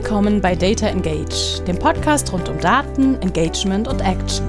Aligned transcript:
Willkommen 0.00 0.40
bei 0.40 0.54
Data 0.54 0.86
Engage, 0.86 1.60
dem 1.66 1.76
Podcast 1.76 2.32
rund 2.32 2.48
um 2.48 2.60
Daten, 2.60 3.20
Engagement 3.20 3.88
und 3.88 4.00
Action. 4.00 4.46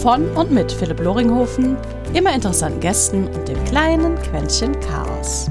Von 0.00 0.30
und 0.30 0.50
mit 0.50 0.72
Philipp 0.72 0.98
Loringhofen, 0.98 1.76
immer 2.14 2.34
interessanten 2.34 2.80
Gästen 2.80 3.28
und 3.28 3.46
dem 3.46 3.62
kleinen 3.66 4.16
Quäntchen 4.22 4.72
Chaos. 4.80 5.50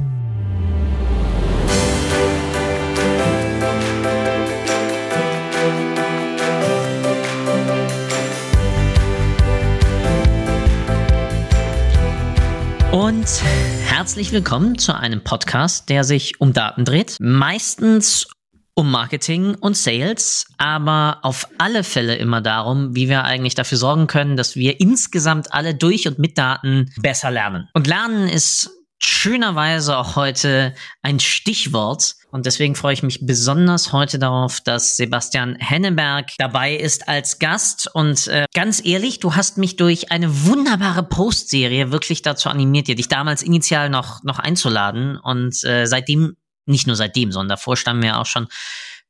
Und 12.92 13.44
herzlich 13.86 14.32
willkommen 14.32 14.80
zu 14.80 14.96
einem 14.96 15.24
Podcast, 15.24 15.90
der 15.90 16.04
sich 16.04 16.42
um 16.42 16.54
Daten 16.54 16.86
dreht. 16.86 17.18
Meistens 17.20 18.26
um 18.74 18.90
Marketing 18.90 19.56
und 19.56 19.76
Sales, 19.76 20.46
aber 20.58 21.20
auf 21.24 21.48
alle 21.58 21.84
Fälle 21.84 22.16
immer 22.16 22.42
darum, 22.42 22.96
wie 22.96 23.10
wir 23.10 23.24
eigentlich 23.24 23.56
dafür 23.56 23.78
sorgen 23.78 24.08
können, 24.08 24.38
dass 24.38 24.56
wir 24.56 24.80
insgesamt 24.80 25.54
alle 25.54 25.76
durch 25.76 26.08
und 26.08 26.20
mit 26.20 26.38
Daten 26.38 26.92
besser 27.02 27.32
lernen. 27.32 27.68
Und 27.74 27.88
Lernen 27.88 28.28
ist 28.30 28.70
schönerweise 29.04 29.98
auch 29.98 30.16
heute 30.16 30.74
ein 31.02 31.20
Stichwort. 31.20 32.16
Und 32.32 32.46
deswegen 32.46 32.76
freue 32.76 32.94
ich 32.94 33.04
mich 33.04 33.26
besonders 33.26 33.92
heute 33.92 34.20
darauf, 34.20 34.62
dass 34.62 34.96
Sebastian 34.96 35.56
Henneberg 35.56 36.30
dabei 36.38 36.76
ist 36.76 37.10
als 37.10 37.40
Gast. 37.40 37.90
Und 37.94 38.28
äh, 38.28 38.46
ganz 38.54 38.84
ehrlich, 38.86 39.20
du 39.20 39.36
hast 39.36 39.58
mich 39.58 39.76
durch 39.76 40.12
eine 40.12 40.46
wunderbare 40.46 41.04
Postserie 41.04 41.92
wirklich 41.92 42.22
dazu 42.22 42.50
animiert, 42.50 42.88
dich 42.88 43.10
damals 43.10 43.42
initial 43.42 43.90
noch, 43.90 44.24
noch 44.24 44.40
einzuladen. 44.40 45.18
Und 45.18 45.64
äh, 45.64 45.88
seitdem 45.88 46.38
nicht 46.66 46.88
nur 46.88 46.96
seitdem, 46.96 47.32
sondern 47.32 47.50
davor 47.50 47.78
standen 47.78 48.04
wir 48.04 48.20
auch 48.20 48.26
schon 48.26 48.48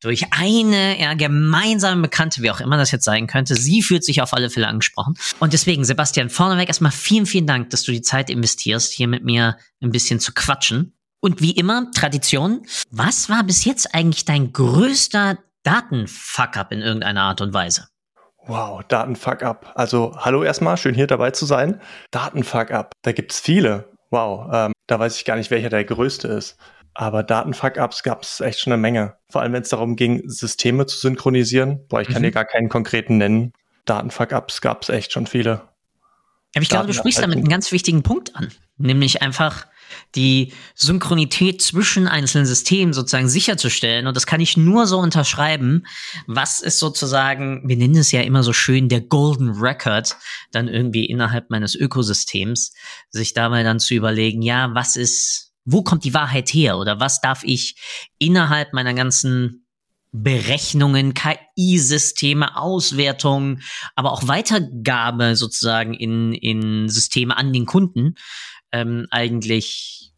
durch 0.01 0.25
eine 0.31 0.99
ja, 0.99 1.13
gemeinsame 1.13 2.01
Bekannte, 2.01 2.41
wie 2.41 2.51
auch 2.51 2.59
immer 2.59 2.77
das 2.77 2.91
jetzt 2.91 3.05
sein 3.05 3.27
könnte. 3.27 3.55
Sie 3.55 3.81
fühlt 3.83 4.03
sich 4.03 4.21
auf 4.21 4.33
alle 4.33 4.49
Fälle 4.49 4.67
angesprochen. 4.67 5.13
Und 5.39 5.53
deswegen, 5.53 5.85
Sebastian, 5.85 6.29
vorneweg 6.29 6.67
erstmal 6.67 6.91
vielen, 6.91 7.27
vielen 7.27 7.47
Dank, 7.47 7.69
dass 7.69 7.83
du 7.83 7.91
die 7.91 8.01
Zeit 8.01 8.29
investierst, 8.29 8.91
hier 8.91 9.07
mit 9.07 9.23
mir 9.23 9.57
ein 9.81 9.91
bisschen 9.91 10.19
zu 10.19 10.33
quatschen. 10.33 10.97
Und 11.19 11.39
wie 11.39 11.51
immer, 11.51 11.91
Tradition. 11.91 12.65
Was 12.89 13.29
war 13.29 13.43
bis 13.43 13.63
jetzt 13.63 13.93
eigentlich 13.93 14.25
dein 14.25 14.51
größter 14.51 15.37
Datenfuck-up 15.63 16.71
in 16.71 16.81
irgendeiner 16.81 17.21
Art 17.21 17.41
und 17.41 17.53
Weise? 17.53 17.87
Wow, 18.47 18.81
Datenfuck-up. 18.87 19.73
Also, 19.75 20.15
hallo 20.17 20.43
erstmal, 20.43 20.77
schön 20.77 20.95
hier 20.95 21.05
dabei 21.05 21.29
zu 21.29 21.45
sein. 21.45 21.79
Datenfuck-up, 22.09 22.93
da 23.03 23.11
gibt's 23.11 23.39
viele. 23.39 23.91
Wow, 24.09 24.49
ähm, 24.51 24.71
da 24.87 24.99
weiß 24.99 25.15
ich 25.15 25.25
gar 25.25 25.35
nicht, 25.35 25.51
welcher 25.51 25.69
der 25.69 25.85
größte 25.85 26.27
ist. 26.27 26.57
Aber 26.93 27.23
Datenfuck-Ups 27.23 28.03
gab 28.03 28.23
es 28.23 28.41
echt 28.41 28.59
schon 28.59 28.73
eine 28.73 28.81
Menge. 28.81 29.15
Vor 29.29 29.41
allem, 29.41 29.53
wenn 29.53 29.61
es 29.61 29.69
darum 29.69 29.95
ging, 29.95 30.27
Systeme 30.27 30.85
zu 30.85 30.97
synchronisieren. 30.97 31.87
Boah, 31.87 32.01
ich 32.01 32.09
kann 32.09 32.21
mhm. 32.21 32.25
dir 32.25 32.31
gar 32.31 32.45
keinen 32.45 32.69
konkreten 32.69 33.17
nennen. 33.17 33.53
Datenfuck-Ups 33.85 34.61
gab 34.61 34.83
es 34.83 34.89
echt 34.89 35.13
schon 35.13 35.27
viele. 35.27 35.69
Aber 36.53 36.63
ich 36.63 36.69
glaube, 36.69 36.87
du 36.87 36.93
sprichst 36.93 37.21
damit 37.21 37.37
einen 37.37 37.47
ganz 37.47 37.71
wichtigen 37.71 38.03
Punkt 38.03 38.35
an. 38.35 38.49
Nämlich 38.77 39.21
einfach 39.21 39.67
die 40.15 40.53
Synchronität 40.75 41.61
zwischen 41.61 42.07
einzelnen 42.07 42.45
Systemen 42.45 42.93
sozusagen 42.93 43.29
sicherzustellen. 43.29 44.07
Und 44.07 44.15
das 44.15 44.25
kann 44.25 44.41
ich 44.41 44.57
nur 44.57 44.87
so 44.87 44.99
unterschreiben. 44.99 45.85
Was 46.27 46.59
ist 46.59 46.79
sozusagen, 46.79 47.67
wir 47.67 47.77
nennen 47.77 47.97
es 47.97 48.11
ja 48.11 48.21
immer 48.21 48.43
so 48.43 48.53
schön, 48.53 48.89
der 48.89 49.01
Golden 49.01 49.51
Record, 49.51 50.17
dann 50.51 50.67
irgendwie 50.67 51.05
innerhalb 51.05 51.49
meines 51.49 51.75
Ökosystems, 51.75 52.73
sich 53.09 53.33
dabei 53.33 53.63
dann 53.63 53.79
zu 53.79 53.93
überlegen, 53.93 54.41
ja, 54.41 54.73
was 54.73 54.95
ist, 54.95 55.50
wo 55.71 55.83
kommt 55.83 56.03
die 56.03 56.13
Wahrheit 56.13 56.49
her 56.49 56.77
oder 56.77 56.99
was 56.99 57.21
darf 57.21 57.43
ich 57.43 57.75
innerhalb 58.17 58.73
meiner 58.73 58.93
ganzen 58.93 59.65
Berechnungen, 60.11 61.13
KI-Systeme, 61.13 62.57
Auswertungen, 62.57 63.63
aber 63.95 64.11
auch 64.11 64.27
Weitergabe 64.27 65.35
sozusagen 65.35 65.93
in, 65.93 66.33
in 66.33 66.89
Systeme 66.89 67.37
an 67.37 67.53
den 67.53 67.65
Kunden 67.65 68.15
ähm, 68.73 69.07
eigentlich 69.09 70.11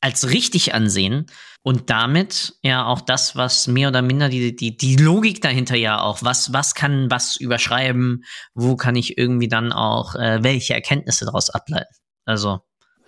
als 0.00 0.30
richtig 0.30 0.74
ansehen 0.74 1.26
und 1.62 1.88
damit 1.88 2.56
ja 2.62 2.86
auch 2.86 3.00
das, 3.00 3.36
was 3.36 3.66
mehr 3.66 3.88
oder 3.88 4.02
minder 4.02 4.28
die, 4.28 4.54
die, 4.54 4.76
die 4.76 4.96
Logik 4.96 5.40
dahinter 5.40 5.76
ja 5.76 6.00
auch, 6.00 6.22
was, 6.22 6.52
was 6.52 6.74
kann 6.74 7.10
was 7.10 7.36
überschreiben, 7.36 8.24
wo 8.54 8.76
kann 8.76 8.96
ich 8.96 9.16
irgendwie 9.16 9.48
dann 9.48 9.72
auch 9.72 10.14
äh, 10.14 10.42
welche 10.42 10.74
Erkenntnisse 10.74 11.24
daraus 11.24 11.48
ableiten. 11.48 11.94
Also 12.26 12.60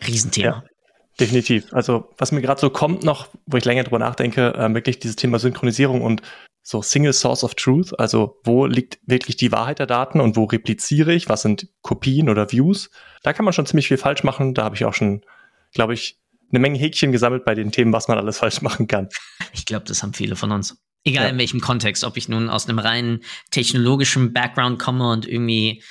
Riesenthema. 0.07 0.47
Ja. 0.47 0.76
Definitiv. 1.19 1.73
Also 1.73 2.13
was 2.19 2.33
mir 2.33 2.43
gerade 2.43 2.61
so 2.61 2.71
kommt 2.71 3.03
noch, 3.03 3.29
wo 3.47 3.57
ich 3.57 3.65
länger 3.65 3.85
drüber 3.85 3.99
nachdenke, 3.99 4.55
äh, 4.55 4.75
wirklich 4.75 4.99
dieses 4.99 5.17
Thema 5.17 5.39
Synchronisierung 5.39 6.03
und 6.03 6.23
so 6.63 6.83
Single 6.83 7.13
Source 7.13 7.45
of 7.45 7.55
Truth, 7.55 7.99
also 7.99 8.41
wo 8.45 8.67
liegt 8.67 8.99
wirklich 9.07 9.37
die 9.37 9.53
Wahrheit 9.53 9.79
der 9.79 9.87
Daten 9.87 10.21
und 10.21 10.37
wo 10.37 10.45
repliziere 10.45 11.15
ich, 11.15 11.29
was 11.29 11.43
sind 11.43 11.69
Kopien 11.81 12.29
oder 12.29 12.51
Views. 12.51 12.91
Da 13.23 13.33
kann 13.33 13.45
man 13.45 13.55
schon 13.55 13.67
ziemlich 13.67 13.89
viel 13.89 13.99
falsch 13.99 14.25
machen. 14.25 14.53
Da 14.53 14.65
habe 14.65 14.75
ich 14.75 14.85
auch 14.85 14.93
schon, 14.93 15.23
glaube 15.73 15.95
ich, 15.95 16.19
eine 16.51 16.59
Menge 16.59 16.79
Häkchen 16.79 17.13
gesammelt 17.13 17.45
bei 17.45 17.55
den 17.55 17.73
Themen, 17.73 17.93
was 17.93 18.09
man 18.09 18.19
alles 18.19 18.39
falsch 18.39 18.63
machen 18.63 18.87
kann. 18.89 19.09
Ich 19.53 19.65
glaube, 19.65 19.85
das 19.87 20.03
haben 20.03 20.13
viele 20.13 20.37
von 20.37 20.53
uns. 20.53 20.77
Egal 21.07 21.27
ja. 21.27 21.31
in 21.31 21.39
welchem 21.39 21.61
Kontext, 21.61 22.03
ob 22.03 22.17
ich 22.17 22.29
nun 22.29 22.51
aus 22.51 22.69
einem 22.69 22.81
rein 22.81 23.21
technologischen 23.53 24.33
Background 24.33 24.81
komme 24.81 25.09
und 25.09 25.25
irgendwie 25.25 25.85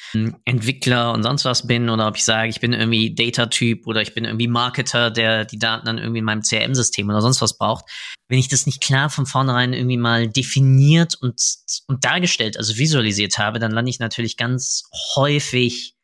Entwickler 0.44 1.14
und 1.14 1.24
sonst 1.24 1.46
was 1.46 1.68
bin 1.68 1.90
oder 1.90 2.10
ob 2.10 2.18
ich 2.18 2.26
sage, 2.26 2.50
ich 2.50 2.60
bin 2.60 2.74
irgendwie 2.74 3.16
Data-Typ 3.16 3.88
oder 3.88 4.02
ich 4.02 4.14
bin 4.14 4.26
irgendwie 4.26 4.50
Marketer, 4.50 5.12
der 5.12 5.46
die 5.46 5.58
Daten 5.58 5.86
dann 5.86 6.00
irgendwie 6.00 6.20
in 6.20 6.26
meinem 6.26 6.42
CRM-System 6.42 7.08
oder 7.08 7.22
sonst 7.22 7.42
was 7.42 7.58
braucht. 7.58 7.86
Wenn 8.28 8.40
ich 8.40 8.50
das 8.50 8.66
nicht 8.66 8.82
klar 8.82 9.10
von 9.10 9.26
vornherein 9.26 9.72
irgendwie 9.72 9.96
mal 9.96 10.28
definiert 10.28 11.16
und, 11.22 11.42
und 11.88 12.04
dargestellt, 12.04 12.58
also 12.58 12.78
visualisiert 12.78 13.38
habe, 13.38 13.60
dann 13.60 13.72
lande 13.72 13.92
ich 13.92 14.00
natürlich 14.00 14.36
ganz 14.36 14.84
häufig 15.16 15.96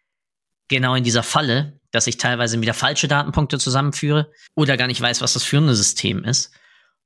genau 0.70 0.96
in 0.96 1.04
dieser 1.04 1.24
Falle, 1.24 1.82
dass 1.92 2.08
ich 2.08 2.16
teilweise 2.16 2.62
wieder 2.62 2.74
falsche 2.74 3.10
Datenpunkte 3.10 3.60
zusammenführe 3.60 4.32
oder 4.56 4.78
gar 4.78 4.88
nicht 4.88 5.02
weiß, 5.02 5.20
was 5.20 5.34
das 5.34 5.44
führende 5.44 5.76
System 5.76 6.24
ist. 6.24 6.54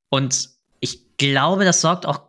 Und 0.09 0.54
glaube, 1.18 1.66
das 1.66 1.81
sorgt 1.81 2.06
auch 2.06 2.22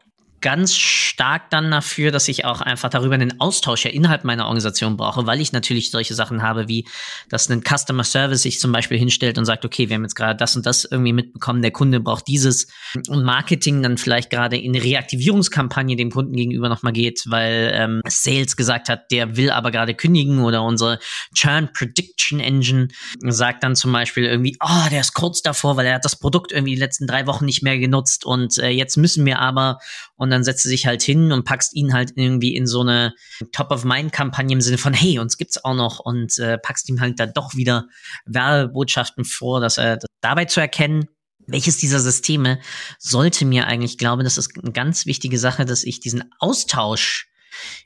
ganz 0.47 0.77
stark 0.77 1.51
dann 1.51 1.73
dafür, 1.73 2.12
dass 2.12 2.29
ich 2.29 2.45
auch 2.45 2.61
einfach 2.61 2.89
darüber 2.89 3.17
einen 3.17 3.41
Austausch 3.41 3.84
ja 3.84 3.91
innerhalb 3.91 4.23
meiner 4.23 4.45
Organisation 4.45 4.97
brauche, 4.97 5.27
weil 5.27 5.41
ich 5.41 5.51
natürlich 5.51 5.91
solche 5.91 6.15
Sachen 6.15 6.41
habe, 6.41 6.69
wie 6.69 6.87
dass 7.29 7.51
ein 7.51 7.65
Customer 7.65 8.05
Service 8.05 8.43
sich 8.43 8.61
zum 8.61 8.71
Beispiel 8.71 8.97
hinstellt 8.97 9.39
und 9.39 9.45
sagt, 9.45 9.65
okay, 9.65 9.89
wir 9.89 9.97
haben 9.97 10.05
jetzt 10.05 10.15
gerade 10.15 10.37
das 10.37 10.55
und 10.55 10.65
das 10.65 10.84
irgendwie 10.84 11.12
mitbekommen, 11.12 11.62
der 11.62 11.73
Kunde 11.73 11.99
braucht 11.99 12.29
dieses. 12.29 12.69
Und 13.09 13.25
Marketing 13.25 13.83
dann 13.83 13.99
vielleicht 13.99 14.31
gerade 14.31 14.57
in 14.57 14.77
Reaktivierungskampagne 14.77 15.97
dem 15.97 16.12
Kunden 16.12 16.37
gegenüber 16.37 16.69
nochmal 16.69 16.93
geht, 16.93 17.25
weil 17.27 17.73
ähm, 17.75 18.01
Sales 18.07 18.57
gesagt 18.57 18.89
hat, 18.89 19.11
der 19.11 19.37
will 19.37 19.51
aber 19.51 19.73
gerade 19.73 19.95
kündigen 19.95 20.45
oder 20.45 20.63
unsere 20.63 21.01
Churn 21.34 21.71
Prediction 21.73 22.39
Engine 22.39 22.87
sagt 23.19 23.65
dann 23.65 23.75
zum 23.75 23.91
Beispiel 23.91 24.27
irgendwie, 24.27 24.57
oh, 24.61 24.89
der 24.93 25.01
ist 25.01 25.13
kurz 25.13 25.43
davor, 25.43 25.77
weil 25.77 25.87
er 25.87 25.97
hat 25.97 26.05
das 26.05 26.15
Produkt 26.15 26.53
irgendwie 26.53 26.75
die 26.75 26.81
letzten 26.81 27.09
drei 27.09 27.27
Wochen 27.27 27.47
nicht 27.47 27.65
mehr 27.65 27.81
genutzt 27.81 28.25
und 28.25 28.59
äh, 28.59 28.69
jetzt 28.69 28.97
müssen 28.97 29.27
wir 29.27 29.41
aber 29.41 29.81
und 30.16 30.31
dann 30.31 30.44
setzt 30.44 30.65
du 30.65 30.69
dich 30.69 30.87
halt 30.87 31.03
hin 31.03 31.32
und 31.32 31.44
packst 31.44 31.75
ihn 31.75 31.93
halt 31.93 32.12
irgendwie 32.16 32.56
in 32.56 32.66
so 32.66 32.81
eine 32.81 33.15
Top-of-Mind-Kampagne 33.53 34.54
im 34.54 34.60
Sinne 34.60 34.78
von, 34.78 34.94
hey, 34.94 35.19
uns 35.19 35.37
gibt's 35.37 35.62
auch 35.62 35.75
noch. 35.75 36.00
Und 36.00 36.38
äh, 36.38 36.59
packst 36.59 36.88
ihm 36.88 37.00
halt 37.00 37.21
dann 37.21 37.32
doch 37.34 37.54
wieder 37.54 37.87
Werbebotschaften 38.25 39.25
vor, 39.25 39.60
dass 39.60 39.78
er 39.78 39.99
das 39.99 40.09
dabei 40.21 40.47
zu 40.47 40.60
erkennen, 40.60 41.06
welches 41.47 41.77
dieser 41.77 42.00
Systeme 42.00 42.60
sollte 42.99 43.44
mir 43.44 43.66
eigentlich, 43.66 43.99
glaube, 43.99 44.25
das 44.25 44.38
ist 44.38 44.59
eine 44.60 44.72
ganz 44.72 45.06
wichtige 45.06 45.38
Sache, 45.38 45.65
dass 45.65 45.84
ich 45.84 46.00
diesen 46.00 46.25
Austausch 46.38 47.28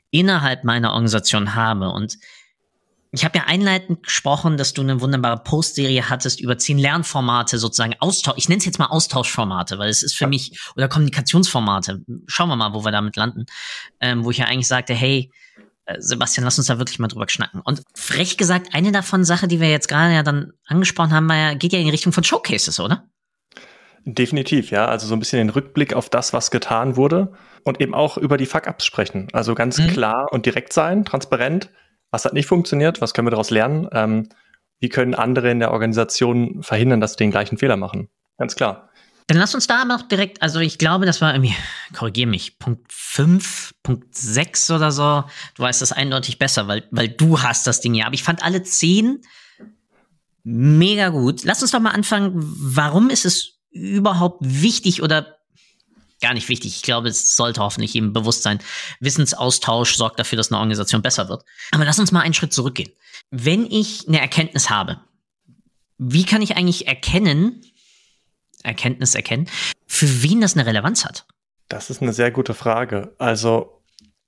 innerhalb 0.09 0.63
meiner 0.63 0.91
Organisation 0.91 1.55
habe. 1.55 1.89
Und 1.89 2.17
ich 3.13 3.25
habe 3.25 3.37
ja 3.37 3.43
einleitend 3.45 4.03
gesprochen, 4.03 4.55
dass 4.55 4.73
du 4.73 4.81
eine 4.81 5.01
wunderbare 5.01 5.43
Postserie 5.43 6.09
hattest 6.09 6.39
über 6.39 6.57
zehn 6.57 6.77
Lernformate, 6.77 7.57
sozusagen 7.57 7.95
Austausch. 7.99 8.35
Ich 8.37 8.47
nenne 8.47 8.59
es 8.59 8.65
jetzt 8.65 8.79
mal 8.79 8.85
Austauschformate, 8.85 9.77
weil 9.77 9.89
es 9.89 10.01
ist 10.01 10.15
für 10.15 10.23
ja. 10.25 10.29
mich 10.29 10.57
oder 10.77 10.87
Kommunikationsformate. 10.87 12.01
Schauen 12.27 12.47
wir 12.47 12.55
mal, 12.55 12.73
wo 12.73 12.85
wir 12.85 12.91
damit 12.91 13.17
landen. 13.17 13.47
Ähm, 13.99 14.23
wo 14.23 14.31
ich 14.31 14.37
ja 14.37 14.45
eigentlich 14.45 14.67
sagte, 14.67 14.93
hey, 14.93 15.29
äh, 15.85 15.95
Sebastian, 15.99 16.45
lass 16.45 16.57
uns 16.57 16.67
da 16.67 16.77
wirklich 16.77 16.99
mal 16.99 17.09
drüber 17.09 17.27
schnacken. 17.27 17.59
Und 17.61 17.83
frech 17.95 18.37
gesagt, 18.37 18.73
eine 18.73 18.93
davon 18.93 19.25
Sache, 19.25 19.49
die 19.49 19.59
wir 19.59 19.69
jetzt 19.69 19.89
gerade 19.89 20.13
ja 20.13 20.23
dann 20.23 20.53
angesprochen 20.65 21.11
haben, 21.11 21.29
ja, 21.29 21.53
geht 21.53 21.73
ja 21.73 21.79
in 21.79 21.85
die 21.85 21.91
Richtung 21.91 22.13
von 22.13 22.23
Showcases, 22.23 22.79
oder? 22.79 23.09
Definitiv, 24.05 24.71
ja. 24.71 24.85
Also 24.85 25.05
so 25.05 25.15
ein 25.15 25.19
bisschen 25.19 25.39
den 25.39 25.49
Rückblick 25.49 25.93
auf 25.93 26.09
das, 26.09 26.31
was 26.31 26.49
getan 26.49 26.95
wurde 26.95 27.33
und 27.65 27.81
eben 27.81 27.93
auch 27.93 28.17
über 28.17 28.37
die 28.37 28.45
Fuck-Ups 28.45 28.85
sprechen. 28.85 29.27
Also 29.33 29.53
ganz 29.53 29.79
mhm. 29.79 29.87
klar 29.87 30.31
und 30.31 30.45
direkt 30.45 30.71
sein, 30.71 31.03
transparent 31.03 31.69
was 32.11 32.25
hat 32.25 32.33
nicht 32.33 32.45
funktioniert, 32.45 33.01
was 33.01 33.13
können 33.13 33.27
wir 33.27 33.31
daraus 33.31 33.49
lernen, 33.49 33.87
ähm, 33.93 34.29
wie 34.79 34.89
können 34.89 35.15
andere 35.15 35.49
in 35.49 35.59
der 35.59 35.71
Organisation 35.71 36.61
verhindern, 36.63 37.01
dass 37.01 37.11
sie 37.11 37.17
den 37.17 37.31
gleichen 37.31 37.57
Fehler 37.57 37.77
machen. 37.77 38.09
Ganz 38.37 38.55
klar. 38.55 38.89
Dann 39.27 39.37
lass 39.37 39.55
uns 39.55 39.67
da 39.67 39.81
aber 39.83 39.95
auch 39.95 40.01
direkt, 40.01 40.41
also 40.41 40.59
ich 40.59 40.77
glaube, 40.77 41.05
das 41.05 41.21
war 41.21 41.33
irgendwie, 41.33 41.55
korrigier 41.95 42.27
mich, 42.27 42.59
Punkt 42.59 42.91
5, 42.91 43.75
Punkt 43.81 44.13
6 44.13 44.71
oder 44.71 44.91
so. 44.91 45.23
Du 45.55 45.63
weißt 45.63 45.81
das 45.81 45.93
eindeutig 45.93 46.37
besser, 46.37 46.67
weil, 46.67 46.83
weil 46.91 47.07
du 47.07 47.41
hast 47.41 47.65
das 47.65 47.79
Ding 47.79 47.93
ja. 47.93 48.07
Aber 48.07 48.15
ich 48.15 48.23
fand 48.23 48.43
alle 48.43 48.63
10 48.63 49.21
mega 50.43 51.09
gut. 51.09 51.43
Lass 51.43 51.61
uns 51.61 51.71
doch 51.71 51.79
mal 51.79 51.91
anfangen, 51.91 52.31
warum 52.35 53.09
ist 53.09 53.25
es 53.25 53.59
überhaupt 53.69 54.39
wichtig 54.41 55.01
oder 55.01 55.37
gar 56.21 56.33
nicht 56.33 56.49
wichtig. 56.49 56.75
Ich 56.75 56.81
glaube, 56.81 57.09
es 57.09 57.35
sollte 57.35 57.61
hoffentlich 57.61 57.93
jedem 57.93 58.13
bewusst 58.13 58.43
sein. 58.43 58.59
Wissensaustausch 58.99 59.95
sorgt 59.95 60.19
dafür, 60.19 60.37
dass 60.37 60.51
eine 60.51 60.59
Organisation 60.59 61.01
besser 61.01 61.29
wird. 61.29 61.43
Aber 61.71 61.85
lass 61.85 61.99
uns 61.99 62.11
mal 62.11 62.21
einen 62.21 62.33
Schritt 62.33 62.53
zurückgehen. 62.53 62.91
Wenn 63.29 63.65
ich 63.65 64.07
eine 64.07 64.19
Erkenntnis 64.19 64.69
habe, 64.69 64.99
wie 65.97 66.25
kann 66.25 66.41
ich 66.41 66.55
eigentlich 66.57 66.87
erkennen, 66.87 67.61
Erkenntnis 68.63 69.15
erkennen, 69.15 69.47
für 69.87 70.23
wen 70.23 70.41
das 70.41 70.55
eine 70.55 70.65
Relevanz 70.65 71.05
hat? 71.05 71.25
Das 71.67 71.89
ist 71.89 72.01
eine 72.01 72.13
sehr 72.13 72.31
gute 72.31 72.53
Frage. 72.53 73.13
Also 73.17 73.81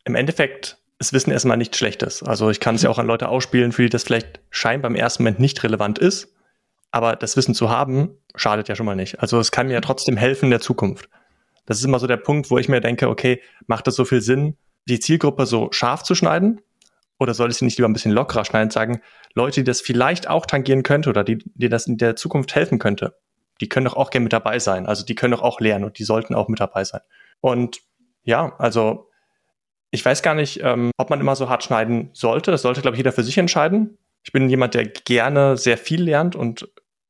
im 0.06 0.16
Endeffekt 0.16 0.78
ist 1.00 1.14
Wissen 1.14 1.32
erstmal 1.32 1.58
nichts 1.58 1.78
Schlechtes. 1.78 2.24
Also 2.24 2.50
ich 2.50 2.60
kann 2.60 2.76
es 2.76 2.84
ja 2.84 2.90
auch 2.90 3.00
an 3.00 3.08
Leute 3.08 3.28
ausspielen, 3.28 3.72
für 3.72 3.84
die 3.84 3.90
das 3.90 4.04
vielleicht 4.04 4.40
scheinbar 4.50 4.90
im 4.90 4.96
ersten 4.96 5.24
Moment 5.24 5.40
nicht 5.40 5.64
relevant 5.64 6.00
ist. 6.00 6.30
Aber 6.92 7.16
das 7.16 7.36
Wissen 7.36 7.56
zu 7.56 7.70
haben, 7.70 8.12
schadet 8.36 8.70
ja 8.70 8.76
schon 8.76 8.86
mal 8.86 8.96
nicht. 8.96 9.20
Also 9.20 9.40
es 9.40 9.52
kann 9.52 9.68
mir 9.68 9.74
ja 9.74 9.82
trotzdem 9.82 10.16
helfen 10.16 10.46
in 10.46 10.52
der 10.52 10.62
Zukunft. 10.62 11.10
Das 11.66 11.78
ist 11.78 11.86
immer 11.86 12.00
so 12.00 12.08
der 12.08 12.18
Punkt, 12.18 12.52
wo 12.52 12.58
ich 12.58 12.70
mir 12.70 12.82
denke, 12.82 13.10
okay, 13.10 13.42
macht 13.68 13.88
das 13.88 13.96
so 13.96 14.06
viel 14.06 14.22
Sinn, 14.22 14.58
die 14.86 15.00
Zielgruppe 15.00 15.46
so 15.46 15.70
scharf 15.72 16.04
zu 16.04 16.16
schneiden? 16.16 16.62
Oder 17.20 17.34
soll 17.34 17.52
ich 17.52 17.58
sie 17.58 17.66
nicht 17.66 17.78
lieber 17.78 17.88
ein 17.88 17.94
bisschen 17.94 18.12
lockerer 18.12 18.44
schneiden 18.44 18.68
und 18.68 18.74
sagen, 18.74 19.02
Leute, 19.34 19.62
die 19.62 19.66
das 19.66 19.82
vielleicht 19.82 20.30
auch 20.30 20.46
tangieren 20.46 20.84
könnte 20.84 21.10
oder 21.10 21.24
die, 21.24 21.40
die 21.56 21.70
das 21.70 21.88
in 21.88 21.98
der 21.98 22.16
Zukunft 22.16 22.54
helfen 22.56 22.80
könnte, 22.80 23.16
die 23.62 23.70
können 23.70 23.86
doch 23.86 23.96
auch 23.96 24.10
gerne 24.10 24.24
mit 24.24 24.34
dabei 24.34 24.60
sein. 24.60 24.86
Also 24.86 25.06
die 25.06 25.16
können 25.16 25.32
doch 25.32 25.42
auch 25.42 25.60
lernen 25.62 25.86
und 25.86 26.00
die 26.00 26.04
sollten 26.04 26.36
auch 26.36 26.48
mit 26.50 26.60
dabei 26.60 26.84
sein. 26.84 27.02
Und 27.40 27.82
ja, 28.24 28.56
also 28.58 29.10
ich 29.92 30.04
weiß 30.04 30.24
gar 30.24 30.34
nicht, 30.34 30.60
ähm, 30.64 30.92
ob 30.98 31.10
man 31.10 31.20
immer 31.20 31.36
so 31.36 31.50
hart 31.50 31.64
schneiden 31.64 32.10
sollte. 32.14 32.52
Das 32.52 32.64
sollte, 32.64 32.82
glaube 32.82 32.96
ich, 32.96 33.00
jeder 33.00 33.12
für 33.12 33.24
sich 33.24 33.38
entscheiden. 33.38 33.98
Ich 34.24 34.32
bin 34.32 34.50
jemand, 34.50 34.74
der 34.74 34.86
gerne 34.88 35.56
sehr 35.56 35.78
viel 35.78 36.04
lernt 36.04 36.36
und 36.36 36.68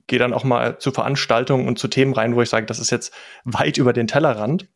gehe 0.08 0.20
dann 0.20 0.34
auch 0.34 0.44
mal 0.44 0.80
zu 0.80 0.92
Veranstaltungen 0.92 1.68
und 1.68 1.80
zu 1.80 1.88
Themen 1.88 2.14
rein, 2.14 2.36
wo 2.36 2.42
ich 2.42 2.50
sage, 2.50 2.66
das 2.66 2.80
ist 2.80 2.92
jetzt 2.92 3.14
weit 3.44 3.78
über 3.78 3.94
den 3.94 4.08
Tellerrand. 4.08 4.68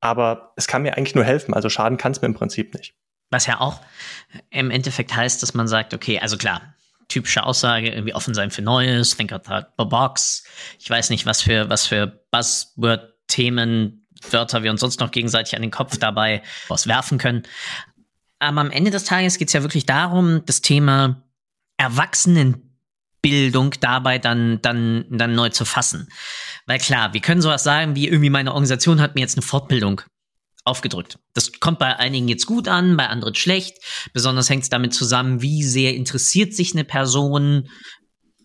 Aber 0.00 0.52
es 0.56 0.66
kann 0.66 0.82
mir 0.82 0.96
eigentlich 0.96 1.14
nur 1.14 1.24
helfen. 1.24 1.54
Also 1.54 1.68
schaden 1.68 1.98
kann 1.98 2.12
es 2.12 2.20
mir 2.20 2.26
im 2.26 2.34
Prinzip 2.34 2.74
nicht. 2.74 2.94
Was 3.30 3.46
ja 3.46 3.60
auch 3.60 3.80
im 4.50 4.70
Endeffekt 4.70 5.14
heißt, 5.14 5.42
dass 5.42 5.54
man 5.54 5.68
sagt, 5.68 5.92
okay, 5.92 6.18
also 6.20 6.36
klar, 6.36 6.74
typische 7.08 7.42
Aussage, 7.42 7.90
irgendwie 7.90 8.14
offen 8.14 8.34
sein 8.34 8.50
für 8.50 8.62
Neues, 8.62 9.16
think 9.16 9.32
outside 9.32 9.66
the 9.78 9.84
box. 9.84 10.44
Ich 10.78 10.88
weiß 10.88 11.10
nicht, 11.10 11.26
was 11.26 11.42
für, 11.42 11.68
was 11.68 11.86
für 11.86 12.06
Buzzword-Themen, 12.30 14.06
Wörter 14.30 14.62
wir 14.62 14.70
uns 14.70 14.80
sonst 14.80 15.00
noch 15.00 15.10
gegenseitig 15.10 15.56
an 15.56 15.62
den 15.62 15.70
Kopf 15.70 15.96
dabei 15.98 16.42
auswerfen 16.68 17.18
können. 17.18 17.44
Aber 18.38 18.60
am 18.60 18.70
Ende 18.70 18.90
des 18.90 19.04
Tages 19.04 19.38
geht 19.38 19.48
es 19.48 19.54
ja 19.54 19.62
wirklich 19.62 19.86
darum, 19.86 20.42
das 20.46 20.60
Thema 20.60 21.22
Erwachsenenbildung 23.22 23.74
dabei 23.80 24.18
dann, 24.18 24.60
dann, 24.62 25.06
dann 25.10 25.34
neu 25.34 25.48
zu 25.50 25.64
fassen. 25.64 26.08
Weil 26.66 26.78
klar, 26.78 27.14
wir 27.14 27.20
können 27.20 27.42
sowas 27.42 27.64
sagen 27.64 27.94
wie 27.94 28.08
irgendwie 28.08 28.30
meine 28.30 28.50
Organisation 28.52 29.00
hat 29.00 29.14
mir 29.14 29.20
jetzt 29.20 29.36
eine 29.36 29.46
Fortbildung 29.46 30.02
aufgedrückt. 30.64 31.18
Das 31.34 31.52
kommt 31.60 31.78
bei 31.78 31.96
einigen 31.96 32.28
jetzt 32.28 32.46
gut 32.46 32.68
an, 32.68 32.96
bei 32.96 33.08
anderen 33.08 33.34
schlecht. 33.34 33.78
Besonders 34.12 34.50
hängt 34.50 34.64
es 34.64 34.68
damit 34.68 34.92
zusammen, 34.92 35.40
wie 35.40 35.62
sehr 35.62 35.94
interessiert 35.94 36.54
sich 36.54 36.74
eine 36.74 36.84
Person, 36.84 37.68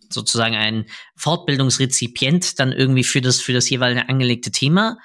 sozusagen 0.10 0.56
ein 0.56 0.86
Fortbildungsrezipient 1.18 2.60
dann 2.60 2.72
irgendwie 2.72 3.04
für 3.04 3.20
das, 3.20 3.42
für 3.42 3.54
das 3.54 3.70
jeweilige 3.70 4.08
angelegte 4.08 4.52
Thema. 4.52 4.98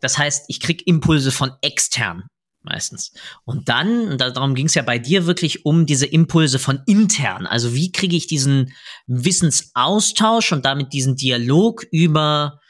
Das 0.00 0.18
heißt, 0.18 0.46
ich 0.48 0.60
krieg 0.60 0.86
Impulse 0.86 1.30
von 1.30 1.52
extern 1.62 2.24
meistens. 2.62 3.12
Und 3.44 3.68
dann, 3.68 4.18
darum 4.18 4.54
ging 4.54 4.66
es 4.66 4.74
ja 4.74 4.82
bei 4.82 4.98
dir 4.98 5.26
wirklich 5.26 5.64
um 5.64 5.86
diese 5.86 6.06
Impulse 6.06 6.58
von 6.58 6.80
intern. 6.86 7.46
Also 7.46 7.74
wie 7.74 7.92
kriege 7.92 8.16
ich 8.16 8.26
diesen 8.26 8.72
Wissensaustausch 9.06 10.52
und 10.52 10.64
damit 10.64 10.92
diesen 10.92 11.16
Dialog 11.16 11.84
über 11.90 12.60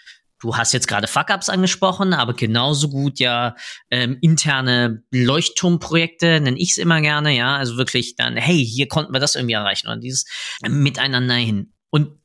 Du 0.42 0.56
hast 0.56 0.72
jetzt 0.72 0.88
gerade 0.88 1.06
Fuck-Ups 1.06 1.50
angesprochen, 1.50 2.14
aber 2.14 2.32
genauso 2.32 2.88
gut 2.88 3.18
ja 3.18 3.54
ähm, 3.90 4.16
interne 4.22 5.02
Leuchtturmprojekte, 5.10 6.40
nenne 6.40 6.58
ich 6.58 6.70
es 6.70 6.78
immer 6.78 7.02
gerne, 7.02 7.36
ja. 7.36 7.56
Also 7.56 7.76
wirklich 7.76 8.16
dann, 8.16 8.36
hey, 8.36 8.64
hier 8.64 8.88
konnten 8.88 9.12
wir 9.12 9.20
das 9.20 9.34
irgendwie 9.34 9.52
erreichen 9.52 9.88
und 9.88 10.02
dieses 10.02 10.24
Miteinander 10.66 11.34
hin. 11.34 11.74
Und 11.90 12.19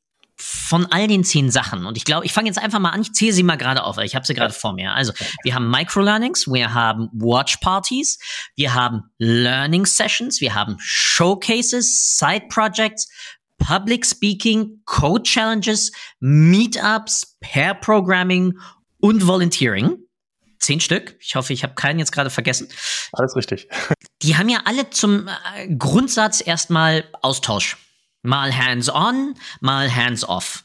von 0.47 0.85
all 0.91 1.07
den 1.07 1.23
zehn 1.23 1.49
Sachen, 1.49 1.85
und 1.85 1.97
ich 1.97 2.05
glaube, 2.05 2.25
ich 2.25 2.33
fange 2.33 2.47
jetzt 2.47 2.57
einfach 2.57 2.79
mal 2.79 2.91
an, 2.91 3.01
ich 3.01 3.13
zähle 3.13 3.33
sie 3.33 3.43
mal 3.43 3.55
gerade 3.55 3.83
auf, 3.83 3.97
weil 3.97 4.05
ich 4.05 4.15
habe 4.15 4.25
sie 4.25 4.33
gerade 4.33 4.53
vor 4.53 4.73
mir. 4.73 4.93
Also, 4.93 5.11
wir 5.43 5.55
haben 5.55 5.69
Microlearnings, 5.69 6.47
wir 6.47 6.73
haben 6.73 7.09
Watch 7.13 7.57
Parties, 7.57 8.19
wir 8.55 8.73
haben 8.73 9.03
Learning 9.17 9.85
Sessions, 9.85 10.41
wir 10.41 10.53
haben 10.53 10.77
Showcases, 10.79 12.17
Side 12.17 12.45
Projects, 12.49 13.09
Public 13.57 14.05
Speaking, 14.05 14.81
Code 14.85 15.23
Challenges, 15.23 15.91
Meetups, 16.19 17.37
Pair 17.39 17.73
Programming 17.73 18.53
und 18.99 19.25
Volunteering. 19.25 19.97
Zehn 20.59 20.79
Stück. 20.79 21.17
Ich 21.19 21.35
hoffe, 21.35 21.53
ich 21.53 21.63
habe 21.63 21.75
keinen 21.75 21.99
jetzt 21.99 22.11
gerade 22.11 22.29
vergessen. 22.29 22.69
Alles 23.11 23.35
richtig. 23.35 23.67
Die 24.21 24.37
haben 24.37 24.49
ja 24.49 24.61
alle 24.65 24.89
zum 24.89 25.27
äh, 25.27 25.67
Grundsatz 25.75 26.41
erstmal 26.45 27.05
Austausch. 27.21 27.77
Mal 28.25 28.55
hands-on, 28.57 29.35
mal 29.61 29.93
hands-off. 29.93 30.63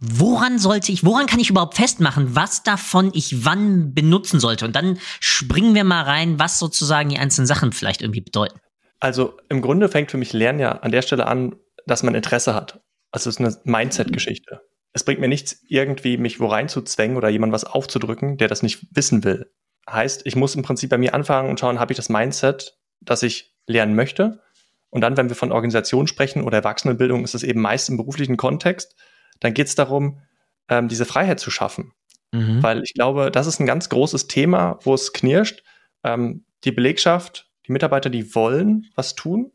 Woran 0.00 0.58
sollte 0.58 0.92
ich, 0.92 1.04
woran 1.04 1.26
kann 1.26 1.40
ich 1.40 1.50
überhaupt 1.50 1.74
festmachen, 1.74 2.36
was 2.36 2.62
davon 2.62 3.10
ich 3.14 3.44
wann 3.44 3.94
benutzen 3.94 4.38
sollte? 4.38 4.64
Und 4.64 4.76
dann 4.76 4.98
springen 5.18 5.74
wir 5.74 5.82
mal 5.82 6.02
rein, 6.02 6.38
was 6.38 6.58
sozusagen 6.60 7.08
die 7.08 7.18
einzelnen 7.18 7.48
Sachen 7.48 7.72
vielleicht 7.72 8.02
irgendwie 8.02 8.20
bedeuten. 8.20 8.60
Also 9.00 9.36
im 9.48 9.60
Grunde 9.60 9.88
fängt 9.88 10.10
für 10.10 10.16
mich 10.16 10.32
Lernen 10.32 10.60
ja 10.60 10.72
an 10.72 10.92
der 10.92 11.02
Stelle 11.02 11.26
an, 11.26 11.56
dass 11.86 12.02
man 12.02 12.14
Interesse 12.14 12.54
hat. 12.54 12.80
Also 13.10 13.30
es 13.30 13.36
ist 13.36 13.40
eine 13.40 13.56
Mindset-Geschichte. 13.64 14.60
Es 14.92 15.04
bringt 15.04 15.20
mir 15.20 15.28
nichts, 15.28 15.62
irgendwie 15.68 16.16
mich 16.16 16.40
wo 16.40 16.46
reinzuzwängen 16.46 17.16
oder 17.16 17.28
jemand 17.28 17.52
was 17.52 17.64
aufzudrücken, 17.64 18.36
der 18.36 18.48
das 18.48 18.62
nicht 18.62 18.86
wissen 18.94 19.24
will. 19.24 19.50
Heißt, 19.88 20.22
ich 20.26 20.36
muss 20.36 20.54
im 20.54 20.62
Prinzip 20.62 20.90
bei 20.90 20.98
mir 20.98 21.14
anfangen 21.14 21.48
und 21.48 21.58
schauen, 21.58 21.80
habe 21.80 21.92
ich 21.92 21.96
das 21.96 22.08
Mindset, 22.08 22.76
dass 23.00 23.22
ich 23.22 23.54
lernen 23.66 23.94
möchte? 23.94 24.42
Und 24.90 25.02
dann, 25.02 25.16
wenn 25.16 25.28
wir 25.28 25.36
von 25.36 25.52
Organisation 25.52 26.06
sprechen 26.06 26.42
oder 26.42 26.58
Erwachsenenbildung, 26.58 27.24
ist 27.24 27.34
es 27.34 27.42
eben 27.42 27.60
meist 27.60 27.88
im 27.88 27.96
beruflichen 27.96 28.36
Kontext, 28.36 28.96
dann 29.40 29.54
geht 29.54 29.66
es 29.66 29.74
darum, 29.74 30.20
ähm, 30.68 30.88
diese 30.88 31.04
Freiheit 31.04 31.40
zu 31.40 31.50
schaffen. 31.50 31.92
Mhm. 32.32 32.62
Weil 32.62 32.82
ich 32.82 32.94
glaube, 32.94 33.30
das 33.30 33.46
ist 33.46 33.60
ein 33.60 33.66
ganz 33.66 33.88
großes 33.88 34.28
Thema, 34.28 34.78
wo 34.82 34.94
es 34.94 35.12
knirscht. 35.12 35.62
Ähm, 36.04 36.44
die 36.64 36.72
Belegschaft, 36.72 37.50
die 37.66 37.72
Mitarbeiter, 37.72 38.10
die 38.10 38.34
wollen 38.34 38.86
was 38.94 39.14
tun, 39.14 39.52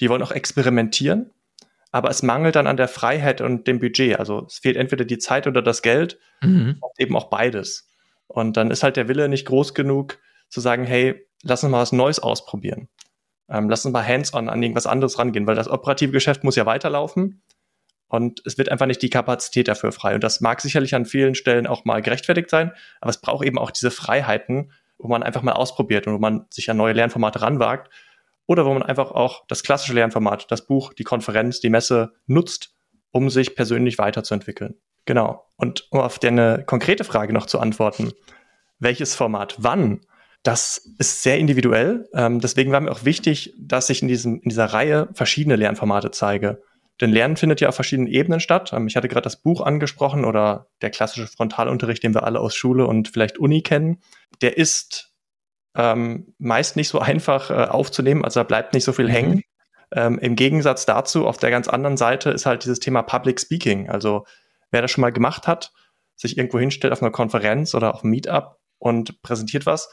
die 0.00 0.08
wollen 0.08 0.22
auch 0.22 0.32
experimentieren, 0.32 1.30
aber 1.90 2.10
es 2.10 2.22
mangelt 2.22 2.56
dann 2.56 2.66
an 2.66 2.76
der 2.76 2.88
Freiheit 2.88 3.40
und 3.40 3.66
dem 3.66 3.78
Budget. 3.78 4.18
Also 4.18 4.46
es 4.46 4.58
fehlt 4.58 4.76
entweder 4.76 5.04
die 5.04 5.18
Zeit 5.18 5.46
oder 5.46 5.62
das 5.62 5.82
Geld, 5.82 6.18
mhm. 6.42 6.80
eben 6.98 7.16
auch 7.16 7.30
beides. 7.30 7.88
Und 8.26 8.56
dann 8.56 8.70
ist 8.70 8.82
halt 8.82 8.96
der 8.96 9.08
Wille 9.08 9.28
nicht 9.28 9.46
groß 9.46 9.74
genug 9.74 10.18
zu 10.48 10.60
sagen, 10.60 10.84
hey, 10.84 11.26
lass 11.42 11.62
uns 11.62 11.70
mal 11.70 11.80
was 11.80 11.92
Neues 11.92 12.18
ausprobieren. 12.18 12.88
Ähm, 13.48 13.68
lass 13.68 13.84
uns 13.84 13.92
mal 13.92 14.06
hands-on 14.06 14.48
an 14.48 14.62
irgendwas 14.62 14.86
anderes 14.86 15.18
rangehen, 15.18 15.46
weil 15.46 15.54
das 15.54 15.68
operative 15.68 16.12
Geschäft 16.12 16.44
muss 16.44 16.56
ja 16.56 16.66
weiterlaufen 16.66 17.42
und 18.08 18.42
es 18.44 18.58
wird 18.58 18.68
einfach 18.68 18.86
nicht 18.86 19.02
die 19.02 19.10
Kapazität 19.10 19.68
dafür 19.68 19.92
frei. 19.92 20.14
Und 20.14 20.24
das 20.24 20.40
mag 20.40 20.60
sicherlich 20.60 20.94
an 20.94 21.04
vielen 21.04 21.34
Stellen 21.34 21.66
auch 21.66 21.84
mal 21.84 22.00
gerechtfertigt 22.00 22.50
sein, 22.50 22.72
aber 23.00 23.10
es 23.10 23.20
braucht 23.20 23.44
eben 23.44 23.58
auch 23.58 23.70
diese 23.70 23.90
Freiheiten, 23.90 24.72
wo 24.98 25.08
man 25.08 25.22
einfach 25.22 25.42
mal 25.42 25.52
ausprobiert 25.52 26.06
und 26.06 26.14
wo 26.14 26.18
man 26.18 26.46
sich 26.50 26.70
an 26.70 26.76
neue 26.76 26.92
Lernformate 26.92 27.42
ranwagt 27.42 27.92
oder 28.46 28.64
wo 28.64 28.72
man 28.72 28.82
einfach 28.82 29.10
auch 29.10 29.44
das 29.48 29.62
klassische 29.62 29.94
Lernformat, 29.94 30.50
das 30.50 30.66
Buch, 30.66 30.92
die 30.92 31.04
Konferenz, 31.04 31.60
die 31.60 31.70
Messe 31.70 32.12
nutzt, 32.26 32.74
um 33.10 33.30
sich 33.30 33.54
persönlich 33.54 33.98
weiterzuentwickeln. 33.98 34.76
Genau. 35.06 35.46
Und 35.56 35.86
um 35.90 36.00
auf 36.00 36.18
deine 36.18 36.64
konkrete 36.64 37.04
Frage 37.04 37.32
noch 37.32 37.46
zu 37.46 37.58
antworten, 37.58 38.12
welches 38.78 39.14
Format 39.14 39.56
wann, 39.58 40.00
das 40.44 40.90
ist 40.98 41.22
sehr 41.22 41.38
individuell. 41.38 42.08
Ähm, 42.14 42.38
deswegen 42.38 42.70
war 42.70 42.80
mir 42.80 42.92
auch 42.92 43.04
wichtig, 43.04 43.54
dass 43.58 43.90
ich 43.90 44.02
in, 44.02 44.08
diesem, 44.08 44.40
in 44.40 44.50
dieser 44.50 44.66
Reihe 44.66 45.08
verschiedene 45.14 45.56
Lernformate 45.56 46.10
zeige. 46.10 46.62
Denn 47.00 47.10
Lernen 47.10 47.36
findet 47.36 47.60
ja 47.60 47.68
auf 47.68 47.74
verschiedenen 47.74 48.12
Ebenen 48.12 48.40
statt. 48.40 48.72
Ähm, 48.72 48.86
ich 48.86 48.94
hatte 48.94 49.08
gerade 49.08 49.24
das 49.24 49.40
Buch 49.40 49.62
angesprochen 49.62 50.24
oder 50.24 50.68
der 50.82 50.90
klassische 50.90 51.26
Frontalunterricht, 51.26 52.02
den 52.02 52.14
wir 52.14 52.24
alle 52.24 52.40
aus 52.40 52.54
Schule 52.54 52.86
und 52.86 53.08
vielleicht 53.08 53.38
Uni 53.38 53.62
kennen. 53.62 54.00
Der 54.42 54.56
ist 54.58 55.14
ähm, 55.76 56.34
meist 56.38 56.76
nicht 56.76 56.88
so 56.88 57.00
einfach 57.00 57.50
äh, 57.50 57.54
aufzunehmen, 57.54 58.24
also 58.24 58.40
da 58.40 58.44
bleibt 58.44 58.74
nicht 58.74 58.84
so 58.84 58.92
viel 58.92 59.06
mhm. 59.06 59.10
hängen. 59.10 59.42
Ähm, 59.92 60.18
Im 60.18 60.36
Gegensatz 60.36 60.86
dazu, 60.86 61.26
auf 61.26 61.38
der 61.38 61.50
ganz 61.50 61.68
anderen 61.68 61.96
Seite 61.96 62.30
ist 62.30 62.46
halt 62.46 62.64
dieses 62.64 62.80
Thema 62.80 63.02
Public 63.02 63.40
Speaking. 63.40 63.88
Also 63.88 64.24
wer 64.70 64.82
das 64.82 64.90
schon 64.90 65.02
mal 65.02 65.12
gemacht 65.12 65.46
hat, 65.48 65.72
sich 66.16 66.36
irgendwo 66.36 66.58
hinstellt 66.58 66.92
auf 66.92 67.02
einer 67.02 67.10
Konferenz 67.10 67.74
oder 67.74 67.94
auf 67.94 68.02
einem 68.02 68.10
Meetup 68.10 68.58
und 68.78 69.22
präsentiert 69.22 69.66
was, 69.66 69.88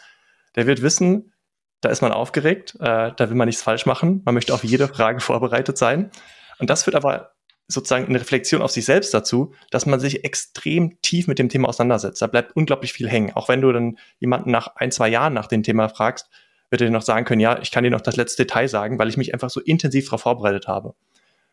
der 0.56 0.68
wird 0.68 0.82
wissen, 0.82 1.34
da 1.82 1.90
ist 1.90 2.02
man 2.02 2.12
aufgeregt, 2.12 2.76
äh, 2.80 3.12
da 3.16 3.30
will 3.30 3.36
man 3.36 3.48
nichts 3.48 3.64
falsch 3.64 3.86
machen, 3.86 4.22
man 4.26 4.34
möchte 4.34 4.54
auf 4.54 4.64
jede 4.64 4.88
Frage 4.88 5.20
vorbereitet 5.20 5.78
sein. 5.78 6.12
Und 6.60 6.70
das 6.70 6.84
führt 6.84 6.96
aber 6.96 7.34
sozusagen 7.68 8.06
eine 8.06 8.20
Reflexion 8.20 8.62
auf 8.62 8.72
sich 8.72 8.86
selbst 8.86 9.14
dazu, 9.14 9.54
dass 9.72 9.86
man 9.86 10.00
sich 10.00 10.24
extrem 10.24 11.02
tief 11.02 11.28
mit 11.28 11.40
dem 11.40 11.50
Thema 11.50 11.70
auseinandersetzt. 11.70 12.22
Da 12.22 12.28
bleibt 12.28 12.56
unglaublich 12.56 12.94
viel 12.94 13.10
hängen. 13.10 13.34
Auch 13.34 13.50
wenn 13.50 13.62
du 13.62 13.72
dann 13.72 13.98
jemanden 14.20 14.52
nach 14.52 14.76
ein, 14.76 14.92
zwei 14.92 15.10
Jahren 15.10 15.34
nach 15.34 15.48
dem 15.48 15.64
Thema 15.64 15.90
fragst, 15.90 16.30
wird 16.70 16.82
er 16.82 16.88
dir 16.88 16.94
noch 16.94 17.02
sagen 17.02 17.26
können, 17.26 17.42
ja, 17.42 17.60
ich 17.60 17.72
kann 17.72 17.84
dir 17.84 17.90
noch 17.90 18.02
das 18.02 18.16
letzte 18.16 18.46
Detail 18.46 18.68
sagen, 18.68 19.00
weil 19.00 19.10
ich 19.10 19.18
mich 19.18 19.34
einfach 19.34 19.50
so 19.50 19.60
intensiv 19.60 20.06
darauf 20.06 20.22
vorbereitet 20.22 20.68
habe. 20.68 20.90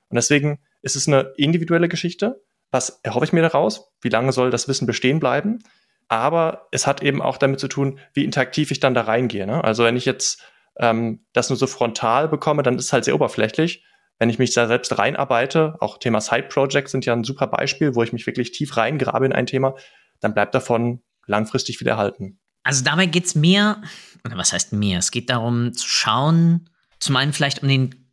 Und 0.09 0.15
deswegen 0.15 0.59
ist 0.83 0.97
es 0.97 1.09
eine 1.09 1.33
individuelle 1.37 1.89
Geschichte. 1.89 2.43
Was 2.71 3.01
erhoffe 3.03 3.25
ich 3.25 3.33
mir 3.33 3.43
daraus? 3.43 3.93
Wie 4.01 4.09
lange 4.09 4.33
soll 4.33 4.51
das 4.51 4.69
Wissen 4.69 4.87
bestehen 4.87 5.21
bleiben? 5.21 5.61
Aber 6.09 6.69
es 6.73 6.87
hat 6.87 7.03
eben 7.03 7.23
auch 7.23 7.37
damit 7.37 7.61
zu 7.61 7.69
tun, 7.69 7.99
wie 8.15 8.25
interaktiv 8.25 8.71
ich 8.71 8.81
dann 8.81 8.95
da 8.95 9.03
reingehe. 9.03 9.47
Ne? 9.47 9.63
Also 9.63 9.85
wenn 9.85 9.97
ich 9.97 10.05
jetzt 10.05 10.43
ähm, 10.79 11.25
das 11.33 11.51
nur 11.51 11.57
so 11.57 11.67
frontal 11.67 12.29
bekomme, 12.29 12.63
dann 12.63 12.77
ist 12.77 12.87
es 12.87 12.93
halt 12.93 13.05
sehr 13.05 13.15
oberflächlich. 13.15 13.85
Wenn 14.19 14.31
ich 14.31 14.39
mich 14.39 14.53
da 14.53 14.67
selbst 14.67 14.99
reinarbeite, 14.99 15.77
auch 15.81 15.99
Thema 15.99 16.21
Side 16.21 16.49
Projects 16.49 16.91
sind 16.91 17.07
ja 17.07 17.13
ein 17.13 17.25
super 17.25 17.47
Beispiel, 17.47 17.95
wo 17.95 18.03
ich 18.03 18.13
mich 18.13 18.27
wirklich 18.27 18.53
tief 18.53 18.77
reingrabe 18.77 19.27
in 19.27 19.33
ein 19.33 19.47
Thema, 19.47 19.75
dann 20.21 20.35
bleibt 20.35 20.55
davon 20.55 21.03
langfristig 21.27 21.79
wieder 21.81 21.93
erhalten. 21.93 22.41
Also 22.65 22.85
dabei 22.85 23.07
geht 23.07 23.27
es 23.27 23.35
mehr, 23.35 23.81
oder 24.25 24.37
was 24.37 24.53
heißt 24.53 24.73
mehr? 24.73 24.99
Es 24.99 25.11
geht 25.11 25.31
darum 25.31 25.73
zu 25.73 25.87
schauen, 25.89 26.69
zum 26.99 27.17
einen 27.17 27.33
vielleicht 27.33 27.63
um 27.63 27.69
den 27.69 28.13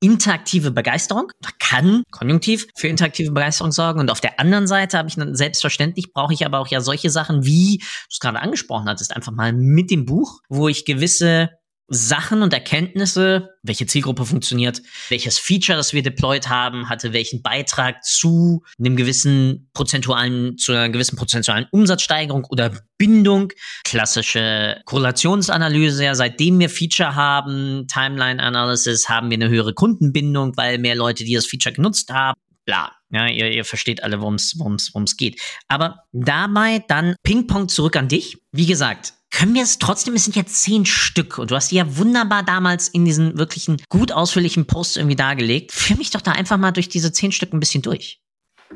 interaktive 0.00 0.70
Begeisterung, 0.70 1.32
kann 1.58 2.02
konjunktiv 2.10 2.66
für 2.76 2.88
interaktive 2.88 3.30
Begeisterung 3.30 3.72
sorgen. 3.72 4.00
Und 4.00 4.10
auf 4.10 4.20
der 4.20 4.38
anderen 4.38 4.66
Seite 4.66 4.98
habe 4.98 5.08
ich 5.08 5.14
dann 5.14 5.34
selbstverständlich 5.34 6.12
brauche 6.12 6.34
ich 6.34 6.44
aber 6.44 6.58
auch 6.58 6.66
ja 6.66 6.82
solche 6.82 7.08
Sachen, 7.08 7.46
wie 7.46 7.78
du 7.78 7.84
es 8.10 8.18
gerade 8.18 8.40
angesprochen 8.40 8.86
hattest, 8.86 9.16
einfach 9.16 9.32
mal 9.32 9.54
mit 9.54 9.90
dem 9.90 10.04
Buch, 10.04 10.40
wo 10.50 10.68
ich 10.68 10.84
gewisse 10.84 11.50
Sachen 11.94 12.42
und 12.42 12.54
Erkenntnisse, 12.54 13.50
welche 13.62 13.86
Zielgruppe 13.86 14.24
funktioniert, 14.24 14.80
welches 15.10 15.38
Feature, 15.38 15.76
das 15.76 15.92
wir 15.92 16.02
deployed 16.02 16.48
haben, 16.48 16.88
hatte 16.88 17.12
welchen 17.12 17.42
Beitrag 17.42 18.02
zu 18.02 18.62
einem 18.78 18.96
gewissen 18.96 19.70
prozentualen, 19.74 20.56
zu 20.56 20.72
einer 20.72 20.88
gewissen 20.88 21.16
prozentualen 21.16 21.66
Umsatzsteigerung 21.70 22.46
oder 22.48 22.72
Bindung, 22.96 23.52
klassische 23.84 24.80
Korrelationsanalyse, 24.86 26.04
ja, 26.04 26.14
seitdem 26.14 26.58
wir 26.60 26.70
Feature 26.70 27.14
haben, 27.14 27.86
Timeline 27.88 28.42
Analysis, 28.42 29.10
haben 29.10 29.28
wir 29.30 29.36
eine 29.36 29.50
höhere 29.50 29.74
Kundenbindung, 29.74 30.56
weil 30.56 30.78
mehr 30.78 30.94
Leute, 30.94 31.24
die 31.24 31.34
das 31.34 31.46
Feature 31.46 31.74
genutzt 31.74 32.10
haben, 32.10 32.40
bla. 32.64 32.92
Ja, 33.10 33.28
ihr, 33.28 33.52
ihr 33.52 33.66
versteht 33.66 34.02
alle, 34.02 34.22
worum 34.22 34.36
es 34.36 35.16
geht. 35.18 35.38
Aber 35.68 36.04
dabei 36.12 36.82
dann 36.88 37.14
Ping-Pong 37.22 37.68
zurück 37.68 37.96
an 37.96 38.08
dich. 38.08 38.38
Wie 38.52 38.64
gesagt, 38.64 39.12
können 39.32 39.54
wir 39.54 39.62
es 39.62 39.78
trotzdem, 39.78 40.14
es 40.14 40.24
sind 40.24 40.36
jetzt 40.36 40.62
zehn 40.62 40.84
Stück 40.84 41.38
und 41.38 41.50
du 41.50 41.56
hast 41.56 41.70
die 41.70 41.76
ja 41.76 41.96
wunderbar 41.96 42.42
damals 42.42 42.88
in 42.88 43.04
diesen 43.04 43.38
wirklichen 43.38 43.82
gut 43.88 44.12
ausführlichen 44.12 44.66
Posts 44.66 44.98
irgendwie 44.98 45.16
dargelegt. 45.16 45.72
Führ 45.72 45.96
mich 45.96 46.10
doch 46.10 46.20
da 46.20 46.32
einfach 46.32 46.58
mal 46.58 46.70
durch 46.70 46.88
diese 46.88 47.12
zehn 47.12 47.32
Stück 47.32 47.52
ein 47.52 47.60
bisschen 47.60 47.82
durch. 47.82 48.20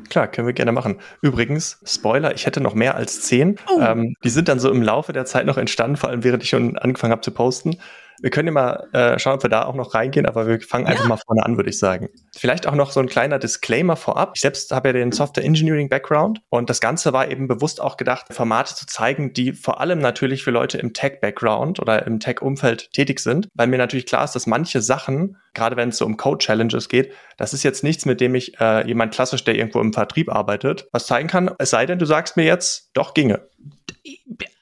Klar, 0.09 0.27
können 0.27 0.47
wir 0.47 0.53
gerne 0.53 0.71
machen. 0.71 0.99
Übrigens, 1.21 1.79
Spoiler, 1.85 2.33
ich 2.35 2.45
hätte 2.45 2.61
noch 2.61 2.73
mehr 2.73 2.95
als 2.95 3.21
zehn. 3.21 3.57
Oh. 3.67 3.81
Ähm, 3.81 4.15
die 4.23 4.29
sind 4.29 4.47
dann 4.47 4.59
so 4.59 4.69
im 4.69 4.81
Laufe 4.81 5.13
der 5.13 5.25
Zeit 5.25 5.45
noch 5.45 5.57
entstanden, 5.57 5.97
vor 5.97 6.09
allem 6.09 6.23
während 6.23 6.43
ich 6.43 6.49
schon 6.49 6.77
angefangen 6.77 7.11
habe 7.11 7.21
zu 7.21 7.31
posten. 7.31 7.77
Wir 8.21 8.29
können 8.29 8.47
ja 8.47 8.53
mal 8.53 8.87
äh, 8.93 9.19
schauen, 9.19 9.35
ob 9.35 9.43
wir 9.43 9.49
da 9.49 9.65
auch 9.65 9.75
noch 9.75 9.93
reingehen, 9.93 10.25
aber 10.25 10.47
wir 10.47 10.59
fangen 10.61 10.85
ja. 10.85 10.91
einfach 10.91 11.07
mal 11.07 11.17
vorne 11.17 11.45
an, 11.45 11.57
würde 11.57 11.69
ich 11.69 11.79
sagen. 11.79 12.09
Vielleicht 12.35 12.67
auch 12.67 12.75
noch 12.75 12.91
so 12.91 12.99
ein 12.99 13.07
kleiner 13.07 13.39
Disclaimer 13.39 13.95
vorab. 13.95 14.31
Ich 14.35 14.41
selbst 14.41 14.71
habe 14.71 14.89
ja 14.89 14.93
den 14.93 15.11
Software 15.11 15.43
Engineering 15.43 15.89
Background 15.89 16.41
und 16.49 16.69
das 16.69 16.81
Ganze 16.81 17.13
war 17.13 17.29
eben 17.29 17.47
bewusst 17.47 17.81
auch 17.81 17.97
gedacht, 17.97 18.27
Formate 18.31 18.75
zu 18.75 18.85
zeigen, 18.85 19.33
die 19.33 19.53
vor 19.53 19.79
allem 19.79 19.99
natürlich 19.99 20.43
für 20.43 20.51
Leute 20.51 20.77
im 20.77 20.93
Tech-Background 20.93 21.79
oder 21.79 22.05
im 22.07 22.19
Tech-Umfeld 22.19 22.91
tätig 22.91 23.19
sind, 23.19 23.49
weil 23.53 23.67
mir 23.67 23.77
natürlich 23.77 24.05
klar 24.05 24.23
ist, 24.23 24.33
dass 24.33 24.47
manche 24.47 24.81
Sachen, 24.81 25.37
gerade 25.53 25.75
wenn 25.75 25.89
es 25.89 25.97
so 25.97 26.05
um 26.05 26.17
Code-Challenges 26.17 26.89
geht, 26.89 27.13
das 27.37 27.53
ist 27.53 27.63
jetzt 27.63 27.83
nichts, 27.83 28.05
mit 28.05 28.19
dem 28.19 28.35
ich 28.35 28.59
äh, 28.59 28.87
jemand 28.87 29.13
klassisch, 29.13 29.43
der 29.43 29.55
irgendwo 29.55 29.79
im 29.79 29.93
Vertrieb 29.93 30.31
arbeitet, 30.33 30.87
was 30.91 31.07
zeigen 31.07 31.27
kann. 31.27 31.51
Es 31.59 31.69
sei 31.69 31.85
denn, 31.85 31.99
du 31.99 32.05
sagst 32.05 32.37
mir 32.37 32.45
jetzt, 32.45 32.89
doch 32.93 33.13
ginge 33.13 33.41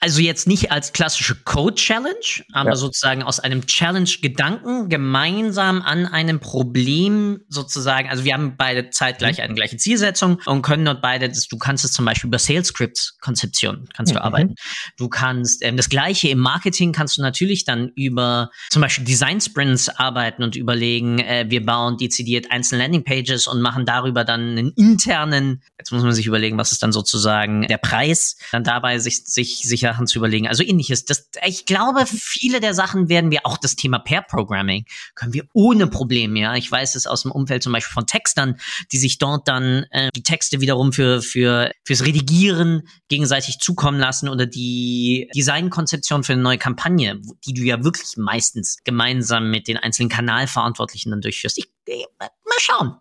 also 0.05 0.21
jetzt 0.21 0.45
nicht 0.45 0.71
als 0.71 0.93
klassische 0.93 1.33
Code-Challenge, 1.33 2.43
aber 2.53 2.69
ja. 2.69 2.75
sozusagen 2.75 3.23
aus 3.23 3.39
einem 3.39 3.65
Challenge-Gedanken 3.65 4.87
gemeinsam 4.87 5.81
an 5.81 6.05
einem 6.05 6.39
Problem 6.39 7.39
sozusagen, 7.49 8.07
also 8.07 8.23
wir 8.23 8.35
haben 8.35 8.55
beide 8.55 8.91
zeitgleich 8.91 9.39
mhm. 9.39 9.45
eine 9.45 9.53
gleiche 9.55 9.77
Zielsetzung 9.77 10.39
und 10.45 10.61
können 10.61 10.85
dort 10.85 11.01
beide, 11.01 11.27
du 11.29 11.57
kannst 11.57 11.85
es 11.85 11.91
zum 11.91 12.05
Beispiel 12.05 12.27
über 12.27 12.37
Sales 12.37 12.67
Scripts 12.67 13.17
Konzeption 13.19 13.89
kannst 13.95 14.11
du 14.11 14.19
mhm. 14.19 14.25
arbeiten. 14.25 14.55
Du 14.95 15.09
kannst 15.09 15.63
ähm, 15.63 15.75
das 15.75 15.89
gleiche 15.89 16.29
im 16.29 16.37
Marketing 16.37 16.91
kannst 16.91 17.17
du 17.17 17.23
natürlich 17.23 17.65
dann 17.65 17.89
über 17.95 18.51
zum 18.69 18.83
Beispiel 18.83 19.05
Design 19.05 19.41
Sprints 19.41 19.89
arbeiten 19.89 20.43
und 20.43 20.55
überlegen, 20.55 21.17
äh, 21.17 21.45
wir 21.49 21.65
bauen 21.65 21.97
dezidiert 21.97 22.51
einzelne 22.51 22.83
Landing 22.83 23.03
Pages 23.03 23.47
und 23.47 23.59
machen 23.59 23.87
darüber 23.87 24.23
dann 24.23 24.51
einen 24.51 24.71
internen, 24.73 25.63
jetzt 25.79 25.91
muss 25.91 26.03
man 26.03 26.11
sich 26.11 26.27
überlegen, 26.27 26.59
was 26.59 26.71
ist 26.71 26.83
dann 26.83 26.91
sozusagen 26.91 27.63
der 27.63 27.79
Preis, 27.79 28.37
dann 28.51 28.63
dabei 28.63 28.99
sich 28.99 29.23
sich, 29.25 29.63
sich 29.63 29.81
Sachen 29.95 30.07
zu 30.07 30.17
überlegen. 30.19 30.47
Also 30.47 30.63
ähnliches. 30.63 31.05
Das, 31.05 31.29
ich 31.45 31.65
glaube, 31.65 32.05
viele 32.05 32.59
der 32.59 32.73
Sachen 32.73 33.07
werden 33.07 33.31
wir 33.31 33.41
auch 33.45 33.57
das 33.57 33.75
Thema 33.75 33.99
Pair 33.99 34.21
Programming 34.21 34.85
können 35.15 35.33
wir 35.33 35.45
ohne 35.53 35.87
Probleme, 35.87 36.39
ja. 36.39 36.55
Ich 36.55 36.69
weiß 36.69 36.95
es 36.95 37.07
aus 37.07 37.21
dem 37.21 37.31
Umfeld 37.31 37.63
zum 37.63 37.71
Beispiel 37.71 37.93
von 37.93 38.05
Textern, 38.05 38.57
die 38.91 38.97
sich 38.97 39.17
dort 39.17 39.47
dann 39.47 39.85
äh, 39.91 40.09
die 40.15 40.23
Texte 40.23 40.59
wiederum 40.59 40.91
für, 40.91 41.21
für, 41.21 41.71
fürs 41.85 42.05
Redigieren 42.05 42.87
gegenseitig 43.07 43.59
zukommen 43.59 43.99
lassen 43.99 44.27
oder 44.27 44.45
die 44.45 45.29
Designkonzeption 45.35 46.23
für 46.23 46.33
eine 46.33 46.41
neue 46.41 46.57
Kampagne, 46.57 47.21
die 47.45 47.53
du 47.53 47.61
ja 47.61 47.83
wirklich 47.83 48.17
meistens 48.17 48.77
gemeinsam 48.83 49.49
mit 49.49 49.67
den 49.67 49.77
einzelnen 49.77 50.09
Kanalverantwortlichen 50.09 51.11
dann 51.11 51.21
durchführst. 51.21 51.57
Ich, 51.57 51.69
ich 51.87 52.05
mal 52.19 52.29
schauen. 52.59 52.95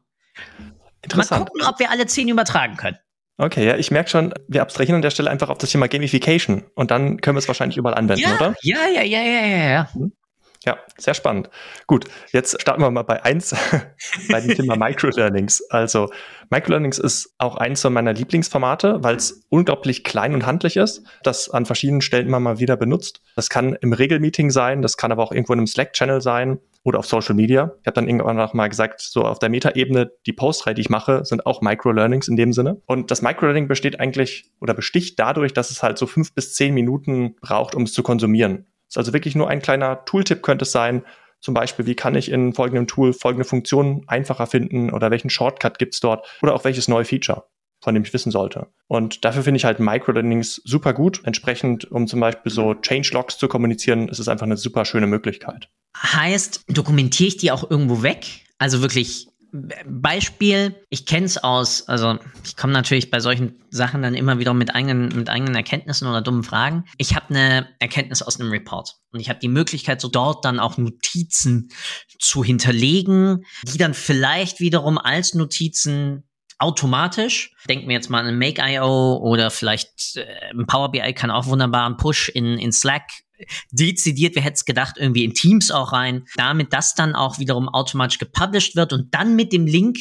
Mal 1.15 1.27
gucken, 1.27 1.63
ob 1.63 1.79
wir 1.79 1.91
alle 1.91 2.07
zehn 2.07 2.29
übertragen 2.29 2.77
können. 2.77 2.99
Okay, 3.37 3.67
ja, 3.67 3.77
ich 3.77 3.91
merke 3.91 4.11
schon, 4.11 4.33
wir 4.47 4.63
abstrahieren 4.63 4.97
an 4.97 5.03
der 5.03 5.11
Stelle 5.11 5.31
einfach 5.31 5.49
auf 5.49 5.59
das 5.59 5.71
Thema 5.71 5.89
Gamification 5.89 6.63
und 6.75 6.91
dann 6.93 7.21
können 7.21 7.37
wir 7.37 7.41
es 7.41 7.49
wahrscheinlich 7.49 7.77
überall 7.77 7.97
anwenden, 7.97 8.23
ja, 8.23 8.37
oder? 8.37 8.55
Ja, 8.63 8.87
ja, 8.87 9.03
ja, 9.03 9.21
ja, 9.23 9.47
ja, 9.47 9.71
ja. 9.71 9.89
Ja, 10.65 10.79
sehr 10.97 11.13
spannend. 11.13 11.51
Gut, 11.87 12.07
jetzt 12.33 12.59
starten 12.61 12.81
wir 12.81 12.91
mal 12.91 13.03
bei 13.03 13.23
eins, 13.23 13.55
bei 14.31 14.41
dem 14.41 14.55
Thema 14.55 14.77
Microlearnings. 14.77 15.63
Also 15.69 16.11
Microlearnings 16.49 16.99
ist 16.99 17.35
auch 17.37 17.57
eins 17.57 17.83
von 17.83 17.93
meiner 17.93 18.15
Lieblingsformate, 18.15 19.03
weil 19.03 19.17
es 19.17 19.45
unglaublich 19.51 20.05
klein 20.05 20.33
und 20.33 20.47
handlich 20.47 20.77
ist, 20.77 21.03
das 21.23 21.51
an 21.51 21.67
verschiedenen 21.67 22.01
Stellen 22.01 22.27
immer 22.29 22.41
mal 22.41 22.61
wieder 22.61 22.77
benutzt. 22.77 23.21
Das 23.37 23.51
kann 23.51 23.75
im 23.81 23.93
Regelmeeting 23.93 24.51
sein, 24.51 24.81
das 24.81 24.97
kann 24.97 25.13
aber 25.13 25.23
auch 25.23 25.33
irgendwo 25.33 25.53
in 25.53 25.59
einem 25.59 25.67
Slack-Channel 25.67 26.23
sein 26.23 26.59
oder 26.83 26.99
auf 26.99 27.07
Social 27.07 27.35
Media. 27.35 27.73
Ich 27.83 27.87
habe 27.87 27.95
dann 27.95 28.09
irgendwann 28.09 28.41
auch 28.41 28.55
mal 28.55 28.69
gesagt, 28.69 29.03
so 29.03 29.23
auf 29.23 29.39
der 29.39 29.51
Metaebene, 29.51 30.13
die 30.25 30.33
Postreihe, 30.33 30.75
die 30.75 30.83
ich 30.83 30.91
mache, 30.91 31.25
sind 31.27 31.45
auch 31.45 31.61
Microlearnings 31.61 32.29
in 32.29 32.37
dem 32.37 32.55
Sinne. 32.55 32.81
Und 32.87 33.11
das 33.11 33.21
Microlearning 33.21 33.69
besteht 33.69 34.01
eigentlich 34.01 34.51
oder 34.61 34.73
besticht 34.73 35.19
dadurch, 35.19 35.53
dass 35.53 35.71
es 35.71 35.83
halt 35.83 35.99
so 35.99 36.07
fünf 36.07 36.35
bis 36.35 36.55
zehn 36.55 36.73
Minuten 36.73 37.37
braucht, 37.41 37.75
um 37.75 37.83
es 37.83 37.93
zu 37.93 38.03
konsumieren. 38.03 38.67
Ist 38.89 38.99
also 38.99 39.13
wirklich 39.13 39.35
nur 39.35 39.49
ein 39.49 39.63
kleiner 39.63 40.05
Tooltip 40.05 40.43
könnte 40.43 40.65
es 40.65 40.73
sein. 40.73 41.05
Zum 41.41 41.55
Beispiel, 41.55 41.87
wie 41.87 41.95
kann 41.95 42.15
ich 42.15 42.31
in 42.31 42.55
folgendem 42.55 42.87
Tool 42.87 43.13
folgende 43.13 43.45
Funktionen 43.45 44.03
einfacher 44.07 44.47
finden 44.47 44.91
oder 44.91 45.11
welchen 45.11 45.31
Shortcut 45.31 45.79
gibt's 45.79 46.01
dort 46.01 46.27
oder 46.43 46.55
auch 46.55 46.65
welches 46.65 46.89
neue 46.89 47.05
Feature, 47.05 47.45
von 47.83 47.95
dem 47.95 48.03
ich 48.03 48.15
wissen 48.15 48.31
sollte. 48.31 48.69
Und 48.87 49.25
dafür 49.25 49.43
finde 49.43 49.59
ich 49.59 49.65
halt 49.65 49.79
Microlearnings 49.79 50.63
super 50.65 50.95
gut. 50.95 51.21
Entsprechend, 51.25 51.91
um 51.91 52.07
zum 52.07 52.21
Beispiel 52.21 52.51
so 52.51 52.75
Changelogs 52.75 53.37
zu 53.37 53.49
kommunizieren, 53.49 54.09
ist 54.09 54.21
es 54.21 54.29
einfach 54.29 54.47
eine 54.47 54.57
super 54.57 54.85
schöne 54.85 55.07
Möglichkeit. 55.07 55.69
Heißt, 55.97 56.65
dokumentiere 56.69 57.29
ich 57.29 57.37
die 57.37 57.53
auch 57.53 57.71
irgendwo 57.71 58.03
weg? 58.03 58.27
Also 58.59 58.81
wirklich 58.81 59.29
Beispiel, 59.87 60.75
ich 60.91 61.07
kenne 61.07 61.27
es 61.27 61.39
aus, 61.39 61.89
also 61.89 62.19
ich 62.45 62.57
komme 62.57 62.73
natürlich 62.73 63.13
bei 63.13 63.21
solchen 63.21 63.63
Sachen 63.71 64.03
dann 64.03 64.15
immer 64.15 64.41
wieder 64.41 64.53
mit 64.53 64.75
eigenen, 64.75 65.15
mit 65.15 65.29
eigenen 65.29 65.55
Erkenntnissen 65.55 66.09
oder 66.09 66.23
dummen 66.23 66.43
Fragen. 66.43 66.85
Ich 66.99 67.15
habe 67.15 67.31
eine 67.31 67.69
Erkenntnis 67.79 68.23
aus 68.23 68.41
einem 68.41 68.51
Report 68.51 68.97
und 69.13 69.21
ich 69.21 69.29
habe 69.29 69.39
die 69.39 69.49
Möglichkeit, 69.49 70.01
so 70.01 70.09
dort 70.09 70.45
dann 70.45 70.59
auch 70.59 70.77
Notizen 70.77 71.69
zu 72.19 72.43
hinterlegen, 72.43 73.45
die 73.63 73.79
dann 73.79 73.95
vielleicht 73.95 74.59
wiederum 74.59 74.99
als 74.99 75.35
Notizen 75.35 76.25
automatisch. 76.59 77.53
Denken 77.69 77.89
wir 77.89 77.95
jetzt 77.95 78.11
mal 78.11 78.27
an 78.27 78.39
Make.io 78.39 79.17
oder 79.17 79.51
vielleicht 79.51 80.17
äh, 80.17 80.55
Power 80.67 80.91
BI 80.91 81.13
kann 81.13 81.31
auch 81.31 81.47
wunderbar 81.47 81.87
einen 81.87 81.97
Push 81.97 82.29
in, 82.29 82.59
in 82.59 82.73
Slack 82.73 83.05
dezidiert, 83.71 84.37
wer 84.37 84.43
hätte 84.43 84.55
es 84.55 84.65
gedacht, 84.65 84.97
irgendwie 84.97 85.25
in 85.25 85.35
Teams 85.35 85.71
auch 85.71 85.93
rein, 85.93 86.25
damit 86.37 86.73
das 86.73 86.95
dann 86.95 87.15
auch 87.15 87.39
wiederum 87.39 87.69
automatisch 87.69 88.19
gepublished 88.19 88.77
wird 88.77 88.93
und 88.93 89.13
dann 89.13 89.37
mit 89.37 89.53
dem 89.53 89.67
Link 89.67 89.99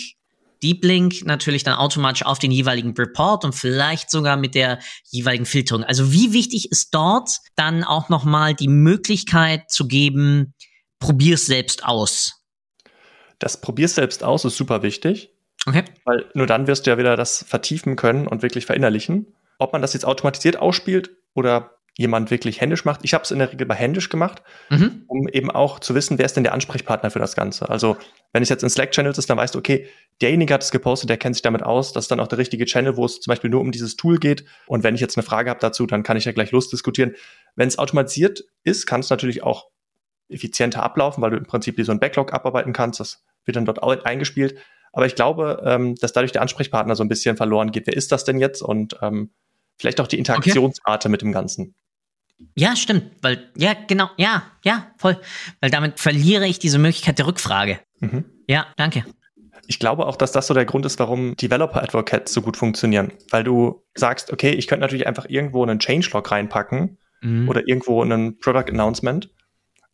Deep 0.64 0.84
Link 0.86 1.26
natürlich 1.26 1.64
dann 1.64 1.76
automatisch 1.76 2.26
auf 2.26 2.40
den 2.40 2.50
jeweiligen 2.50 2.94
Report 2.94 3.44
und 3.44 3.54
vielleicht 3.54 4.10
sogar 4.10 4.38
mit 4.38 4.56
der 4.56 4.80
jeweiligen 5.12 5.46
Filterung. 5.46 5.84
Also 5.84 6.14
wie 6.14 6.32
wichtig 6.32 6.72
ist 6.72 6.94
dort 6.94 7.30
dann 7.56 7.84
auch 7.84 8.08
nochmal 8.08 8.54
die 8.54 8.70
Möglichkeit 8.70 9.70
zu 9.70 9.88
geben, 9.90 10.54
probier's 11.00 11.46
selbst 11.48 11.84
aus? 11.84 12.46
Das 13.40 13.60
probier's 13.60 13.96
selbst 13.96 14.24
aus 14.24 14.46
ist 14.46 14.56
super 14.56 14.84
wichtig. 14.84 15.33
Okay. 15.66 15.84
Weil 16.06 16.26
nur 16.34 16.48
dann 16.48 16.68
wirst 16.68 16.86
du 16.86 16.92
ja 16.92 16.98
wieder 16.98 17.16
das 17.16 17.44
vertiefen 17.48 17.96
können 17.96 18.28
und 18.28 18.42
wirklich 18.42 18.66
verinnerlichen. 18.66 19.34
Ob 19.60 19.74
man 19.74 19.82
das 19.82 19.94
jetzt 19.94 20.06
automatisiert 20.06 20.58
ausspielt 20.58 21.12
oder 21.34 21.78
jemand 21.96 22.32
wirklich 22.32 22.60
händisch 22.60 22.86
macht. 22.86 23.02
Ich 23.04 23.14
habe 23.14 23.24
es 23.24 23.32
in 23.32 23.38
der 23.38 23.52
Regel 23.52 23.68
bei 23.68 23.76
händisch 23.76 24.10
gemacht, 24.10 24.42
mhm. 24.70 25.04
um 25.08 25.28
eben 25.28 25.52
auch 25.52 25.80
zu 25.80 25.94
wissen, 25.94 26.18
wer 26.18 26.26
ist 26.26 26.36
denn 26.36 26.44
der 26.44 26.54
Ansprechpartner 26.54 27.12
für 27.12 27.20
das 27.20 27.36
Ganze. 27.36 27.70
Also 27.70 27.98
wenn 28.32 28.42
es 28.42 28.50
jetzt 28.50 28.64
in 28.64 28.70
Slack-Channels 28.70 29.20
ist, 29.20 29.30
dann 29.30 29.38
weißt 29.38 29.54
du, 29.54 29.60
okay, 29.60 29.88
derjenige 30.20 30.56
hat 30.56 30.64
es 30.64 30.72
gepostet, 30.72 31.10
der 31.12 31.18
kennt 31.18 31.36
sich 31.36 31.44
damit 31.44 31.62
aus. 31.62 31.94
Das 31.94 32.06
ist 32.06 32.12
dann 32.12 32.20
auch 32.20 32.28
der 32.28 32.40
richtige 32.40 32.66
Channel, 32.66 32.98
wo 32.98 33.06
es 33.06 33.22
zum 33.22 33.30
Beispiel 33.30 33.52
nur 33.52 33.62
um 33.62 33.72
dieses 33.72 33.96
Tool 33.96 34.18
geht. 34.18 34.44
Und 34.66 34.84
wenn 34.84 34.96
ich 34.96 35.02
jetzt 35.02 35.18
eine 35.18 35.24
Frage 35.24 35.52
habe 35.52 35.60
dazu, 35.60 35.86
dann 35.86 36.02
kann 36.02 36.18
ich 36.18 36.26
ja 36.26 36.32
gleich 36.32 36.52
losdiskutieren. 36.52 37.16
Wenn 37.56 37.68
es 37.68 37.78
automatisiert 37.78 38.44
ist, 38.64 38.88
kann 38.88 39.02
es 39.02 39.12
natürlich 39.12 39.44
auch 39.44 39.68
effizienter 40.30 40.82
ablaufen, 40.82 41.22
weil 41.22 41.30
du 41.30 41.38
im 41.38 41.46
Prinzip 41.46 41.78
wie 41.78 41.84
so 41.84 41.92
ein 41.92 42.00
Backlog 42.00 42.34
abarbeiten 42.34 42.74
kannst. 42.74 43.00
Das 43.00 43.24
wird 43.46 43.56
dann 43.56 43.66
dort 43.66 43.84
auch 43.84 44.04
eingespielt. 44.04 44.58
Aber 44.94 45.08
ich 45.08 45.16
glaube, 45.16 45.62
ähm, 45.66 45.96
dass 45.96 46.14
dadurch 46.14 46.32
der 46.32 46.42
Ansprechpartner 46.42 46.96
so 46.96 47.04
ein 47.04 47.10
bisschen 47.10 47.36
verloren 47.36 47.72
geht. 47.72 47.88
Wer 47.88 47.98
ist 47.98 48.12
das 48.12 48.24
denn 48.24 48.40
jetzt? 48.40 48.62
Und 48.62 48.96
ähm, 49.02 49.32
vielleicht 49.78 50.00
auch 50.00 50.08
die 50.08 50.20
Interaktionsrate 50.20 51.08
okay. 51.08 51.12
mit 51.12 51.22
dem 51.22 51.32
Ganzen. 51.32 51.76
Ja, 52.56 52.76
stimmt, 52.76 53.12
weil, 53.22 53.50
ja, 53.56 53.74
genau, 53.88 54.10
ja, 54.18 54.44
ja, 54.64 54.92
voll. 54.98 55.18
Weil 55.62 55.72
damit 55.72 56.00
verliere 56.00 56.48
ich 56.48 56.60
diese 56.60 56.78
Möglichkeit 56.78 57.18
der 57.18 57.28
Rückfrage. 57.28 57.80
Mhm. 58.00 58.26
Ja, 58.48 58.68
danke. 58.76 59.06
Ich 59.66 59.80
glaube 59.80 60.06
auch, 60.06 60.18
dass 60.18 60.34
das 60.34 60.48
so 60.48 60.54
der 60.54 60.66
Grund 60.66 60.86
ist, 60.86 61.00
warum 61.00 61.38
Developer 61.38 61.82
Advocates 61.82 62.34
so 62.34 62.42
gut 62.42 62.58
funktionieren. 62.58 63.14
Weil 63.30 63.44
du 63.44 63.84
sagst, 63.96 64.32
okay, 64.32 64.52
ich 64.52 64.68
könnte 64.68 64.82
natürlich 64.82 65.08
einfach 65.08 65.26
irgendwo 65.30 65.64
einen 65.64 65.80
Changelog 65.80 66.30
reinpacken 66.30 66.98
mhm. 67.22 67.48
oder 67.48 67.68
irgendwo 67.68 68.02
einen 68.02 68.38
Product 68.40 68.70
Announcement. 68.70 69.30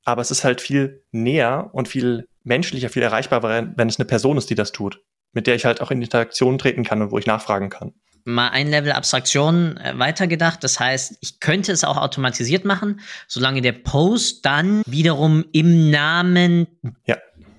Aber 0.03 0.21
es 0.21 0.31
ist 0.31 0.43
halt 0.43 0.59
viel 0.59 1.03
näher 1.11 1.69
und 1.71 1.87
viel 1.87 2.27
menschlicher, 2.49 2.89
viel 2.89 3.03
erreichbarer, 3.03 3.71
wenn 3.75 3.87
es 3.87 3.97
eine 3.97 4.05
Person 4.05 4.37
ist, 4.37 4.49
die 4.49 4.55
das 4.55 4.73
tut. 4.73 5.01
Mit 5.31 5.47
der 5.47 5.55
ich 5.55 5.63
halt 5.63 5.79
auch 5.79 5.91
in 5.91 6.01
Interaktion 6.01 6.57
treten 6.57 6.83
kann 6.83 7.01
und 7.01 7.11
wo 7.11 7.17
ich 7.17 7.25
nachfragen 7.25 7.69
kann 7.69 7.93
mal 8.25 8.49
ein 8.49 8.69
Level 8.69 8.91
Abstraktion 8.91 9.77
äh, 9.77 9.97
weitergedacht. 9.97 10.63
Das 10.63 10.79
heißt, 10.79 11.17
ich 11.21 11.39
könnte 11.39 11.71
es 11.71 11.83
auch 11.83 11.97
automatisiert 11.97 12.65
machen, 12.65 12.99
solange 13.27 13.61
der 13.61 13.71
Post 13.71 14.45
dann 14.45 14.83
wiederum 14.85 15.45
im 15.51 15.89
Namen 15.89 16.67
ja. 17.05 17.17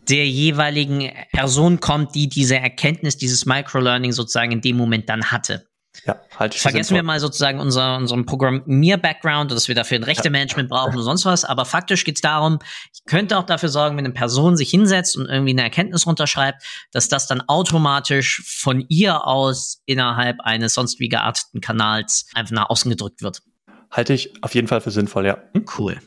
der 0.09 0.27
jeweiligen 0.27 1.11
Person 1.33 1.81
kommt, 1.81 2.15
die 2.15 2.29
diese 2.29 2.57
Erkenntnis, 2.57 3.17
dieses 3.17 3.47
Microlearning 3.47 4.13
sozusagen 4.13 4.53
in 4.53 4.61
dem 4.61 4.77
Moment 4.77 5.09
dann 5.09 5.31
hatte. 5.31 5.70
Ja, 6.05 6.21
halt 6.39 6.55
Vergessen 6.55 6.95
wir 6.95 7.03
mal 7.03 7.21
sozusagen 7.21 7.61
unser, 7.61 7.97
unseren 7.97 8.25
Programmier-Background, 8.25 9.51
dass 9.51 9.69
wir 9.69 9.75
dafür 9.75 9.99
ein 9.99 10.05
Rechte-Management 10.05 10.69
brauchen 10.69 10.97
und 10.97 11.03
sonst 11.03 11.25
was. 11.25 11.45
Aber 11.45 11.65
faktisch 11.65 12.05
geht 12.05 12.17
es 12.17 12.21
darum, 12.21 12.59
ich 12.93 13.05
könnte 13.05 13.39
auch 13.39 13.45
dafür 13.45 13.69
sorgen, 13.69 13.97
wenn 13.97 14.05
eine 14.05 14.15
Person 14.15 14.57
sich 14.57 14.71
hinsetzt 14.71 15.17
und 15.17 15.27
irgendwie 15.27 15.51
eine 15.51 15.63
Erkenntnis 15.63 16.07
runterschreibt, 16.07 16.63
dass 16.93 17.09
das 17.09 17.27
dann 17.27 17.43
automatisch 17.43 18.43
von 18.47 18.85
ihr 18.89 19.27
aus 19.27 19.83
innerhalb 19.87 20.41
eines 20.41 20.75
sonst 20.75 21.01
wie 21.01 21.09
gearteten 21.09 21.61
Kanals 21.61 22.27
einfach 22.35 22.53
nach 22.53 22.71
außen 22.71 22.91
gedrückt 22.91 23.23
wird. 23.23 23.43
Halte 23.91 24.13
ich 24.13 24.33
auf 24.43 24.55
jeden 24.55 24.69
Fall 24.69 24.81
für 24.81 24.91
sinnvoll, 24.91 25.27
ja. 25.27 25.39
Hm? 25.55 25.67
Cool. 25.79 25.99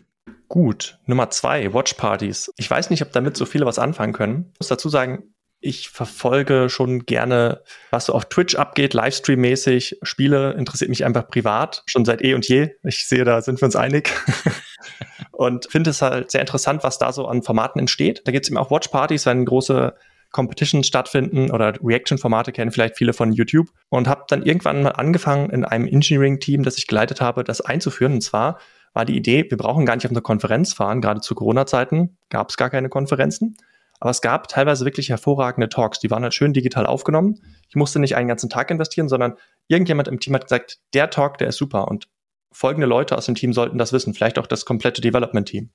Gut. 0.48 1.00
Nummer 1.06 1.30
zwei, 1.30 1.74
Watch 1.74 1.94
Parties. 1.96 2.52
Ich 2.58 2.70
weiß 2.70 2.90
nicht, 2.90 3.02
ob 3.02 3.12
damit 3.12 3.36
so 3.36 3.46
viele 3.46 3.66
was 3.66 3.80
anfangen 3.80 4.14
können. 4.14 4.52
Ich 4.54 4.60
muss 4.60 4.68
dazu 4.68 4.88
sagen, 4.88 5.34
ich 5.64 5.90
verfolge 5.90 6.70
schon 6.70 7.06
gerne, 7.06 7.62
was 7.90 8.08
so 8.08 8.14
auf 8.14 8.26
Twitch 8.26 8.56
abgeht, 8.56 8.94
Livestream-mäßig. 8.94 9.98
Spiele 10.04 10.52
interessiert 10.54 10.90
mich 10.90 11.06
einfach 11.06 11.28
privat, 11.28 11.84
schon 11.86 12.04
seit 12.04 12.22
eh 12.22 12.34
und 12.34 12.48
je. 12.48 12.72
Ich 12.84 13.08
sehe, 13.08 13.24
da 13.24 13.42
sind 13.42 13.62
wir 13.62 13.66
uns 13.66 13.78
einig. 13.78 14.12
und 15.32 15.68
finde 15.72 15.92
es 15.92 16.02
halt 16.02 16.32
sehr 16.32 16.42
interessant, 16.42 16.84
was 16.84 16.98
da 16.98 17.14
so 17.14 17.28
an 17.28 17.44
Formaten 17.44 17.80
entsteht. 17.80 18.22
Da 18.26 18.34
gibt 18.34 18.46
es 18.46 18.50
eben 18.50 18.58
auch 18.58 18.72
Watch-Partys, 18.72 19.26
wenn 19.26 19.46
große 19.46 19.96
Competitions 20.32 20.86
stattfinden 20.86 21.50
oder 21.50 21.74
Reaction-Formate 21.82 22.52
kennen 22.52 22.72
vielleicht 22.72 22.98
viele 22.98 23.14
von 23.14 23.32
YouTube 23.32 23.70
und 23.88 24.08
habe 24.10 24.26
dann 24.28 24.44
irgendwann 24.44 24.84
mal 24.84 24.90
angefangen, 24.90 25.50
in 25.50 25.64
einem 25.64 25.88
Engineering-Team, 25.88 26.64
das 26.64 26.78
ich 26.78 26.88
geleitet 26.88 27.22
habe, 27.22 27.46
das 27.46 27.62
einzuführen. 27.62 28.14
Und 28.14 28.22
zwar 28.22 28.60
war 28.94 29.06
die 29.06 29.16
Idee, 29.16 29.46
wir 29.48 29.58
brauchen 29.58 29.86
gar 29.86 29.96
nicht 29.96 30.06
auf 30.06 30.12
eine 30.12 30.22
Konferenz 30.22 30.74
fahren. 30.74 31.00
Gerade 31.00 31.22
zu 31.22 31.36
Corona-Zeiten 31.36 32.18
gab 32.30 32.50
es 32.50 32.58
gar 32.58 32.70
keine 32.70 32.90
Konferenzen. 32.90 33.56
Aber 34.04 34.12
es 34.12 34.20
gab 34.20 34.50
teilweise 34.50 34.84
wirklich 34.84 35.08
hervorragende 35.08 35.70
Talks. 35.70 35.98
Die 35.98 36.12
waren 36.12 36.24
halt 36.24 36.34
schön 36.34 36.52
digital 36.52 36.86
aufgenommen. 36.86 37.40
Ich 37.70 37.78
musste 37.78 38.00
nicht 38.00 38.18
einen 38.18 38.28
ganzen 38.28 38.50
Tag 38.50 38.70
investieren, 38.70 39.08
sondern 39.08 39.38
irgendjemand 39.70 40.10
im 40.10 40.20
Team 40.20 40.36
hat 40.36 40.44
gesagt, 40.44 40.80
der 40.94 41.10
Talk, 41.10 41.38
der 41.38 41.48
ist 41.48 41.56
super. 41.56 41.88
Und 41.88 42.10
folgende 42.52 42.86
Leute 42.86 43.18
aus 43.18 43.28
dem 43.28 43.36
Team 43.36 43.54
sollten 43.54 43.78
das 43.78 43.94
wissen. 43.94 44.14
Vielleicht 44.14 44.38
auch 44.40 44.46
das 44.46 44.66
komplette 44.66 45.00
Development-Team. 45.00 45.70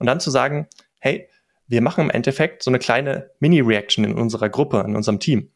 Und 0.00 0.06
dann 0.06 0.18
zu 0.18 0.32
sagen, 0.32 0.66
hey, 0.98 1.28
wir 1.68 1.80
machen 1.80 2.02
im 2.02 2.10
Endeffekt 2.10 2.64
so 2.64 2.72
eine 2.72 2.80
kleine 2.80 3.30
Mini-Reaction 3.38 4.02
in 4.02 4.14
unserer 4.14 4.48
Gruppe, 4.48 4.82
in 4.84 4.96
unserem 4.96 5.20
Team. 5.20 5.52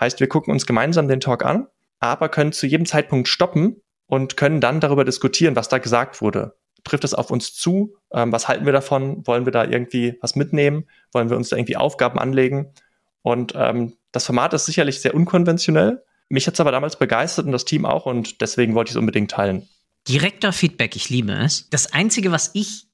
Heißt, 0.00 0.18
wir 0.18 0.26
gucken 0.26 0.52
uns 0.52 0.66
gemeinsam 0.66 1.06
den 1.06 1.20
Talk 1.20 1.44
an, 1.44 1.68
aber 2.00 2.28
können 2.28 2.50
zu 2.50 2.66
jedem 2.66 2.86
Zeitpunkt 2.86 3.28
stoppen 3.28 3.80
und 4.06 4.36
können 4.36 4.60
dann 4.60 4.80
darüber 4.80 5.04
diskutieren, 5.04 5.54
was 5.54 5.68
da 5.68 5.78
gesagt 5.78 6.22
wurde 6.22 6.56
trifft 6.84 7.04
es 7.04 7.14
auf 7.14 7.30
uns 7.30 7.54
zu? 7.54 7.96
Ähm, 8.12 8.32
was 8.32 8.48
halten 8.48 8.66
wir 8.66 8.72
davon? 8.72 9.26
Wollen 9.26 9.44
wir 9.44 9.52
da 9.52 9.64
irgendwie 9.64 10.18
was 10.20 10.36
mitnehmen? 10.36 10.84
Wollen 11.12 11.30
wir 11.30 11.36
uns 11.36 11.48
da 11.48 11.56
irgendwie 11.56 11.76
Aufgaben 11.76 12.18
anlegen? 12.18 12.72
Und 13.22 13.52
ähm, 13.56 13.94
das 14.10 14.26
Format 14.26 14.52
ist 14.52 14.66
sicherlich 14.66 15.00
sehr 15.00 15.14
unkonventionell. 15.14 16.02
Mich 16.28 16.46
hat 16.46 16.54
es 16.54 16.60
aber 16.60 16.72
damals 16.72 16.96
begeistert 16.96 17.46
und 17.46 17.52
das 17.52 17.64
Team 17.64 17.84
auch 17.84 18.06
und 18.06 18.40
deswegen 18.40 18.74
wollte 18.74 18.88
ich 18.88 18.94
es 18.94 18.98
unbedingt 18.98 19.30
teilen. 19.30 19.68
Direkter 20.08 20.52
Feedback, 20.52 20.96
ich 20.96 21.10
liebe 21.10 21.32
es. 21.32 21.68
Das 21.70 21.92
Einzige, 21.92 22.32
was 22.32 22.50
ich 22.54 22.86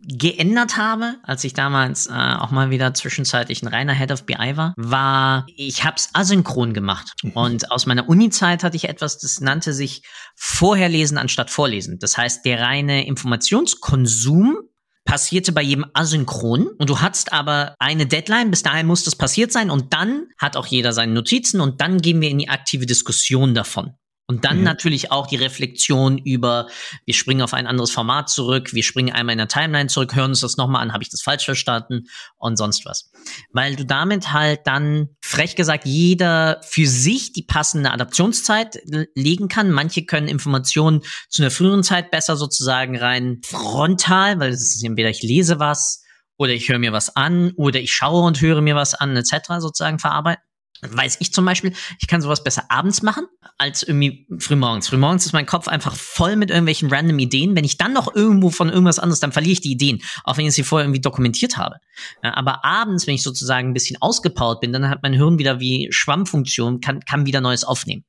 geändert 0.00 0.76
habe, 0.76 1.16
als 1.22 1.44
ich 1.44 1.54
damals 1.54 2.06
äh, 2.06 2.12
auch 2.12 2.50
mal 2.50 2.70
wieder 2.70 2.94
zwischenzeitlich 2.94 3.62
ein 3.62 3.68
reiner 3.68 3.94
Head 3.94 4.12
of 4.12 4.24
BI 4.24 4.56
war, 4.56 4.74
war, 4.76 5.46
ich 5.56 5.84
habe 5.84 5.96
es 5.96 6.10
asynchron 6.12 6.74
gemacht. 6.74 7.12
Mhm. 7.22 7.30
Und 7.32 7.70
aus 7.70 7.86
meiner 7.86 8.08
Uni-Zeit 8.08 8.64
hatte 8.64 8.76
ich 8.76 8.88
etwas, 8.88 9.18
das 9.18 9.40
nannte 9.40 9.72
sich 9.72 10.02
Vorherlesen 10.36 11.18
anstatt 11.18 11.50
Vorlesen. 11.50 11.98
Das 11.98 12.16
heißt, 12.16 12.44
der 12.44 12.60
reine 12.60 13.06
Informationskonsum 13.06 14.56
passierte 15.04 15.52
bei 15.52 15.62
jedem 15.62 15.86
asynchron 15.94 16.68
und 16.78 16.90
du 16.90 17.00
hattest 17.00 17.32
aber 17.32 17.74
eine 17.78 18.06
Deadline, 18.06 18.50
bis 18.50 18.62
dahin 18.62 18.86
muss 18.86 19.04
das 19.04 19.16
passiert 19.16 19.50
sein 19.50 19.70
und 19.70 19.92
dann 19.92 20.26
hat 20.38 20.56
auch 20.56 20.66
jeder 20.66 20.92
seine 20.92 21.12
Notizen 21.12 21.60
und 21.60 21.80
dann 21.80 22.00
gehen 22.00 22.20
wir 22.20 22.28
in 22.28 22.38
die 22.38 22.48
aktive 22.48 22.86
Diskussion 22.86 23.54
davon. 23.54 23.94
Und 24.30 24.44
dann 24.44 24.58
mhm. 24.58 24.62
natürlich 24.62 25.10
auch 25.10 25.26
die 25.26 25.34
Reflexion 25.34 26.16
über, 26.16 26.68
wir 27.04 27.14
springen 27.14 27.42
auf 27.42 27.52
ein 27.52 27.66
anderes 27.66 27.90
Format 27.90 28.28
zurück, 28.28 28.72
wir 28.72 28.84
springen 28.84 29.12
einmal 29.12 29.32
in 29.32 29.38
der 29.38 29.48
Timeline 29.48 29.88
zurück, 29.88 30.14
hören 30.14 30.30
uns 30.30 30.38
das 30.38 30.56
nochmal 30.56 30.82
an, 30.82 30.92
habe 30.92 31.02
ich 31.02 31.10
das 31.10 31.20
falsch 31.20 31.46
verstanden 31.46 32.04
und 32.38 32.56
sonst 32.56 32.86
was. 32.86 33.10
Weil 33.52 33.74
du 33.74 33.84
damit 33.84 34.32
halt 34.32 34.68
dann, 34.68 35.08
frech 35.20 35.56
gesagt, 35.56 35.84
jeder 35.84 36.60
für 36.62 36.86
sich 36.86 37.32
die 37.32 37.42
passende 37.42 37.90
Adaptionszeit 37.90 38.78
legen 39.16 39.48
kann. 39.48 39.72
Manche 39.72 40.04
können 40.04 40.28
Informationen 40.28 41.02
zu 41.28 41.42
einer 41.42 41.50
früheren 41.50 41.82
Zeit 41.82 42.12
besser 42.12 42.36
sozusagen 42.36 42.96
rein 42.96 43.40
frontal, 43.44 44.38
weil 44.38 44.52
es 44.52 44.76
ist 44.76 44.84
entweder 44.84 45.10
ich 45.10 45.22
lese 45.22 45.58
was 45.58 46.04
oder 46.36 46.52
ich 46.52 46.68
höre 46.68 46.78
mir 46.78 46.92
was 46.92 47.16
an 47.16 47.50
oder 47.56 47.80
ich 47.80 47.92
schaue 47.92 48.24
und 48.28 48.40
höre 48.40 48.60
mir 48.60 48.76
was 48.76 48.94
an, 48.94 49.16
etc. 49.16 49.58
sozusagen 49.58 49.98
verarbeiten 49.98 50.44
weiß 50.82 51.18
ich 51.20 51.32
zum 51.32 51.44
Beispiel, 51.44 51.72
ich 51.98 52.06
kann 52.06 52.22
sowas 52.22 52.42
besser 52.42 52.64
abends 52.70 53.02
machen 53.02 53.26
als 53.58 53.82
irgendwie 53.82 54.26
frühmorgens. 54.38 54.88
Frühmorgens 54.88 55.26
ist 55.26 55.32
mein 55.32 55.46
Kopf 55.46 55.68
einfach 55.68 55.94
voll 55.94 56.36
mit 56.36 56.50
irgendwelchen 56.50 56.90
random 56.90 57.18
Ideen. 57.18 57.54
Wenn 57.54 57.64
ich 57.64 57.76
dann 57.76 57.92
noch 57.92 58.14
irgendwo 58.14 58.50
von 58.50 58.70
irgendwas 58.70 58.98
anderes, 58.98 59.20
dann 59.20 59.32
verliere 59.32 59.52
ich 59.52 59.60
die 59.60 59.72
Ideen, 59.72 60.00
auch 60.24 60.38
wenn 60.38 60.46
ich 60.46 60.54
sie 60.54 60.62
vorher 60.62 60.86
irgendwie 60.86 61.00
dokumentiert 61.00 61.56
habe. 61.56 61.76
Aber 62.22 62.64
abends, 62.64 63.06
wenn 63.06 63.14
ich 63.14 63.22
sozusagen 63.22 63.68
ein 63.68 63.74
bisschen 63.74 64.00
ausgepowert 64.00 64.60
bin, 64.60 64.72
dann 64.72 64.88
hat 64.88 65.02
mein 65.02 65.12
Hirn 65.12 65.38
wieder 65.38 65.60
wie 65.60 65.88
Schwammfunktion, 65.90 66.80
kann, 66.80 67.00
kann 67.00 67.26
wieder 67.26 67.40
Neues 67.40 67.64
aufnehmen. 67.64 68.04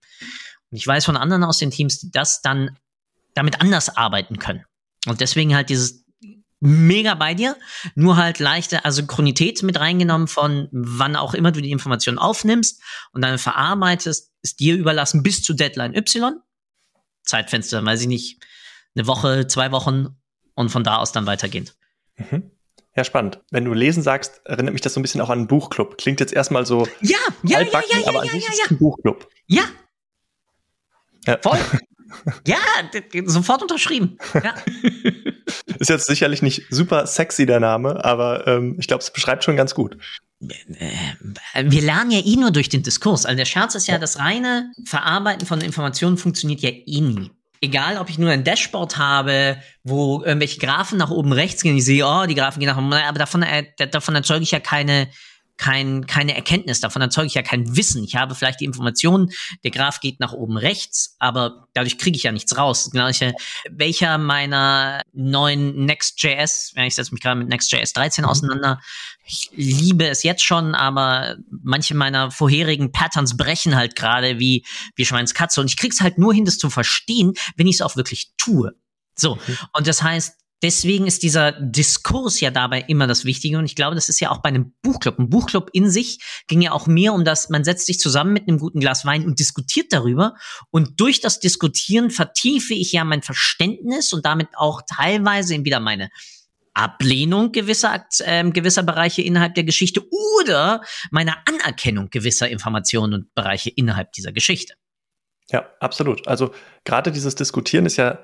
Und 0.71 0.77
ich 0.77 0.87
weiß 0.87 1.03
von 1.05 1.17
anderen 1.17 1.43
aus 1.43 1.57
den 1.57 1.71
Teams, 1.71 1.99
die 1.99 2.11
das 2.11 2.41
dann 2.41 2.77
damit 3.33 3.59
anders 3.59 3.95
arbeiten 3.95 4.39
können. 4.39 4.63
Und 5.07 5.19
deswegen 5.19 5.55
halt 5.55 5.69
dieses 5.69 6.00
mega 6.61 7.15
bei 7.15 7.33
dir, 7.33 7.57
nur 7.95 8.15
halt 8.15 8.39
leichte 8.39 8.85
Asynchronität 8.85 9.63
mit 9.63 9.79
reingenommen 9.79 10.27
von 10.27 10.69
wann 10.71 11.15
auch 11.15 11.33
immer 11.33 11.51
du 11.51 11.61
die 11.61 11.71
Information 11.71 12.17
aufnimmst 12.17 12.81
und 13.11 13.21
dann 13.21 13.37
verarbeitest, 13.37 14.31
ist 14.43 14.59
dir 14.59 14.75
überlassen 14.75 15.23
bis 15.23 15.43
zu 15.43 15.53
Deadline 15.53 15.95
Y. 15.95 16.39
Zeitfenster, 17.23 17.83
weiß 17.83 18.01
ich 18.01 18.07
nicht, 18.07 18.39
eine 18.95 19.07
Woche, 19.07 19.47
zwei 19.47 19.71
Wochen 19.71 20.15
und 20.53 20.69
von 20.69 20.83
da 20.83 20.97
aus 20.97 21.11
dann 21.11 21.25
weitergehend. 21.25 21.75
Mhm. 22.15 22.51
Ja, 22.95 23.03
spannend. 23.03 23.39
Wenn 23.51 23.65
du 23.65 23.73
lesen 23.73 24.03
sagst, 24.03 24.41
erinnert 24.45 24.73
mich 24.73 24.81
das 24.81 24.93
so 24.93 24.99
ein 24.99 25.01
bisschen 25.01 25.21
auch 25.21 25.29
an 25.29 25.39
einen 25.39 25.47
Buchclub. 25.47 25.97
Klingt 25.97 26.19
jetzt 26.19 26.33
erstmal 26.33 26.65
so 26.65 26.87
ja, 27.01 27.17
ja, 27.43 27.59
altbacken, 27.59 27.89
ja, 27.89 27.97
ja, 27.97 28.03
ja, 28.03 28.09
aber 28.09 28.21
an 28.21 28.27
ja, 28.27 28.33
sich 28.33 28.43
ja, 28.43 28.51
ist 28.51 28.71
ein 28.71 28.77
Buchclub. 28.77 29.29
Ja. 29.47 29.63
ja. 31.25 31.37
Voll. 31.41 31.59
ja, 32.47 32.57
sofort 33.25 33.61
unterschrieben. 33.61 34.17
Ja. 34.33 34.53
ist 35.79 35.89
jetzt 35.89 36.07
sicherlich 36.07 36.41
nicht 36.41 36.63
super 36.69 37.07
sexy 37.07 37.45
der 37.45 37.59
Name, 37.59 38.03
aber 38.03 38.47
ähm, 38.47 38.75
ich 38.79 38.87
glaube, 38.87 39.03
es 39.03 39.11
beschreibt 39.11 39.43
schon 39.43 39.55
ganz 39.55 39.75
gut. 39.75 39.97
Äh, 40.39 41.65
wir 41.65 41.81
lernen 41.81 42.11
ja 42.11 42.21
eh 42.23 42.35
nur 42.35 42.51
durch 42.51 42.69
den 42.69 42.83
Diskurs. 42.83 43.25
Also 43.25 43.37
der 43.37 43.45
Scherz 43.45 43.75
ist 43.75 43.87
ja, 43.87 43.97
das 43.97 44.19
reine 44.19 44.71
Verarbeiten 44.85 45.45
von 45.45 45.61
Informationen 45.61 46.17
funktioniert 46.17 46.61
ja 46.61 46.69
eh 46.69 47.01
nie 47.01 47.31
egal 47.61 47.97
ob 47.97 48.09
ich 48.09 48.17
nur 48.17 48.31
ein 48.31 48.43
Dashboard 48.43 48.97
habe, 48.97 49.57
wo 49.83 50.23
irgendwelche 50.23 50.59
Graphen 50.59 50.97
nach 50.97 51.11
oben 51.11 51.31
rechts 51.31 51.61
gehen, 51.61 51.77
ich 51.77 51.85
sehe, 51.85 52.05
oh, 52.05 52.25
die 52.25 52.35
Graphen 52.35 52.59
gehen 52.59 52.69
nach 52.69 52.77
oben, 52.77 52.91
aber 52.91 53.19
davon, 53.19 53.43
äh, 53.43 53.65
davon 53.91 54.15
erzeuge 54.15 54.43
ich 54.43 54.51
ja 54.51 54.59
keine, 54.59 55.07
kein, 55.61 56.07
keine 56.07 56.35
Erkenntnis, 56.35 56.79
davon 56.79 57.03
erzeuge 57.03 57.27
ich 57.27 57.35
ja 57.35 57.43
kein 57.43 57.77
Wissen. 57.77 58.03
Ich 58.03 58.15
habe 58.15 58.33
vielleicht 58.33 58.61
die 58.61 58.65
Information, 58.65 59.29
der 59.63 59.69
Graph 59.69 59.99
geht 59.99 60.19
nach 60.19 60.33
oben 60.33 60.57
rechts, 60.57 61.15
aber 61.19 61.67
dadurch 61.73 61.99
kriege 61.99 62.17
ich 62.17 62.23
ja 62.23 62.31
nichts 62.31 62.57
raus. 62.57 62.89
Gleiche, 62.91 63.35
welcher 63.69 64.17
meiner 64.17 65.03
neuen 65.13 65.85
Next.js, 65.85 66.73
ja, 66.75 66.83
ich 66.83 66.95
setze 66.95 67.13
mich 67.13 67.21
gerade 67.21 67.37
mit 67.37 67.49
Next.js 67.49 67.93
13 67.93 68.23
mhm. 68.23 68.29
auseinander, 68.31 68.81
ich 69.23 69.51
liebe 69.53 70.07
es 70.07 70.23
jetzt 70.23 70.43
schon, 70.43 70.73
aber 70.73 71.35
manche 71.51 71.93
meiner 71.93 72.31
vorherigen 72.31 72.91
Patterns 72.91 73.37
brechen 73.37 73.75
halt 73.75 73.95
gerade 73.95 74.39
wie, 74.39 74.65
wie 74.95 75.05
Schweinskatze 75.05 75.61
und 75.61 75.67
ich 75.67 75.77
krieg's 75.77 76.01
halt 76.01 76.17
nur 76.17 76.33
hin, 76.33 76.45
das 76.45 76.57
zu 76.57 76.71
verstehen, 76.71 77.33
wenn 77.55 77.67
ich 77.67 77.75
es 77.75 77.81
auch 77.83 77.95
wirklich 77.95 78.31
tue. 78.35 78.73
So. 79.15 79.35
Mhm. 79.35 79.57
Und 79.73 79.85
das 79.85 80.01
heißt, 80.01 80.40
Deswegen 80.61 81.07
ist 81.07 81.23
dieser 81.23 81.53
Diskurs 81.53 82.39
ja 82.39 82.51
dabei 82.51 82.81
immer 82.87 83.07
das 83.07 83.25
Wichtige. 83.25 83.57
Und 83.57 83.65
ich 83.65 83.75
glaube, 83.75 83.95
das 83.95 84.09
ist 84.09 84.19
ja 84.19 84.29
auch 84.29 84.39
bei 84.39 84.49
einem 84.49 84.73
Buchclub. 84.83 85.17
Ein 85.17 85.29
Buchclub 85.29 85.69
in 85.73 85.89
sich 85.89 86.19
ging 86.47 86.61
ja 86.61 86.71
auch 86.71 86.85
mehr 86.87 87.13
um 87.13 87.25
das, 87.25 87.49
man 87.49 87.63
setzt 87.63 87.87
sich 87.87 87.99
zusammen 87.99 88.33
mit 88.33 88.47
einem 88.47 88.59
guten 88.59 88.79
Glas 88.79 89.05
Wein 89.05 89.25
und 89.25 89.39
diskutiert 89.39 89.91
darüber. 89.91 90.35
Und 90.69 90.99
durch 90.99 91.19
das 91.19 91.39
Diskutieren 91.39 92.11
vertiefe 92.11 92.73
ich 92.73 92.91
ja 92.91 93.03
mein 93.03 93.23
Verständnis 93.23 94.13
und 94.13 94.25
damit 94.25 94.49
auch 94.55 94.81
teilweise 94.87 95.63
wieder 95.63 95.79
meine 95.79 96.09
Ablehnung 96.73 97.51
gewisser, 97.51 98.05
äh, 98.19 98.49
gewisser 98.51 98.83
Bereiche 98.83 99.21
innerhalb 99.21 99.55
der 99.55 99.63
Geschichte 99.63 100.03
oder 100.39 100.81
meine 101.09 101.35
Anerkennung 101.47 102.09
gewisser 102.09 102.49
Informationen 102.49 103.13
und 103.13 103.35
Bereiche 103.35 103.69
innerhalb 103.69 104.13
dieser 104.13 104.31
Geschichte. 104.31 104.75
Ja, 105.49 105.69
absolut. 105.79 106.27
Also 106.27 106.53
gerade 106.85 107.11
dieses 107.11 107.35
Diskutieren 107.35 107.85
ist 107.85 107.97
ja 107.97 108.19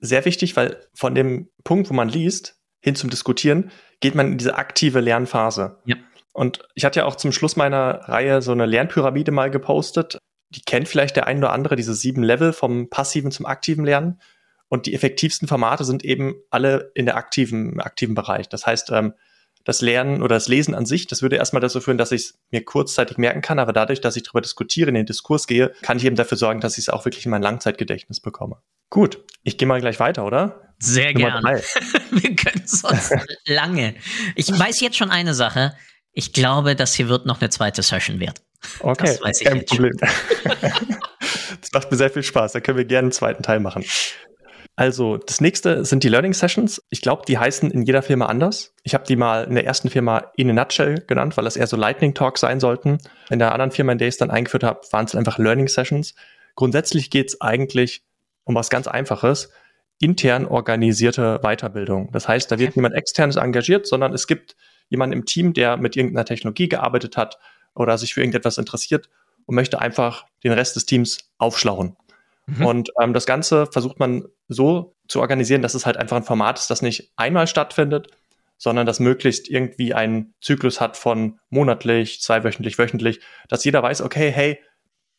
sehr 0.00 0.24
wichtig, 0.24 0.56
weil 0.56 0.78
von 0.94 1.14
dem 1.14 1.48
Punkt, 1.64 1.90
wo 1.90 1.94
man 1.94 2.08
liest, 2.08 2.56
hin 2.80 2.94
zum 2.94 3.10
Diskutieren, 3.10 3.70
geht 4.00 4.14
man 4.14 4.32
in 4.32 4.38
diese 4.38 4.56
aktive 4.56 5.00
Lernphase. 5.00 5.78
Ja. 5.84 5.96
Und 6.32 6.60
ich 6.74 6.84
hatte 6.84 7.00
ja 7.00 7.06
auch 7.06 7.16
zum 7.16 7.32
Schluss 7.32 7.56
meiner 7.56 8.00
Reihe 8.08 8.40
so 8.40 8.52
eine 8.52 8.66
Lernpyramide 8.66 9.32
mal 9.32 9.50
gepostet. 9.50 10.18
Die 10.50 10.62
kennt 10.62 10.88
vielleicht 10.88 11.16
der 11.16 11.26
ein 11.26 11.38
oder 11.38 11.52
andere, 11.52 11.76
diese 11.76 11.94
sieben 11.94 12.22
Level 12.22 12.52
vom 12.52 12.88
passiven 12.88 13.30
zum 13.30 13.46
aktiven 13.46 13.84
Lernen. 13.84 14.20
Und 14.68 14.86
die 14.86 14.94
effektivsten 14.94 15.48
Formate 15.48 15.84
sind 15.84 16.04
eben 16.04 16.36
alle 16.50 16.92
in 16.94 17.04
der 17.04 17.16
aktiven, 17.16 17.80
aktiven 17.80 18.14
Bereich. 18.14 18.48
Das 18.48 18.66
heißt, 18.66 18.90
ähm, 18.92 19.14
das 19.64 19.80
Lernen 19.82 20.22
oder 20.22 20.36
das 20.36 20.48
Lesen 20.48 20.74
an 20.74 20.86
sich, 20.86 21.06
das 21.06 21.22
würde 21.22 21.36
erstmal 21.36 21.60
dazu 21.60 21.80
führen, 21.80 21.98
dass 21.98 22.12
ich 22.12 22.22
es 22.22 22.38
mir 22.50 22.64
kurzzeitig 22.64 23.18
merken 23.18 23.42
kann, 23.42 23.58
aber 23.58 23.72
dadurch, 23.72 24.00
dass 24.00 24.16
ich 24.16 24.22
darüber 24.22 24.40
diskutiere, 24.40 24.88
in 24.88 24.94
den 24.94 25.06
Diskurs 25.06 25.46
gehe, 25.46 25.72
kann 25.82 25.98
ich 25.98 26.04
eben 26.04 26.16
dafür 26.16 26.38
sorgen, 26.38 26.60
dass 26.60 26.78
ich 26.78 26.84
es 26.84 26.88
auch 26.88 27.04
wirklich 27.04 27.24
in 27.24 27.30
mein 27.30 27.42
Langzeitgedächtnis 27.42 28.20
bekomme. 28.20 28.56
Gut, 28.88 29.24
ich 29.42 29.58
gehe 29.58 29.68
mal 29.68 29.80
gleich 29.80 30.00
weiter, 30.00 30.24
oder? 30.24 30.74
Sehr 30.78 31.14
gerne. 31.14 31.62
Wir 32.10 32.34
können 32.34 32.66
sonst 32.66 33.14
lange. 33.46 33.94
Ich 34.34 34.50
weiß 34.50 34.80
jetzt 34.80 34.96
schon 34.96 35.10
eine 35.10 35.34
Sache. 35.34 35.74
Ich 36.12 36.32
glaube, 36.32 36.74
das 36.74 36.94
hier 36.94 37.08
wird 37.08 37.26
noch 37.26 37.40
eine 37.40 37.50
zweite 37.50 37.82
Session 37.82 38.18
wert. 38.18 38.42
Okay, 38.80 39.06
das 39.06 39.22
weiß 39.22 39.40
ich 39.40 39.46
kein 39.46 39.64
Problem. 39.64 39.92
das 41.60 41.72
macht 41.72 41.90
mir 41.90 41.96
sehr 41.96 42.10
viel 42.10 42.22
Spaß. 42.22 42.52
Da 42.52 42.60
können 42.60 42.78
wir 42.78 42.84
gerne 42.84 43.06
einen 43.06 43.12
zweiten 43.12 43.42
Teil 43.42 43.60
machen. 43.60 43.84
Also, 44.80 45.18
das 45.18 45.42
nächste 45.42 45.84
sind 45.84 46.04
die 46.04 46.08
Learning 46.08 46.32
Sessions. 46.32 46.82
Ich 46.88 47.02
glaube, 47.02 47.24
die 47.28 47.36
heißen 47.36 47.70
in 47.70 47.82
jeder 47.82 48.00
Firma 48.00 48.24
anders. 48.24 48.72
Ich 48.82 48.94
habe 48.94 49.04
die 49.04 49.14
mal 49.14 49.44
in 49.44 49.54
der 49.54 49.66
ersten 49.66 49.90
Firma 49.90 50.32
in 50.36 50.48
a 50.48 50.54
nutshell 50.54 51.04
genannt, 51.06 51.36
weil 51.36 51.44
das 51.44 51.58
eher 51.58 51.66
so 51.66 51.76
Lightning 51.76 52.14
Talks 52.14 52.40
sein 52.40 52.60
sollten. 52.60 52.96
In 53.28 53.38
der 53.38 53.52
anderen 53.52 53.72
Firma, 53.72 53.92
in 53.92 53.98
der 53.98 54.08
ich 54.08 54.14
es 54.14 54.18
dann 54.18 54.30
eingeführt 54.30 54.64
habe, 54.64 54.80
waren 54.90 55.04
es 55.04 55.14
einfach 55.14 55.36
Learning 55.36 55.68
Sessions. 55.68 56.14
Grundsätzlich 56.54 57.10
geht 57.10 57.28
es 57.28 57.42
eigentlich 57.42 58.04
um 58.44 58.54
was 58.54 58.70
ganz 58.70 58.88
Einfaches, 58.88 59.50
intern 59.98 60.46
organisierte 60.46 61.40
Weiterbildung. 61.42 62.10
Das 62.12 62.26
heißt, 62.26 62.50
da 62.50 62.58
wird 62.58 62.74
niemand 62.74 62.94
externes 62.94 63.36
engagiert, 63.36 63.86
sondern 63.86 64.14
es 64.14 64.26
gibt 64.26 64.56
jemanden 64.88 65.12
im 65.12 65.26
Team, 65.26 65.52
der 65.52 65.76
mit 65.76 65.94
irgendeiner 65.94 66.24
Technologie 66.24 66.70
gearbeitet 66.70 67.18
hat 67.18 67.36
oder 67.74 67.98
sich 67.98 68.14
für 68.14 68.22
irgendetwas 68.22 68.56
interessiert 68.56 69.10
und 69.44 69.56
möchte 69.56 69.78
einfach 69.78 70.24
den 70.42 70.52
Rest 70.52 70.74
des 70.74 70.86
Teams 70.86 71.18
aufschlauen. 71.36 71.98
Mhm. 72.46 72.66
Und 72.66 72.92
ähm, 73.00 73.12
das 73.12 73.26
Ganze 73.26 73.66
versucht 73.66 73.98
man 73.98 74.26
so 74.48 74.96
zu 75.08 75.20
organisieren, 75.20 75.62
dass 75.62 75.74
es 75.74 75.86
halt 75.86 75.96
einfach 75.96 76.16
ein 76.16 76.24
Format 76.24 76.58
ist, 76.58 76.70
das 76.70 76.82
nicht 76.82 77.12
einmal 77.16 77.46
stattfindet, 77.46 78.08
sondern 78.56 78.86
das 78.86 79.00
möglichst 79.00 79.48
irgendwie 79.48 79.94
einen 79.94 80.34
Zyklus 80.40 80.80
hat 80.80 80.96
von 80.96 81.38
monatlich, 81.48 82.20
zweiwöchentlich, 82.20 82.78
wöchentlich, 82.78 83.20
dass 83.48 83.64
jeder 83.64 83.82
weiß, 83.82 84.02
okay, 84.02 84.30
hey, 84.30 84.58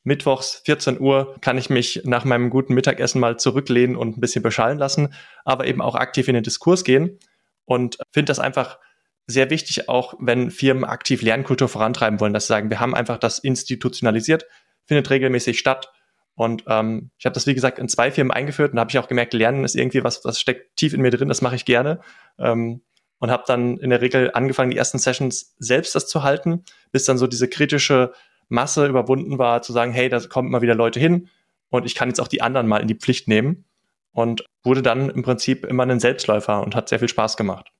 Mittwochs 0.04 0.62
14 0.66 1.00
Uhr 1.00 1.36
kann 1.42 1.58
ich 1.58 1.70
mich 1.70 2.02
nach 2.06 2.26
meinem 2.26 2.50
guten 2.50 2.74
Mittagessen 2.74 3.20
mal 3.20 3.38
zurücklehnen 3.38 3.96
und 3.96 4.18
ein 4.18 4.22
bisschen 4.22 4.42
beschallen 4.42 4.80
lassen, 4.80 5.14
aber 5.46 5.68
eben 5.68 5.82
auch 5.82 5.96
aktiv 5.96 6.28
in 6.28 6.34
den 6.34 6.44
Diskurs 6.44 6.84
gehen 6.84 7.20
und 7.66 7.98
finde 8.12 8.32
das 8.32 8.40
einfach 8.40 8.80
sehr 9.28 9.50
wichtig, 9.50 9.90
auch 9.90 10.16
wenn 10.20 10.52
Firmen 10.52 10.84
aktiv 10.84 11.22
Lernkultur 11.22 11.70
vorantreiben 11.70 12.20
wollen, 12.20 12.34
dass 12.34 12.48
sie 12.48 12.54
sagen, 12.54 12.70
wir 12.70 12.80
haben 12.80 12.96
einfach 12.96 13.18
das 13.18 13.40
institutionalisiert, 13.40 14.46
findet 14.86 15.10
regelmäßig 15.10 15.60
statt. 15.60 15.92
Und 16.36 16.64
ähm, 16.68 17.12
ich 17.18 17.26
habe 17.26 17.34
das, 17.34 17.46
wie 17.48 17.54
gesagt, 17.54 17.78
in 17.78 17.90
zwei 17.90 18.12
Firmen 18.12 18.32
eingeführt 18.32 18.74
und 18.74 18.80
habe 18.80 18.90
ich 18.90 18.98
auch 18.98 19.08
gemerkt, 19.08 19.34
Lernen 19.34 19.64
ist 19.64 19.76
irgendwie 19.76 20.04
was, 20.04 20.24
was 20.26 20.40
steckt 20.40 20.76
tief 20.78 20.94
in 20.94 21.02
mir 21.02 21.12
drin, 21.12 21.28
das 21.28 21.42
mache 21.42 21.56
ich 21.56 21.66
gerne. 21.66 22.00
Ähm, 22.40 22.82
und 23.20 23.30
habe 23.30 23.44
dann 23.46 23.78
in 23.78 23.92
der 23.92 24.02
Regel 24.02 24.32
angefangen, 24.34 24.72
die 24.72 24.78
ersten 24.78 24.98
Sessions 24.98 25.56
selbst 25.60 25.94
das 25.94 26.08
zu 26.08 26.24
halten, 26.24 26.64
bis 26.92 27.06
dann 27.06 27.20
so 27.20 27.28
diese 27.28 27.48
kritische 27.48 28.14
Masse 28.50 28.88
überwunden 28.88 29.38
war, 29.38 29.62
zu 29.62 29.74
sagen, 29.74 29.92
hey, 29.92 30.10
da 30.10 30.20
kommen 30.20 30.50
mal 30.50 30.62
wieder 30.62 30.74
Leute 30.74 31.00
hin 31.00 31.30
und 31.70 31.86
ich 31.86 31.96
kann 31.96 32.10
jetzt 32.10 32.20
auch 32.20 32.28
die 32.28 32.42
anderen 32.42 32.68
mal 32.68 32.82
in 32.82 32.88
die 32.88 32.96
Pflicht 32.96 33.28
nehmen. 33.28 33.66
Und 34.14 34.44
wurde 34.64 34.82
dann 34.82 35.10
im 35.10 35.24
Prinzip 35.24 35.66
immer 35.66 35.86
ein 35.86 36.00
Selbstläufer 36.00 36.62
und 36.62 36.76
hat 36.76 36.90
sehr 36.90 37.00
viel 37.00 37.08
Spaß 37.08 37.38
gemacht. 37.38 37.72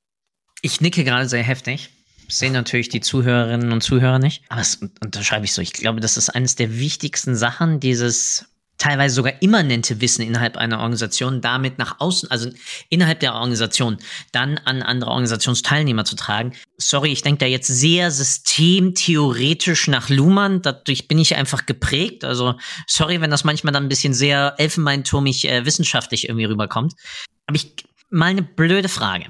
Ich 0.62 0.80
nicke 0.80 1.04
gerade 1.04 1.28
sehr 1.28 1.42
heftig. 1.42 1.90
Sehen 2.28 2.52
natürlich 2.52 2.88
die 2.88 3.00
Zuhörerinnen 3.00 3.72
und 3.72 3.82
Zuhörer 3.82 4.18
nicht. 4.18 4.42
Aber 4.48 4.60
das 4.60 4.80
unterschreibe 5.02 5.44
ich 5.44 5.52
so. 5.52 5.62
Ich 5.62 5.72
glaube, 5.72 6.00
das 6.00 6.16
ist 6.16 6.30
eines 6.30 6.54
der 6.56 6.78
wichtigsten 6.78 7.36
Sachen, 7.36 7.80
dieses 7.80 8.46
teilweise 8.82 9.14
sogar 9.14 9.40
immanente 9.40 10.00
Wissen 10.00 10.22
innerhalb 10.22 10.56
einer 10.56 10.80
Organisation 10.80 11.40
damit 11.40 11.78
nach 11.78 12.00
außen, 12.00 12.30
also 12.32 12.50
innerhalb 12.88 13.20
der 13.20 13.34
Organisation, 13.34 13.98
dann 14.32 14.58
an 14.58 14.82
andere 14.82 15.10
Organisationsteilnehmer 15.10 16.04
zu 16.04 16.16
tragen. 16.16 16.52
Sorry, 16.78 17.12
ich 17.12 17.22
denke 17.22 17.38
da 17.38 17.46
jetzt 17.46 17.68
sehr 17.68 18.10
systemtheoretisch 18.10 19.86
nach 19.86 20.08
Luhmann. 20.08 20.62
Dadurch 20.62 21.06
bin 21.06 21.18
ich 21.18 21.36
einfach 21.36 21.64
geprägt. 21.66 22.24
Also 22.24 22.54
sorry, 22.88 23.20
wenn 23.20 23.30
das 23.30 23.44
manchmal 23.44 23.72
dann 23.72 23.84
ein 23.84 23.88
bisschen 23.88 24.14
sehr 24.14 24.54
elfenbeinturmig 24.58 25.48
äh, 25.48 25.64
wissenschaftlich 25.64 26.28
irgendwie 26.28 26.46
rüberkommt. 26.46 26.94
Aber 27.46 27.56
ich 27.56 27.74
mal 28.10 28.26
eine 28.26 28.42
blöde 28.42 28.88
Frage 28.88 29.26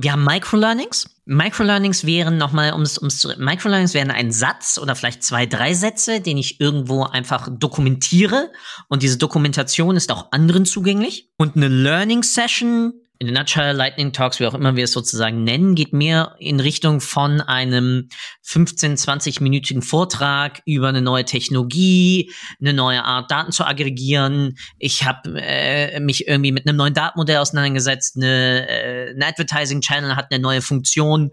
wir 0.00 0.12
haben 0.12 0.24
Microlearnings. 0.24 1.10
Microlearnings 1.24 2.06
wären 2.06 2.38
nochmal, 2.38 2.72
ums, 2.72 2.98
ums 2.98 3.26
Microlearnings 3.36 3.94
wären 3.94 4.12
ein 4.12 4.30
Satz 4.30 4.78
oder 4.78 4.94
vielleicht 4.94 5.24
zwei, 5.24 5.44
drei 5.44 5.74
Sätze, 5.74 6.20
den 6.20 6.38
ich 6.38 6.60
irgendwo 6.60 7.02
einfach 7.02 7.48
dokumentiere. 7.50 8.52
Und 8.88 9.02
diese 9.02 9.18
Dokumentation 9.18 9.96
ist 9.96 10.12
auch 10.12 10.30
anderen 10.30 10.64
zugänglich. 10.64 11.30
Und 11.36 11.56
eine 11.56 11.66
Learning 11.66 12.22
Session 12.22 12.94
in 13.20 13.26
der 13.26 13.36
Nutshell, 13.36 13.74
Lightning 13.74 14.12
Talks, 14.12 14.38
wie 14.38 14.46
auch 14.46 14.54
immer 14.54 14.76
wir 14.76 14.84
es 14.84 14.92
sozusagen 14.92 15.42
nennen, 15.42 15.74
geht 15.74 15.92
mehr 15.92 16.36
in 16.38 16.60
Richtung 16.60 17.00
von 17.00 17.40
einem 17.40 18.08
15, 18.42 18.96
20-minütigen 18.96 19.82
Vortrag 19.82 20.62
über 20.66 20.88
eine 20.88 21.02
neue 21.02 21.24
Technologie, 21.24 22.30
eine 22.60 22.72
neue 22.72 23.02
Art, 23.02 23.30
Daten 23.30 23.50
zu 23.50 23.64
aggregieren. 23.64 24.56
Ich 24.78 25.04
habe 25.04 25.34
äh, 25.36 25.98
mich 25.98 26.28
irgendwie 26.28 26.52
mit 26.52 26.68
einem 26.68 26.76
neuen 26.76 26.94
Datenmodell 26.94 27.38
auseinandergesetzt. 27.38 28.16
Eine, 28.16 28.68
äh, 28.68 29.10
ein 29.10 29.22
Advertising 29.22 29.80
Channel 29.80 30.14
hat 30.14 30.30
eine 30.30 30.40
neue 30.40 30.62
Funktion 30.62 31.32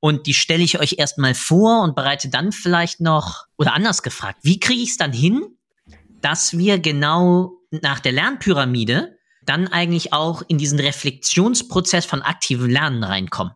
und 0.00 0.26
die 0.26 0.34
stelle 0.34 0.62
ich 0.62 0.80
euch 0.80 0.96
erstmal 0.98 1.34
vor 1.34 1.82
und 1.82 1.96
bereite 1.96 2.28
dann 2.28 2.52
vielleicht 2.52 3.00
noch, 3.00 3.46
oder 3.56 3.72
anders 3.72 4.02
gefragt, 4.02 4.40
wie 4.42 4.60
kriege 4.60 4.82
ich 4.82 4.90
es 4.90 4.96
dann 4.98 5.12
hin, 5.12 5.42
dass 6.20 6.58
wir 6.58 6.78
genau 6.78 7.52
nach 7.70 8.00
der 8.00 8.12
Lernpyramide 8.12 9.16
dann 9.44 9.68
eigentlich 9.68 10.12
auch 10.12 10.42
in 10.48 10.58
diesen 10.58 10.78
Reflexionsprozess 10.78 12.04
von 12.04 12.22
aktivem 12.22 12.68
Lernen 12.68 13.04
reinkommen? 13.04 13.52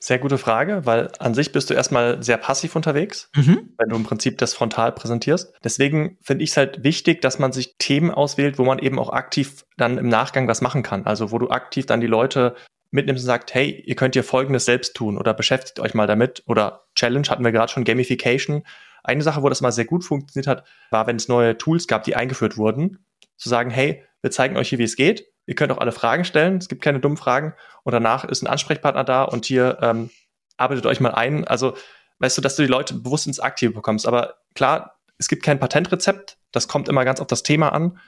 Sehr 0.00 0.20
gute 0.20 0.38
Frage, 0.38 0.86
weil 0.86 1.10
an 1.18 1.34
sich 1.34 1.50
bist 1.50 1.70
du 1.70 1.74
erstmal 1.74 2.22
sehr 2.22 2.36
passiv 2.36 2.76
unterwegs, 2.76 3.30
mhm. 3.34 3.74
wenn 3.78 3.88
du 3.88 3.96
im 3.96 4.04
Prinzip 4.04 4.38
das 4.38 4.54
frontal 4.54 4.92
präsentierst. 4.92 5.52
Deswegen 5.64 6.18
finde 6.22 6.44
ich 6.44 6.50
es 6.50 6.56
halt 6.56 6.84
wichtig, 6.84 7.20
dass 7.20 7.40
man 7.40 7.50
sich 7.50 7.74
Themen 7.78 8.12
auswählt, 8.12 8.58
wo 8.58 8.64
man 8.64 8.78
eben 8.78 8.98
auch 9.00 9.10
aktiv 9.10 9.64
dann 9.76 9.98
im 9.98 10.08
Nachgang 10.08 10.46
was 10.46 10.60
machen 10.60 10.84
kann. 10.84 11.04
Also 11.04 11.32
wo 11.32 11.38
du 11.38 11.50
aktiv 11.50 11.86
dann 11.86 12.00
die 12.00 12.06
Leute 12.06 12.54
mitnimmst 12.92 13.24
und 13.24 13.26
sagst, 13.26 13.52
hey, 13.54 13.82
ihr 13.86 13.96
könnt 13.96 14.14
hier 14.14 14.22
Folgendes 14.22 14.66
selbst 14.66 14.94
tun 14.94 15.18
oder 15.18 15.34
beschäftigt 15.34 15.80
euch 15.80 15.94
mal 15.94 16.06
damit 16.06 16.44
oder 16.46 16.84
Challenge 16.94 17.28
hatten 17.28 17.44
wir 17.44 17.52
gerade 17.52 17.72
schon, 17.72 17.82
Gamification. 17.84 18.62
Eine 19.02 19.22
Sache, 19.22 19.42
wo 19.42 19.48
das 19.48 19.60
mal 19.60 19.72
sehr 19.72 19.84
gut 19.84 20.04
funktioniert 20.04 20.46
hat, 20.46 20.64
war, 20.90 21.08
wenn 21.08 21.16
es 21.16 21.26
neue 21.26 21.58
Tools 21.58 21.88
gab, 21.88 22.04
die 22.04 22.14
eingeführt 22.14 22.56
wurden, 22.56 22.98
zu 23.38 23.48
sagen, 23.48 23.70
hey, 23.70 24.04
wir 24.20 24.30
zeigen 24.30 24.56
euch 24.56 24.68
hier, 24.68 24.78
wie 24.78 24.84
es 24.84 24.96
geht 24.96 25.26
Ihr 25.48 25.54
könnt 25.54 25.72
auch 25.72 25.78
alle 25.78 25.92
Fragen 25.92 26.26
stellen. 26.26 26.58
Es 26.58 26.68
gibt 26.68 26.82
keine 26.82 27.00
dummen 27.00 27.16
Fragen. 27.16 27.54
Und 27.82 27.92
danach 27.92 28.26
ist 28.26 28.42
ein 28.42 28.46
Ansprechpartner 28.46 29.02
da 29.02 29.22
und 29.22 29.46
hier 29.46 29.78
ähm, 29.80 30.10
arbeitet 30.58 30.84
euch 30.84 31.00
mal 31.00 31.12
ein. 31.14 31.48
Also, 31.48 31.74
weißt 32.18 32.36
du, 32.36 32.42
dass 32.42 32.54
du 32.54 32.62
die 32.62 32.68
Leute 32.68 32.92
bewusst 32.92 33.26
ins 33.26 33.40
Aktive 33.40 33.72
bekommst. 33.72 34.06
Aber 34.06 34.34
klar, 34.54 35.00
es 35.16 35.26
gibt 35.26 35.42
kein 35.42 35.58
Patentrezept. 35.58 36.36
Das 36.52 36.68
kommt 36.68 36.86
immer 36.90 37.06
ganz 37.06 37.18
auf 37.18 37.28
das 37.28 37.44
Thema 37.44 37.72
an. 37.72 37.98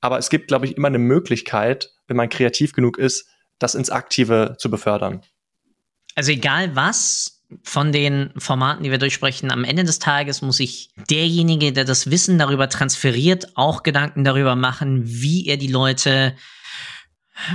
Aber 0.00 0.16
es 0.16 0.30
gibt, 0.30 0.48
glaube 0.48 0.64
ich, 0.64 0.78
immer 0.78 0.88
eine 0.88 0.98
Möglichkeit, 0.98 1.92
wenn 2.06 2.16
man 2.16 2.30
kreativ 2.30 2.72
genug 2.72 2.96
ist, 2.96 3.28
das 3.58 3.74
ins 3.74 3.90
Aktive 3.90 4.56
zu 4.58 4.70
befördern. 4.70 5.20
Also 6.14 6.32
egal 6.32 6.76
was 6.76 7.35
von 7.62 7.92
den 7.92 8.32
Formaten, 8.36 8.82
die 8.82 8.90
wir 8.90 8.98
durchsprechen, 8.98 9.52
am 9.52 9.64
Ende 9.64 9.84
des 9.84 9.98
Tages 9.98 10.42
muss 10.42 10.56
sich 10.56 10.90
derjenige, 11.10 11.72
der 11.72 11.84
das 11.84 12.10
Wissen 12.10 12.38
darüber 12.38 12.68
transferiert, 12.68 13.56
auch 13.56 13.82
Gedanken 13.82 14.24
darüber 14.24 14.56
machen, 14.56 15.02
wie 15.04 15.46
er 15.46 15.56
die 15.56 15.68
Leute 15.68 16.34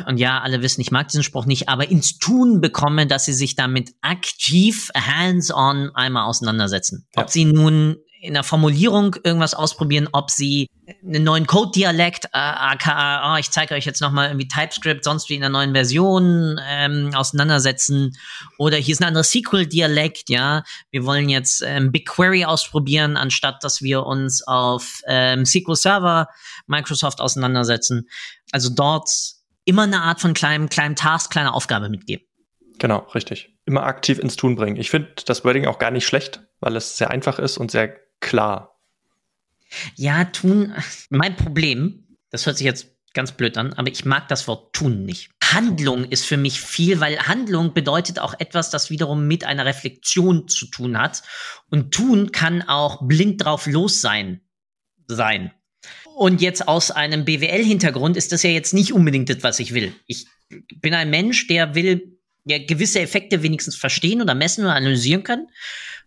und 0.05 0.17
ja, 0.17 0.39
alle 0.39 0.61
wissen, 0.61 0.81
ich 0.81 0.91
mag 0.91 1.07
diesen 1.07 1.23
Spruch 1.23 1.45
nicht, 1.45 1.67
aber 1.67 1.89
ins 1.89 2.19
Tun 2.19 2.61
bekomme, 2.61 3.07
dass 3.07 3.25
sie 3.25 3.33
sich 3.33 3.55
damit 3.55 3.93
aktiv 4.01 4.91
hands-on 4.95 5.91
einmal 5.95 6.25
auseinandersetzen. 6.25 7.07
Ja. 7.15 7.23
Ob 7.23 7.29
sie 7.29 7.45
nun 7.45 7.97
in 8.21 8.35
der 8.35 8.43
Formulierung 8.43 9.15
irgendwas 9.23 9.55
ausprobieren, 9.55 10.07
ob 10.11 10.29
sie 10.29 10.67
einen 11.03 11.23
neuen 11.23 11.47
Code-Dialekt, 11.47 12.25
äh, 12.25 12.29
aka, 12.33 13.33
oh, 13.33 13.37
ich 13.37 13.49
zeige 13.49 13.73
euch 13.73 13.85
jetzt 13.85 13.99
nochmal 13.99 14.29
irgendwie 14.29 14.47
TypeScript, 14.47 15.03
sonst 15.03 15.29
wie 15.29 15.35
in 15.35 15.41
der 15.41 15.49
neuen 15.49 15.73
Version 15.73 16.59
ähm, 16.67 17.11
auseinandersetzen. 17.15 18.15
Oder 18.59 18.77
hier 18.77 18.93
ist 18.93 19.01
ein 19.01 19.07
anderes 19.07 19.31
SQL-Dialekt, 19.31 20.29
ja. 20.29 20.63
Wir 20.91 21.05
wollen 21.05 21.29
jetzt 21.29 21.63
ähm, 21.65 21.91
BigQuery 21.91 22.45
ausprobieren, 22.45 23.17
anstatt 23.17 23.63
dass 23.63 23.81
wir 23.81 24.05
uns 24.05 24.45
auf 24.45 25.01
ähm, 25.07 25.45
SQL 25.45 25.75
Server 25.75 26.27
Microsoft 26.67 27.21
auseinandersetzen. 27.21 28.07
Also 28.51 28.69
dort 28.69 29.09
immer 29.65 29.83
eine 29.83 30.01
Art 30.01 30.21
von 30.21 30.33
kleinem, 30.33 30.69
kleinem 30.69 30.95
Task, 30.95 31.31
kleiner 31.31 31.55
Aufgabe 31.55 31.89
mitgeben. 31.89 32.25
Genau, 32.77 33.07
richtig. 33.13 33.55
Immer 33.65 33.83
aktiv 33.83 34.19
ins 34.19 34.35
Tun 34.35 34.55
bringen. 34.55 34.77
Ich 34.77 34.89
finde 34.89 35.09
das 35.25 35.45
Wording 35.45 35.65
auch 35.65 35.79
gar 35.79 35.91
nicht 35.91 36.05
schlecht, 36.05 36.41
weil 36.59 36.75
es 36.75 36.97
sehr 36.97 37.11
einfach 37.11 37.39
ist 37.39 37.57
und 37.57 37.71
sehr 37.71 38.00
klar. 38.21 38.79
Ja, 39.95 40.25
tun. 40.25 40.73
Mein 41.09 41.35
Problem, 41.35 42.17
das 42.29 42.45
hört 42.45 42.57
sich 42.57 42.65
jetzt 42.65 42.87
ganz 43.13 43.33
blöd 43.33 43.57
an, 43.57 43.73
aber 43.73 43.89
ich 43.89 44.05
mag 44.05 44.27
das 44.27 44.47
Wort 44.47 44.73
tun 44.73 45.05
nicht. 45.05 45.31
Handlung 45.43 46.05
ist 46.05 46.25
für 46.25 46.37
mich 46.37 46.61
viel, 46.61 47.01
weil 47.01 47.19
Handlung 47.19 47.73
bedeutet 47.73 48.19
auch 48.19 48.33
etwas, 48.39 48.69
das 48.69 48.89
wiederum 48.89 49.27
mit 49.27 49.43
einer 49.43 49.65
Reflexion 49.65 50.47
zu 50.47 50.67
tun 50.67 50.97
hat. 50.97 51.23
Und 51.69 51.93
tun 51.93 52.31
kann 52.31 52.61
auch 52.61 53.05
blind 53.05 53.43
drauf 53.43 53.67
los 53.67 54.01
sein. 54.01 54.41
Sein. 55.07 55.51
Und 56.15 56.41
jetzt 56.41 56.67
aus 56.67 56.91
einem 56.91 57.25
BWL-Hintergrund 57.25 58.15
ist 58.15 58.31
das 58.31 58.43
ja 58.43 58.49
jetzt 58.49 58.73
nicht 58.73 58.93
unbedingt 58.93 59.29
das, 59.29 59.43
was 59.43 59.59
ich 59.59 59.73
will. 59.73 59.93
Ich 60.05 60.27
bin 60.79 60.93
ein 60.93 61.09
Mensch, 61.09 61.47
der 61.47 61.75
will 61.75 62.20
ja 62.45 62.57
gewisse 62.57 62.99
Effekte 62.99 63.43
wenigstens 63.43 63.75
verstehen 63.75 64.21
oder 64.21 64.35
messen 64.35 64.63
oder 64.63 64.75
analysieren 64.75 65.23
können. 65.23 65.47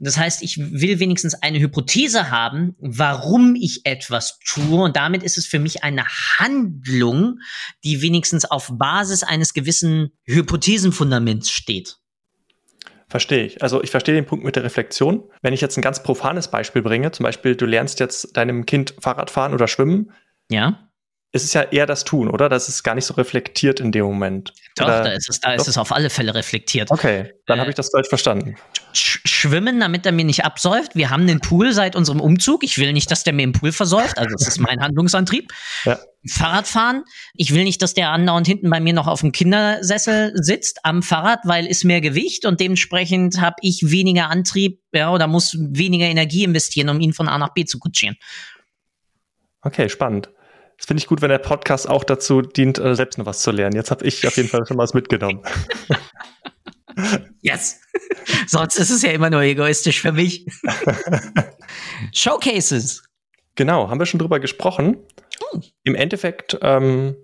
Das 0.00 0.18
heißt, 0.18 0.42
ich 0.42 0.58
will 0.58 0.98
wenigstens 0.98 1.34
eine 1.34 1.60
Hypothese 1.60 2.30
haben, 2.30 2.74
warum 2.78 3.54
ich 3.54 3.82
etwas 3.84 4.38
tue. 4.44 4.82
Und 4.82 4.96
damit 4.96 5.22
ist 5.22 5.38
es 5.38 5.46
für 5.46 5.58
mich 5.58 5.84
eine 5.84 6.04
Handlung, 6.38 7.38
die 7.84 8.02
wenigstens 8.02 8.44
auf 8.44 8.70
Basis 8.72 9.22
eines 9.22 9.54
gewissen 9.54 10.10
Hypothesenfundaments 10.24 11.50
steht. 11.50 11.96
Verstehe 13.08 13.44
ich. 13.44 13.62
Also 13.62 13.82
ich 13.82 13.90
verstehe 13.90 14.14
den 14.14 14.26
Punkt 14.26 14.44
mit 14.44 14.56
der 14.56 14.64
Reflexion. 14.64 15.22
Wenn 15.40 15.54
ich 15.54 15.60
jetzt 15.60 15.78
ein 15.78 15.82
ganz 15.82 16.02
profanes 16.02 16.48
Beispiel 16.48 16.82
bringe, 16.82 17.12
zum 17.12 17.22
Beispiel 17.22 17.54
du 17.54 17.66
lernst 17.66 18.00
jetzt 18.00 18.36
deinem 18.36 18.66
Kind 18.66 18.94
Fahrrad 18.98 19.30
fahren 19.30 19.54
oder 19.54 19.68
schwimmen. 19.68 20.10
Ja. 20.50 20.90
Ist 21.34 21.42
es 21.42 21.52
ja 21.52 21.62
eher 21.62 21.84
das 21.84 22.04
Tun, 22.04 22.30
oder? 22.30 22.48
Das 22.48 22.68
ist 22.68 22.84
gar 22.84 22.94
nicht 22.94 23.06
so 23.06 23.14
reflektiert 23.14 23.80
in 23.80 23.90
dem 23.90 24.04
Moment. 24.04 24.52
Doch, 24.76 24.84
oder? 24.84 25.02
da 25.02 25.10
ist 25.10 25.28
es, 25.28 25.40
da 25.40 25.52
ist 25.54 25.66
es 25.66 25.76
auf 25.76 25.90
alle 25.90 26.08
Fälle 26.08 26.32
reflektiert. 26.32 26.92
Okay, 26.92 27.34
dann 27.46 27.58
äh, 27.58 27.60
habe 27.62 27.70
ich 27.70 27.74
das 27.74 27.90
falsch 27.90 28.06
verstanden. 28.08 28.54
Sch 28.92 29.18
schwimmen, 29.24 29.80
damit 29.80 30.06
er 30.06 30.12
mir 30.12 30.24
nicht 30.24 30.44
absäuft. 30.44 30.94
Wir 30.94 31.10
haben 31.10 31.26
den 31.26 31.40
Pool 31.40 31.72
seit 31.72 31.96
unserem 31.96 32.20
Umzug. 32.20 32.62
Ich 32.62 32.78
will 32.78 32.92
nicht, 32.92 33.10
dass 33.10 33.24
der 33.24 33.32
mir 33.32 33.42
im 33.42 33.50
Pool 33.50 33.72
versäuft. 33.72 34.16
Also 34.16 34.30
das 34.38 34.46
ist 34.46 34.60
mein 34.60 34.80
Handlungsantrieb. 34.80 35.52
Ja. 35.84 35.98
Fahrradfahren. 36.24 37.02
Ich 37.34 37.52
will 37.52 37.64
nicht, 37.64 37.82
dass 37.82 37.94
der 37.94 38.10
andauernd 38.10 38.46
hinten 38.46 38.70
bei 38.70 38.78
mir 38.78 38.92
noch 38.92 39.08
auf 39.08 39.20
dem 39.20 39.32
Kindersessel 39.32 40.34
sitzt 40.36 40.84
am 40.84 41.02
Fahrrad, 41.02 41.40
weil 41.42 41.66
ist 41.66 41.82
mehr 41.82 42.00
Gewicht 42.00 42.46
und 42.46 42.60
dementsprechend 42.60 43.40
habe 43.40 43.56
ich 43.60 43.90
weniger 43.90 44.30
Antrieb, 44.30 44.82
ja, 44.92 45.12
oder 45.12 45.26
muss 45.26 45.56
weniger 45.58 46.06
Energie 46.06 46.44
investieren, 46.44 46.90
um 46.90 47.00
ihn 47.00 47.12
von 47.12 47.26
A 47.26 47.38
nach 47.38 47.54
B 47.54 47.64
zu 47.64 47.80
kutschieren. 47.80 48.16
Okay, 49.62 49.88
spannend. 49.88 50.28
Das 50.76 50.86
finde 50.86 51.00
ich 51.00 51.06
gut, 51.06 51.22
wenn 51.22 51.28
der 51.28 51.38
Podcast 51.38 51.88
auch 51.88 52.04
dazu 52.04 52.42
dient, 52.42 52.78
äh, 52.78 52.94
selbst 52.94 53.18
noch 53.18 53.26
was 53.26 53.40
zu 53.40 53.50
lernen. 53.50 53.76
Jetzt 53.76 53.90
habe 53.90 54.04
ich 54.04 54.26
auf 54.26 54.36
jeden 54.36 54.48
Fall 54.48 54.66
schon 54.66 54.76
was 54.76 54.94
mitgenommen. 54.94 55.42
yes. 57.42 57.80
Sonst 58.46 58.76
ist 58.76 58.90
es 58.90 59.02
ja 59.02 59.10
immer 59.10 59.30
nur 59.30 59.42
egoistisch 59.42 60.00
für 60.00 60.12
mich. 60.12 60.46
Showcases. 62.12 63.02
Genau, 63.54 63.88
haben 63.88 64.00
wir 64.00 64.06
schon 64.06 64.18
drüber 64.18 64.40
gesprochen. 64.40 64.96
Oh. 65.52 65.60
Im 65.84 65.94
Endeffekt, 65.94 66.58
ähm, 66.62 67.16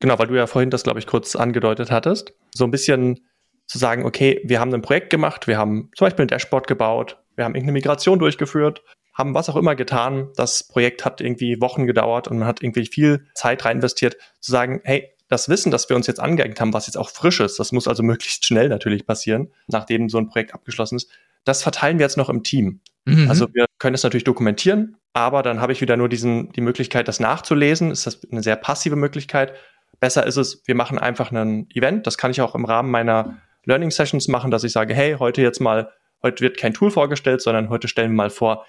genau, 0.00 0.18
weil 0.18 0.28
du 0.28 0.34
ja 0.34 0.46
vorhin 0.46 0.70
das, 0.70 0.82
glaube 0.82 0.98
ich, 0.98 1.06
kurz 1.06 1.36
angedeutet 1.36 1.90
hattest, 1.90 2.34
so 2.54 2.64
ein 2.64 2.70
bisschen 2.70 3.20
zu 3.66 3.78
sagen, 3.78 4.04
okay, 4.04 4.40
wir 4.44 4.60
haben 4.60 4.72
ein 4.74 4.82
Projekt 4.82 5.10
gemacht, 5.10 5.46
wir 5.46 5.58
haben 5.58 5.90
zum 5.96 6.06
Beispiel 6.06 6.24
ein 6.24 6.28
Dashboard 6.28 6.66
gebaut, 6.66 7.18
wir 7.36 7.44
haben 7.44 7.54
irgendeine 7.54 7.72
Migration 7.72 8.18
durchgeführt, 8.18 8.82
haben 9.14 9.34
was 9.34 9.48
auch 9.48 9.56
immer 9.56 9.74
getan. 9.74 10.28
Das 10.36 10.66
Projekt 10.66 11.04
hat 11.04 11.20
irgendwie 11.20 11.60
Wochen 11.60 11.86
gedauert 11.86 12.28
und 12.28 12.38
man 12.38 12.48
hat 12.48 12.62
irgendwie 12.62 12.86
viel 12.86 13.26
Zeit 13.34 13.64
rein 13.64 13.76
investiert, 13.76 14.16
zu 14.40 14.52
sagen, 14.52 14.80
hey, 14.84 15.10
das 15.28 15.48
Wissen, 15.48 15.70
das 15.70 15.88
wir 15.88 15.96
uns 15.96 16.06
jetzt 16.06 16.20
angeeignet 16.20 16.60
haben, 16.60 16.74
was 16.74 16.86
jetzt 16.86 16.96
auch 16.96 17.08
frisch 17.08 17.40
ist, 17.40 17.58
das 17.58 17.72
muss 17.72 17.88
also 17.88 18.02
möglichst 18.04 18.44
schnell 18.44 18.68
natürlich 18.68 19.06
passieren, 19.06 19.50
nachdem 19.68 20.08
so 20.08 20.18
ein 20.18 20.28
Projekt 20.28 20.54
abgeschlossen 20.54 20.96
ist, 20.96 21.08
das 21.44 21.62
verteilen 21.62 21.98
wir 21.98 22.04
jetzt 22.04 22.16
noch 22.16 22.30
im 22.30 22.42
Team. 22.42 22.80
Mhm. 23.04 23.28
Also 23.28 23.48
wir 23.52 23.66
können 23.78 23.94
es 23.94 24.02
natürlich 24.02 24.24
dokumentieren, 24.24 24.96
aber 25.12 25.42
dann 25.42 25.60
habe 25.60 25.72
ich 25.72 25.80
wieder 25.80 25.96
nur 25.96 26.08
diesen, 26.08 26.50
die 26.52 26.62
Möglichkeit, 26.62 27.06
das 27.06 27.20
nachzulesen. 27.20 27.90
Ist 27.90 28.06
das 28.06 28.20
eine 28.30 28.42
sehr 28.42 28.56
passive 28.56 28.96
Möglichkeit? 28.96 29.52
Besser 30.00 30.26
ist 30.26 30.36
es, 30.36 30.62
wir 30.66 30.74
machen 30.74 30.98
einfach 30.98 31.30
ein 31.30 31.68
Event. 31.74 32.06
Das 32.06 32.18
kann 32.18 32.30
ich 32.30 32.40
auch 32.40 32.54
im 32.54 32.64
Rahmen 32.64 32.90
meiner 32.90 33.38
Learning 33.64 33.90
Sessions 33.90 34.28
machen, 34.28 34.50
dass 34.50 34.64
ich 34.64 34.72
sage, 34.72 34.94
hey, 34.94 35.16
heute 35.18 35.42
jetzt 35.42 35.60
mal, 35.60 35.90
heute 36.22 36.42
wird 36.42 36.56
kein 36.56 36.74
Tool 36.74 36.90
vorgestellt, 36.90 37.42
sondern 37.42 37.68
heute 37.68 37.88
stellen 37.88 38.10
wir 38.10 38.16
mal 38.16 38.30
vor, 38.30 38.66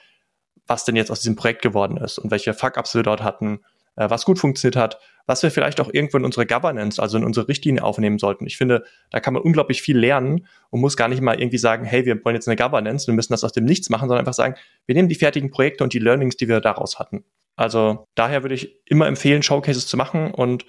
was 0.67 0.85
denn 0.85 0.95
jetzt 0.95 1.11
aus 1.11 1.19
diesem 1.19 1.35
Projekt 1.35 1.61
geworden 1.61 1.97
ist 1.97 2.17
und 2.17 2.31
welche 2.31 2.53
Fuck-Ups 2.53 2.95
wir 2.95 3.03
dort 3.03 3.23
hatten, 3.23 3.59
äh, 3.95 4.09
was 4.09 4.25
gut 4.25 4.39
funktioniert 4.39 4.75
hat, 4.75 4.99
was 5.25 5.41
wir 5.41 5.51
vielleicht 5.51 5.81
auch 5.81 5.89
irgendwo 5.91 6.17
in 6.17 6.25
unsere 6.25 6.45
Governance, 6.45 7.01
also 7.01 7.17
in 7.17 7.23
unsere 7.23 7.47
Richtlinie 7.47 7.83
aufnehmen 7.83 8.19
sollten. 8.19 8.45
Ich 8.45 8.57
finde, 8.57 8.83
da 9.09 9.19
kann 9.19 9.33
man 9.33 9.41
unglaublich 9.41 9.81
viel 9.81 9.97
lernen 9.97 10.47
und 10.69 10.81
muss 10.81 10.97
gar 10.97 11.07
nicht 11.07 11.21
mal 11.21 11.39
irgendwie 11.39 11.57
sagen, 11.57 11.85
hey, 11.85 12.05
wir 12.05 12.23
wollen 12.23 12.35
jetzt 12.35 12.47
eine 12.47 12.55
Governance, 12.55 13.07
wir 13.07 13.13
müssen 13.13 13.33
das 13.33 13.43
aus 13.43 13.53
dem 13.53 13.65
Nichts 13.65 13.89
machen, 13.89 14.07
sondern 14.07 14.19
einfach 14.19 14.33
sagen, 14.33 14.55
wir 14.85 14.95
nehmen 14.95 15.09
die 15.09 15.15
fertigen 15.15 15.49
Projekte 15.49 15.83
und 15.83 15.93
die 15.93 15.99
Learnings, 15.99 16.37
die 16.37 16.47
wir 16.47 16.61
daraus 16.61 16.99
hatten. 16.99 17.23
Also 17.55 18.07
daher 18.15 18.43
würde 18.43 18.55
ich 18.55 18.75
immer 18.85 19.07
empfehlen, 19.07 19.41
Showcases 19.41 19.87
zu 19.87 19.97
machen 19.97 20.31
und 20.31 20.65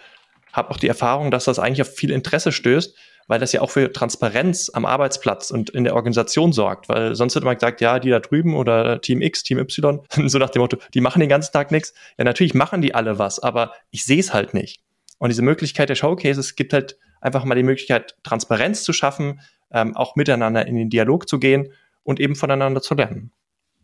habe 0.52 0.70
auch 0.70 0.78
die 0.78 0.88
Erfahrung, 0.88 1.30
dass 1.30 1.44
das 1.44 1.58
eigentlich 1.58 1.82
auf 1.82 1.94
viel 1.94 2.10
Interesse 2.10 2.52
stößt, 2.52 2.96
weil 3.26 3.40
das 3.40 3.52
ja 3.52 3.60
auch 3.60 3.70
für 3.70 3.92
Transparenz 3.92 4.70
am 4.72 4.84
Arbeitsplatz 4.84 5.50
und 5.50 5.70
in 5.70 5.84
der 5.84 5.94
Organisation 5.94 6.52
sorgt. 6.52 6.88
Weil 6.88 7.14
sonst 7.14 7.34
wird 7.34 7.44
immer 7.44 7.54
gesagt, 7.54 7.80
ja, 7.80 7.98
die 7.98 8.10
da 8.10 8.20
drüben 8.20 8.54
oder 8.54 9.00
Team 9.00 9.22
X, 9.22 9.42
Team 9.42 9.58
Y, 9.58 10.00
so 10.26 10.38
nach 10.38 10.50
dem 10.50 10.62
Motto, 10.62 10.78
die 10.94 11.00
machen 11.00 11.20
den 11.20 11.28
ganzen 11.28 11.52
Tag 11.52 11.70
nichts. 11.70 11.94
Ja, 12.18 12.24
natürlich 12.24 12.54
machen 12.54 12.82
die 12.82 12.94
alle 12.94 13.18
was, 13.18 13.38
aber 13.38 13.72
ich 13.90 14.04
sehe 14.04 14.20
es 14.20 14.32
halt 14.32 14.54
nicht. 14.54 14.80
Und 15.18 15.30
diese 15.30 15.42
Möglichkeit 15.42 15.88
der 15.88 15.94
Showcases 15.94 16.56
gibt 16.56 16.72
halt 16.72 16.98
einfach 17.20 17.44
mal 17.44 17.54
die 17.54 17.62
Möglichkeit, 17.62 18.16
Transparenz 18.22 18.84
zu 18.84 18.92
schaffen, 18.92 19.40
ähm, 19.70 19.96
auch 19.96 20.16
miteinander 20.16 20.66
in 20.66 20.76
den 20.76 20.90
Dialog 20.90 21.28
zu 21.28 21.38
gehen 21.38 21.72
und 22.02 22.20
eben 22.20 22.36
voneinander 22.36 22.82
zu 22.82 22.94
lernen. 22.94 23.32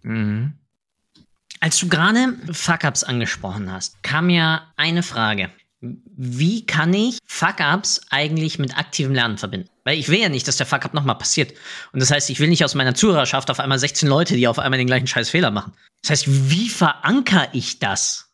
Mhm. 0.02 0.55
Als 1.61 1.78
du 1.78 1.88
gerade 1.88 2.35
Fuck-Ups 2.52 3.05
angesprochen 3.05 3.72
hast, 3.72 4.02
kam 4.02 4.31
ja 4.31 4.72
eine 4.76 5.02
Frage 5.02 5.50
wie 5.83 6.64
kann 6.64 6.95
ich 6.95 7.18
Fuck-Ups 7.27 8.03
eigentlich 8.11 8.59
mit 8.59 8.79
aktivem 8.79 9.14
Lernen 9.14 9.37
verbinden? 9.37 9.68
Weil 9.85 9.99
ich 9.99 10.09
will 10.09 10.21
ja 10.21 10.29
nicht, 10.29 10.47
dass 10.47 10.57
der 10.57 10.66
Fuck-Up 10.66 10.95
nochmal 10.95 11.18
passiert. 11.18 11.53
Und 11.92 12.01
das 12.01 12.12
heißt, 12.12 12.31
ich 12.31 12.38
will 12.38 12.49
nicht 12.49 12.64
aus 12.64 12.77
meiner 12.77 12.95
Zuhörerschaft 12.95 13.51
auf 13.51 13.59
einmal 13.59 13.81
16 13.81 14.09
Leute, 14.09 14.37
die 14.37 14.47
auf 14.47 14.61
einmal 14.61 14.79
den 14.79 14.87
gleichen 14.87 15.09
scheiß 15.09 15.31
Fehler 15.31 15.51
machen. 15.51 15.73
Das 16.03 16.11
heißt, 16.11 16.51
wie 16.51 16.68
verankere 16.68 17.49
ich 17.53 17.81
das? 17.81 18.31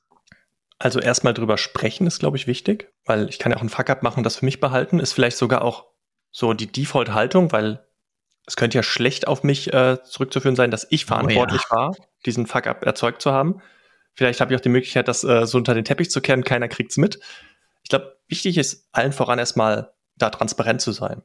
Also 0.79 1.01
erstmal 1.01 1.35
drüber 1.35 1.57
sprechen 1.59 2.07
ist, 2.07 2.21
glaube 2.21 2.37
ich, 2.37 2.47
wichtig, 2.47 2.93
weil 3.05 3.29
ich 3.31 3.39
kann 3.39 3.51
ja 3.51 3.57
auch 3.57 3.63
einen 3.63 3.71
Fuck-up 3.71 4.03
machen 4.03 4.19
und 4.19 4.25
das 4.25 4.37
für 4.37 4.45
mich 4.45 4.61
behalten. 4.61 5.01
Ist 5.01 5.15
vielleicht 5.15 5.39
sogar 5.39 5.63
auch 5.63 5.87
so 6.31 6.53
die 6.53 6.71
Default-Haltung, 6.71 7.51
weil 7.51 7.85
es 8.47 8.57
könnte 8.57 8.77
ja 8.79 8.83
schlecht 8.83 9.27
auf 9.27 9.43
mich 9.43 9.73
äh, 9.73 10.03
zurückzuführen 10.05 10.55
sein, 10.55 10.71
dass 10.71 10.87
ich 10.91 11.07
verantwortlich 11.07 11.63
oh 11.71 11.75
ja. 11.75 11.81
war, 11.81 11.97
diesen 12.27 12.47
Fuck-up 12.47 12.85
erzeugt 12.85 13.23
zu 13.23 13.33
haben. 13.33 13.61
Vielleicht 14.19 14.41
habe 14.41 14.53
ich 14.53 14.59
auch 14.59 14.61
die 14.61 14.69
Möglichkeit, 14.69 15.07
das 15.07 15.23
äh, 15.23 15.47
so 15.47 15.59
unter 15.59 15.75
den 15.75 15.85
Teppich 15.85 16.11
zu 16.11 16.21
kehren, 16.21 16.43
keiner 16.43 16.67
kriegt's 16.67 16.97
mit. 16.97 17.21
Ich 17.85 17.89
glaube, 17.89 18.17
wichtig 18.27 18.59
ist 18.59 18.89
allen 18.91 19.13
voran 19.13 19.39
erstmal 19.39 19.93
da 20.17 20.31
transparent 20.31 20.81
zu 20.81 20.91
sein. 20.91 21.23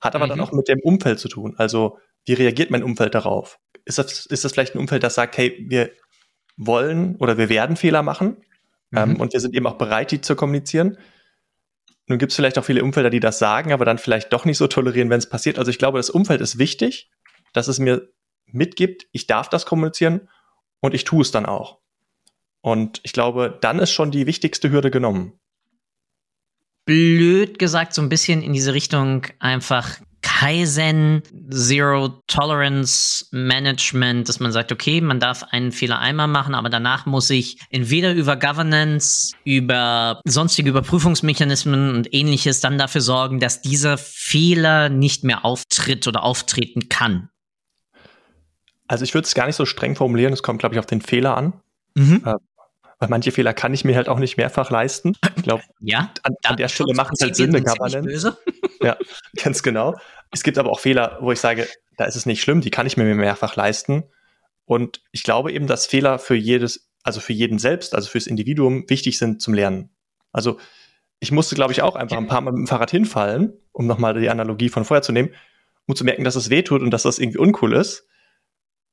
Hat 0.00 0.16
aber 0.16 0.24
mhm. 0.24 0.30
dann 0.30 0.40
auch 0.40 0.50
mit 0.50 0.66
dem 0.66 0.80
Umfeld 0.80 1.20
zu 1.20 1.28
tun. 1.28 1.54
Also, 1.58 2.00
wie 2.26 2.32
reagiert 2.32 2.72
mein 2.72 2.82
Umfeld 2.82 3.14
darauf? 3.14 3.60
Ist 3.84 3.98
das, 3.98 4.26
ist 4.26 4.44
das 4.44 4.50
vielleicht 4.50 4.74
ein 4.74 4.80
Umfeld, 4.80 5.04
das 5.04 5.14
sagt, 5.14 5.38
hey, 5.38 5.64
wir 5.68 5.92
wollen 6.56 7.14
oder 7.18 7.38
wir 7.38 7.48
werden 7.48 7.76
Fehler 7.76 8.02
machen 8.02 8.38
ähm, 8.92 9.10
mhm. 9.10 9.14
ähm, 9.14 9.20
und 9.20 9.32
wir 9.32 9.38
sind 9.38 9.54
eben 9.54 9.68
auch 9.68 9.78
bereit, 9.78 10.10
die 10.10 10.20
zu 10.20 10.34
kommunizieren? 10.34 10.98
Nun 12.08 12.18
gibt 12.18 12.32
es 12.32 12.36
vielleicht 12.36 12.58
auch 12.58 12.64
viele 12.64 12.82
Umfelder, 12.82 13.10
die 13.10 13.20
das 13.20 13.38
sagen, 13.38 13.72
aber 13.72 13.84
dann 13.84 13.98
vielleicht 13.98 14.32
doch 14.32 14.44
nicht 14.44 14.58
so 14.58 14.66
tolerieren, 14.66 15.08
wenn 15.08 15.18
es 15.18 15.28
passiert. 15.28 15.56
Also 15.56 15.70
ich 15.70 15.78
glaube, 15.78 16.00
das 16.00 16.10
Umfeld 16.10 16.40
ist 16.40 16.58
wichtig, 16.58 17.12
dass 17.52 17.68
es 17.68 17.78
mir 17.78 18.08
mitgibt, 18.46 19.06
ich 19.12 19.28
darf 19.28 19.48
das 19.48 19.66
kommunizieren 19.66 20.28
und 20.80 20.94
ich 20.94 21.04
tue 21.04 21.22
es 21.22 21.30
dann 21.30 21.46
auch. 21.46 21.78
Und 22.60 23.00
ich 23.04 23.12
glaube, 23.12 23.56
dann 23.60 23.78
ist 23.78 23.92
schon 23.92 24.10
die 24.10 24.26
wichtigste 24.26 24.70
Hürde 24.70 24.90
genommen 24.90 25.38
blöd 26.88 27.58
gesagt 27.58 27.92
so 27.92 28.00
ein 28.00 28.08
bisschen 28.08 28.40
in 28.40 28.54
diese 28.54 28.72
Richtung 28.72 29.26
einfach 29.40 29.98
Kaizen, 30.22 31.22
Zero 31.50 32.22
Tolerance 32.26 33.26
Management, 33.30 34.26
dass 34.26 34.40
man 34.40 34.52
sagt, 34.52 34.72
okay, 34.72 35.02
man 35.02 35.20
darf 35.20 35.44
einen 35.50 35.70
Fehler 35.70 35.98
einmal 35.98 36.28
machen, 36.28 36.54
aber 36.54 36.70
danach 36.70 37.04
muss 37.04 37.28
ich 37.28 37.58
entweder 37.68 38.14
über 38.14 38.36
Governance, 38.36 39.34
über 39.44 40.22
sonstige 40.24 40.70
Überprüfungsmechanismen 40.70 41.94
und 41.94 42.14
ähnliches 42.14 42.60
dann 42.60 42.78
dafür 42.78 43.02
sorgen, 43.02 43.38
dass 43.38 43.60
dieser 43.60 43.98
Fehler 43.98 44.88
nicht 44.88 45.24
mehr 45.24 45.44
auftritt 45.44 46.08
oder 46.08 46.22
auftreten 46.22 46.88
kann. 46.88 47.28
Also 48.86 49.04
ich 49.04 49.12
würde 49.12 49.26
es 49.26 49.34
gar 49.34 49.46
nicht 49.46 49.56
so 49.56 49.66
streng 49.66 49.94
formulieren, 49.94 50.32
es 50.32 50.42
kommt, 50.42 50.60
glaube 50.60 50.74
ich, 50.74 50.78
auf 50.78 50.86
den 50.86 51.02
Fehler 51.02 51.36
an. 51.36 51.60
Mhm. 51.94 52.22
Äh, 52.24 52.34
weil 52.98 53.08
manche 53.08 53.30
Fehler 53.30 53.54
kann 53.54 53.72
ich 53.74 53.84
mir 53.84 53.94
halt 53.94 54.08
auch 54.08 54.18
nicht 54.18 54.36
mehrfach 54.36 54.70
leisten. 54.70 55.12
Ich 55.36 55.42
glaube, 55.44 55.62
ja, 55.80 56.12
an, 56.22 56.34
an 56.44 56.56
der 56.56 56.68
Stelle 56.68 56.94
macht 56.94 57.12
es 57.14 57.22
halt 57.22 57.36
Sinn, 57.36 57.54
eine 57.54 57.62
Governance. 57.64 58.36
Ja, 58.82 58.96
ganz 59.36 59.62
genau. 59.62 59.94
Es 60.32 60.42
gibt 60.42 60.58
aber 60.58 60.70
auch 60.70 60.80
Fehler, 60.80 61.18
wo 61.20 61.30
ich 61.30 61.38
sage, 61.38 61.68
da 61.96 62.06
ist 62.06 62.16
es 62.16 62.26
nicht 62.26 62.42
schlimm, 62.42 62.60
die 62.60 62.70
kann 62.70 62.86
ich 62.86 62.96
mir 62.96 63.04
mehrfach 63.14 63.54
leisten. 63.54 64.04
Und 64.64 65.00
ich 65.12 65.22
glaube 65.22 65.52
eben, 65.52 65.66
dass 65.66 65.86
Fehler 65.86 66.18
für 66.18 66.34
jedes, 66.34 66.90
also 67.04 67.20
für 67.20 67.32
jeden 67.32 67.58
selbst, 67.58 67.94
also 67.94 68.08
fürs 68.08 68.26
Individuum 68.26 68.84
wichtig 68.88 69.16
sind 69.18 69.40
zum 69.40 69.54
Lernen. 69.54 69.90
Also 70.32 70.58
ich 71.20 71.30
musste, 71.30 71.54
glaube 71.54 71.72
ich, 71.72 71.82
auch 71.82 71.96
einfach 71.96 72.16
ein 72.16 72.26
paar 72.26 72.40
Mal 72.40 72.50
mit 72.50 72.58
dem 72.58 72.66
Fahrrad 72.66 72.90
hinfallen, 72.90 73.52
um 73.72 73.86
nochmal 73.86 74.18
die 74.20 74.28
Analogie 74.28 74.68
von 74.68 74.84
vorher 74.84 75.02
zu 75.02 75.12
nehmen, 75.12 75.30
um 75.86 75.94
zu 75.94 76.04
merken, 76.04 76.24
dass 76.24 76.36
es 76.36 76.50
weh 76.50 76.62
tut 76.62 76.82
und 76.82 76.90
dass 76.90 77.04
das 77.04 77.18
irgendwie 77.18 77.38
uncool 77.38 77.74
ist 77.74 78.07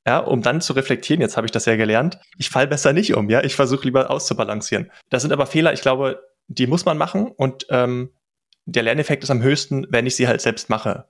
ja, 0.06 0.18
um 0.18 0.40
dann 0.40 0.60
zu 0.60 0.72
reflektieren, 0.72 1.20
jetzt 1.20 1.36
habe 1.36 1.46
ich 1.46 1.50
das 1.50 1.66
ja 1.66 1.76
gelernt, 1.76 2.18
ich 2.38 2.48
fall 2.48 2.66
besser 2.66 2.92
nicht 2.92 3.14
um, 3.14 3.28
ja, 3.28 3.42
ich 3.42 3.56
versuche 3.56 3.84
lieber 3.84 4.10
auszubalancieren. 4.10 4.90
Das 5.10 5.22
sind 5.22 5.32
aber 5.32 5.46
Fehler, 5.46 5.72
ich 5.72 5.82
glaube, 5.82 6.22
die 6.48 6.66
muss 6.66 6.84
man 6.84 6.96
machen 6.96 7.26
und 7.26 7.66
ähm, 7.70 8.10
der 8.66 8.84
Lerneffekt 8.84 9.24
ist 9.24 9.30
am 9.30 9.42
höchsten, 9.42 9.86
wenn 9.90 10.06
ich 10.06 10.16
sie 10.16 10.28
halt 10.28 10.40
selbst 10.40 10.70
mache. 10.70 11.06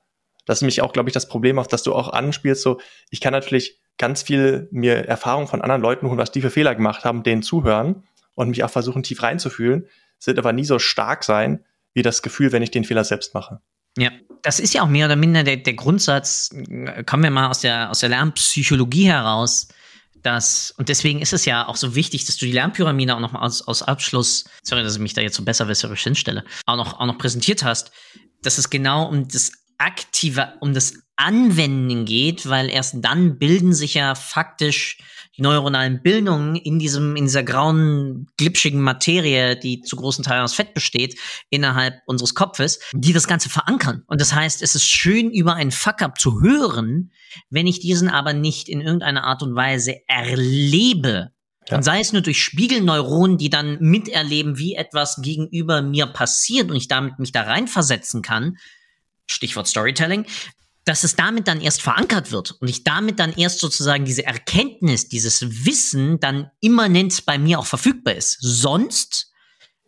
Das 0.47 0.59
ist 0.59 0.63
nämlich 0.63 0.81
auch, 0.81 0.93
glaube 0.93 1.09
ich, 1.09 1.15
das 1.15 1.29
Problem, 1.29 1.59
auf 1.59 1.69
das 1.69 1.83
du 1.83 1.95
auch 1.95 2.09
anspielst. 2.11 2.63
So, 2.63 2.81
ich 3.11 3.21
kann 3.21 3.33
natürlich 3.33 3.81
ganz 3.99 4.23
viel 4.23 4.69
mir 4.71 5.07
Erfahrung 5.07 5.49
von 5.49 5.61
anderen 5.61 5.83
Leuten 5.83 6.07
holen, 6.07 6.19
was 6.19 6.31
die 6.31 6.41
für 6.41 6.51
Fehler 6.51 6.75
gemacht 6.75 7.05
haben, 7.05 7.23
denen 7.23 7.43
zuhören 7.43 8.05
und 8.35 8.51
mich 8.51 8.63
auch 8.63 8.71
versuchen, 8.71 9.03
tief 9.03 9.23
reinzufühlen, 9.23 9.89
sind 10.19 10.39
aber 10.39 10.53
nie 10.53 10.65
so 10.65 10.79
stark 10.79 11.25
sein, 11.25 11.65
wie 11.95 12.03
das 12.03 12.23
Gefühl, 12.23 12.53
wenn 12.53 12.63
ich 12.63 12.71
den 12.71 12.85
Fehler 12.85 13.05
selbst 13.05 13.35
mache. 13.35 13.61
Ja, 13.99 14.11
das 14.43 14.61
ist 14.61 14.75
ja 14.75 14.83
auch 14.83 14.89
mehr 14.89 15.07
oder 15.07 15.17
minder 15.17 15.43
der, 15.43 15.57
der 15.57 15.75
Grundsatz, 15.75 16.51
kommen 17.07 17.23
wir 17.23 17.31
mal 17.31 17.49
aus 17.49 17.61
der, 17.61 17.91
aus 17.91 18.01
der 18.01 18.11
Lernpsychologie 18.11 19.09
heraus, 19.09 19.69
dass, 20.23 20.73
und 20.77 20.89
deswegen 20.89 21.21
ist 21.21 21.33
es 21.33 21.45
ja 21.45 21.67
auch 21.69 21.77
so 21.77 21.95
wichtig, 21.95 22.27
dass 22.27 22.37
du 22.37 22.47
die 22.47 22.53
Lernpyramide 22.53 23.15
auch 23.15 23.21
noch 23.21 23.33
mal 23.33 23.41
aus, 23.41 23.63
aus 23.63 23.83
Abschluss, 23.83 24.45
sorry, 24.63 24.83
dass 24.83 24.95
ich 24.95 25.01
mich 25.01 25.15
da 25.15 25.21
jetzt 25.21 25.37
so 25.37 25.45
besserwisserisch 25.45 26.03
hinstelle, 26.03 26.45
auch 26.67 26.77
noch, 26.77 26.99
auch 26.99 27.07
noch 27.07 27.19
präsentiert 27.19 27.65
hast, 27.65 27.93
dass 28.43 28.59
es 28.59 28.71
genau 28.71 29.09
um 29.09 29.29
das 29.29 29.53
aktive, 29.79 30.55
um 30.61 30.75
das 30.75 30.95
Anwenden 31.17 32.05
geht, 32.05 32.49
weil 32.49 32.69
erst 32.69 32.97
dann 32.99 33.39
bilden 33.39 33.73
sich 33.73 33.95
ja 33.95 34.15
faktisch 34.15 34.99
die 35.37 35.43
neuronalen 35.43 36.03
Bildungen 36.03 36.57
in 36.57 36.79
diesem, 36.79 37.17
in 37.17 37.25
dieser 37.25 37.43
grauen, 37.43 38.27
glitschigen 38.37 38.81
Materie, 38.81 39.57
die 39.57 39.81
zu 39.83 39.97
großen 39.97 40.25
Teilen 40.25 40.45
aus 40.45 40.55
Fett 40.55 40.75
besteht, 40.75 41.19
innerhalb 41.51 41.95
unseres 42.07 42.35
Kopfes, 42.35 42.81
die 42.93 43.13
das 43.13 43.27
Ganze 43.27 43.49
verankern. 43.49 44.03
Und 44.07 44.21
das 44.21 44.35
heißt, 44.35 44.63
es 44.63 44.75
ist 44.75 44.87
schön, 44.87 45.31
über 45.31 45.55
einen 45.55 45.73
Fuck-up 45.73 46.19
zu 46.19 46.41
hören, 46.41 47.13
wenn 47.51 47.67
ich 47.67 47.81
diesen 47.81 48.09
aber 48.09 48.33
nicht 48.33 48.69
in 48.69 48.81
irgendeiner 48.81 49.25
Art 49.25 49.43
und 49.43 49.55
Weise 49.55 49.97
erlebe. 50.07 51.33
Ja. 51.69 51.77
Und 51.77 51.83
sei 51.83 52.01
es 52.01 52.13
nur 52.13 52.23
durch 52.23 52.43
Spiegelneuronen, 52.43 53.39
die 53.39 53.51
dann 53.51 53.79
miterleben, 53.81 54.59
wie 54.59 54.75
etwas 54.75 55.21
gegenüber 55.21 55.83
mir 55.83 56.07
passiert 56.07 56.71
und 56.71 56.77
ich 56.77 56.89
damit 56.89 57.19
mich 57.19 57.33
da 57.33 57.43
reinversetzen 57.43 58.23
kann, 58.23 58.57
Stichwort 59.29 59.67
Storytelling, 59.67 60.27
dass 60.87 61.05
es 61.05 61.17
damit 61.17 61.49
dann 61.49 61.61
erst 61.61 61.83
verankert 61.83 62.33
wird 62.33 62.53
und 62.53 62.69
ich 62.69 62.85
damit 62.85 63.19
dann 63.19 63.33
erst 63.35 63.59
sozusagen 63.59 64.05
diese 64.05 64.25
Erkenntnis, 64.25 65.09
dieses 65.09 65.67
Wissen 65.67 66.21
dann 66.21 66.51
immanent 66.61 67.27
bei 67.27 67.39
mir 67.39 67.59
auch 67.59 67.67
verfügbar 67.67 68.15
ist. 68.15 68.39
Sonst 68.41 69.33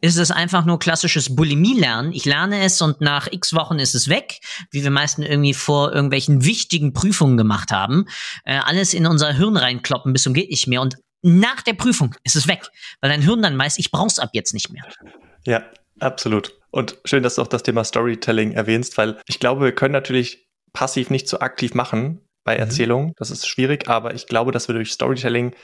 ist 0.00 0.16
es 0.16 0.30
einfach 0.30 0.64
nur 0.64 0.78
klassisches 0.78 1.34
Bulimie-Lernen. 1.34 2.12
Ich 2.12 2.24
lerne 2.24 2.62
es 2.64 2.82
und 2.82 3.00
nach 3.00 3.28
x 3.30 3.54
Wochen 3.54 3.78
ist 3.78 3.94
es 3.94 4.08
weg, 4.08 4.40
wie 4.70 4.82
wir 4.82 4.90
meisten 4.90 5.22
irgendwie 5.22 5.54
vor 5.54 5.92
irgendwelchen 5.92 6.44
wichtigen 6.44 6.92
Prüfungen 6.92 7.36
gemacht 7.36 7.70
haben. 7.70 8.06
Äh, 8.44 8.58
alles 8.58 8.92
in 8.92 9.06
unser 9.06 9.32
Hirn 9.32 9.56
reinkloppen 9.56 10.12
bis 10.12 10.24
zum 10.24 10.34
geht 10.34 10.50
nicht 10.50 10.66
mehr 10.66 10.82
und 10.82 10.96
nach 11.22 11.62
der 11.62 11.74
Prüfung 11.74 12.14
ist 12.22 12.36
es 12.36 12.46
weg, 12.46 12.68
weil 13.00 13.10
dein 13.10 13.22
Hirn 13.22 13.42
dann 13.42 13.58
weiß, 13.58 13.78
ich 13.78 13.90
brauch's 13.90 14.18
ab 14.18 14.30
jetzt 14.34 14.54
nicht 14.54 14.70
mehr. 14.70 14.84
Ja, 15.44 15.64
absolut. 15.98 16.52
Und 16.70 16.98
schön, 17.04 17.22
dass 17.22 17.36
du 17.36 17.42
auch 17.42 17.48
das 17.48 17.64
Thema 17.64 17.82
Storytelling 17.82 18.52
erwähnst, 18.52 18.98
weil 18.98 19.20
ich 19.26 19.40
glaube, 19.40 19.64
wir 19.64 19.74
können 19.74 19.92
natürlich 19.92 20.47
passiv 20.72 21.10
nicht 21.10 21.28
so 21.28 21.40
aktiv 21.40 21.74
machen 21.74 22.20
bei 22.44 22.54
mhm. 22.54 22.60
Erzählungen. 22.60 23.12
Das 23.16 23.30
ist 23.30 23.46
schwierig, 23.46 23.88
aber 23.88 24.14
ich 24.14 24.26
glaube, 24.26 24.52
dass 24.52 24.68
wir 24.68 24.74
durch 24.74 24.92
Storytelling 24.92 25.54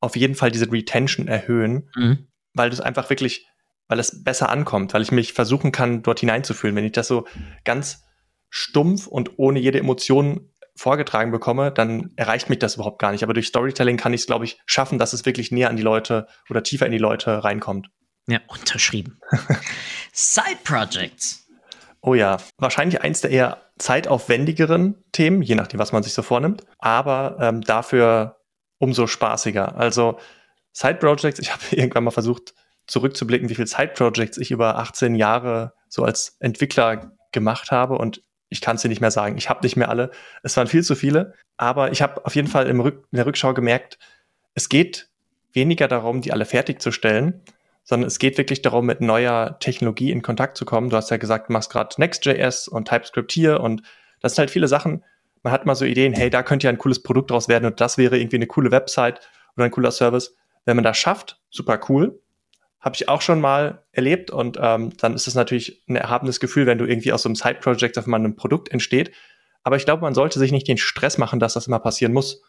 auf 0.00 0.16
jeden 0.16 0.34
Fall 0.34 0.50
diese 0.50 0.70
Retention 0.70 1.28
erhöhen, 1.28 1.90
mhm. 1.94 2.28
weil 2.54 2.70
das 2.70 2.80
einfach 2.80 3.10
wirklich, 3.10 3.46
weil 3.88 3.98
es 3.98 4.24
besser 4.24 4.48
ankommt, 4.48 4.94
weil 4.94 5.02
ich 5.02 5.12
mich 5.12 5.32
versuchen 5.32 5.72
kann, 5.72 6.02
dort 6.02 6.20
hineinzufühlen. 6.20 6.74
Wenn 6.74 6.84
ich 6.84 6.92
das 6.92 7.08
so 7.08 7.26
ganz 7.64 8.04
stumpf 8.48 9.06
und 9.06 9.38
ohne 9.38 9.60
jede 9.60 9.78
Emotion 9.78 10.50
vorgetragen 10.74 11.30
bekomme, 11.30 11.70
dann 11.70 12.10
erreicht 12.16 12.48
mich 12.48 12.58
das 12.58 12.76
überhaupt 12.76 12.98
gar 12.98 13.12
nicht. 13.12 13.22
Aber 13.22 13.34
durch 13.34 13.48
Storytelling 13.48 13.98
kann 13.98 14.14
ich 14.14 14.22
es, 14.22 14.26
glaube 14.26 14.46
ich, 14.46 14.58
schaffen, 14.64 14.98
dass 14.98 15.12
es 15.12 15.26
wirklich 15.26 15.52
näher 15.52 15.68
an 15.68 15.76
die 15.76 15.82
Leute 15.82 16.26
oder 16.48 16.62
tiefer 16.62 16.86
in 16.86 16.92
die 16.92 16.98
Leute 16.98 17.44
reinkommt. 17.44 17.88
Ja, 18.26 18.40
unterschrieben. 18.48 19.20
Side 20.12 20.58
Projects. 20.64 21.46
Oh 22.02 22.14
ja, 22.14 22.38
wahrscheinlich 22.56 23.02
eins 23.02 23.20
der 23.20 23.30
eher 23.30 23.58
zeitaufwendigeren 23.78 25.02
Themen, 25.12 25.42
je 25.42 25.54
nachdem, 25.54 25.80
was 25.80 25.92
man 25.92 26.02
sich 26.02 26.14
so 26.14 26.22
vornimmt, 26.22 26.64
aber 26.78 27.36
ähm, 27.40 27.60
dafür 27.60 28.40
umso 28.78 29.06
spaßiger. 29.06 29.76
Also 29.76 30.18
Side 30.72 30.94
Projects, 30.94 31.38
ich 31.38 31.52
habe 31.52 31.62
irgendwann 31.70 32.04
mal 32.04 32.10
versucht 32.10 32.54
zurückzublicken, 32.86 33.48
wie 33.48 33.54
viele 33.54 33.66
Side 33.66 33.92
Projects 33.94 34.38
ich 34.38 34.50
über 34.50 34.76
18 34.78 35.14
Jahre 35.14 35.74
so 35.88 36.04
als 36.04 36.36
Entwickler 36.40 37.12
gemacht 37.32 37.70
habe 37.70 37.98
und 37.98 38.22
ich 38.48 38.60
kann 38.60 38.76
es 38.76 38.82
dir 38.82 38.88
nicht 38.88 39.00
mehr 39.00 39.12
sagen. 39.12 39.38
Ich 39.38 39.48
habe 39.48 39.62
nicht 39.62 39.76
mehr 39.76 39.88
alle. 39.88 40.10
Es 40.42 40.56
waren 40.56 40.66
viel 40.66 40.82
zu 40.82 40.96
viele, 40.96 41.34
aber 41.56 41.92
ich 41.92 42.02
habe 42.02 42.24
auf 42.26 42.34
jeden 42.34 42.48
Fall 42.48 42.68
Rück 42.80 43.06
in 43.12 43.16
der 43.16 43.26
Rückschau 43.26 43.54
gemerkt, 43.54 43.98
es 44.54 44.68
geht 44.68 45.08
weniger 45.52 45.86
darum, 45.86 46.20
die 46.20 46.32
alle 46.32 46.44
fertigzustellen, 46.44 47.42
sondern 47.90 48.06
es 48.06 48.20
geht 48.20 48.38
wirklich 48.38 48.62
darum, 48.62 48.86
mit 48.86 49.00
neuer 49.00 49.58
Technologie 49.58 50.12
in 50.12 50.22
Kontakt 50.22 50.56
zu 50.56 50.64
kommen. 50.64 50.90
Du 50.90 50.96
hast 50.96 51.10
ja 51.10 51.16
gesagt, 51.16 51.48
du 51.48 51.52
machst 51.52 51.72
gerade 51.72 51.92
Next.js 51.98 52.68
und 52.68 52.86
TypeScript 52.86 53.32
hier 53.32 53.58
und 53.58 53.82
das 54.20 54.36
sind 54.36 54.42
halt 54.42 54.50
viele 54.52 54.68
Sachen. 54.68 55.02
Man 55.42 55.52
hat 55.52 55.66
mal 55.66 55.74
so 55.74 55.84
Ideen, 55.84 56.12
hey, 56.12 56.30
da 56.30 56.44
könnte 56.44 56.68
ja 56.68 56.70
ein 56.70 56.78
cooles 56.78 57.02
Produkt 57.02 57.32
draus 57.32 57.48
werden 57.48 57.64
und 57.64 57.80
das 57.80 57.98
wäre 57.98 58.16
irgendwie 58.16 58.36
eine 58.36 58.46
coole 58.46 58.70
Website 58.70 59.20
oder 59.56 59.64
ein 59.64 59.72
cooler 59.72 59.90
Service. 59.90 60.36
Wenn 60.66 60.76
man 60.76 60.84
das 60.84 60.98
schafft, 60.98 61.40
super 61.50 61.80
cool. 61.88 62.22
Habe 62.78 62.94
ich 62.94 63.08
auch 63.08 63.22
schon 63.22 63.40
mal 63.40 63.82
erlebt 63.90 64.30
und 64.30 64.56
ähm, 64.62 64.96
dann 64.98 65.14
ist 65.14 65.26
es 65.26 65.34
natürlich 65.34 65.82
ein 65.88 65.96
erhabenes 65.96 66.38
Gefühl, 66.38 66.66
wenn 66.66 66.78
du 66.78 66.84
irgendwie 66.84 67.12
aus 67.12 67.22
so 67.22 67.28
einem 67.28 67.34
Side-Project 67.34 67.98
auf 67.98 68.04
einmal 68.04 68.20
ein 68.20 68.36
Produkt 68.36 68.68
entsteht. 68.68 69.10
Aber 69.64 69.74
ich 69.74 69.84
glaube, 69.84 70.02
man 70.02 70.14
sollte 70.14 70.38
sich 70.38 70.52
nicht 70.52 70.68
den 70.68 70.78
Stress 70.78 71.18
machen, 71.18 71.40
dass 71.40 71.54
das 71.54 71.66
immer 71.66 71.80
passieren 71.80 72.12
muss, 72.12 72.40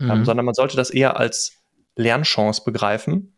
ähm, 0.00 0.06
mhm. 0.06 0.12
ähm, 0.12 0.24
sondern 0.24 0.46
man 0.46 0.54
sollte 0.54 0.78
das 0.78 0.88
eher 0.88 1.18
als 1.18 1.58
Lernchance 1.94 2.62
begreifen 2.64 3.34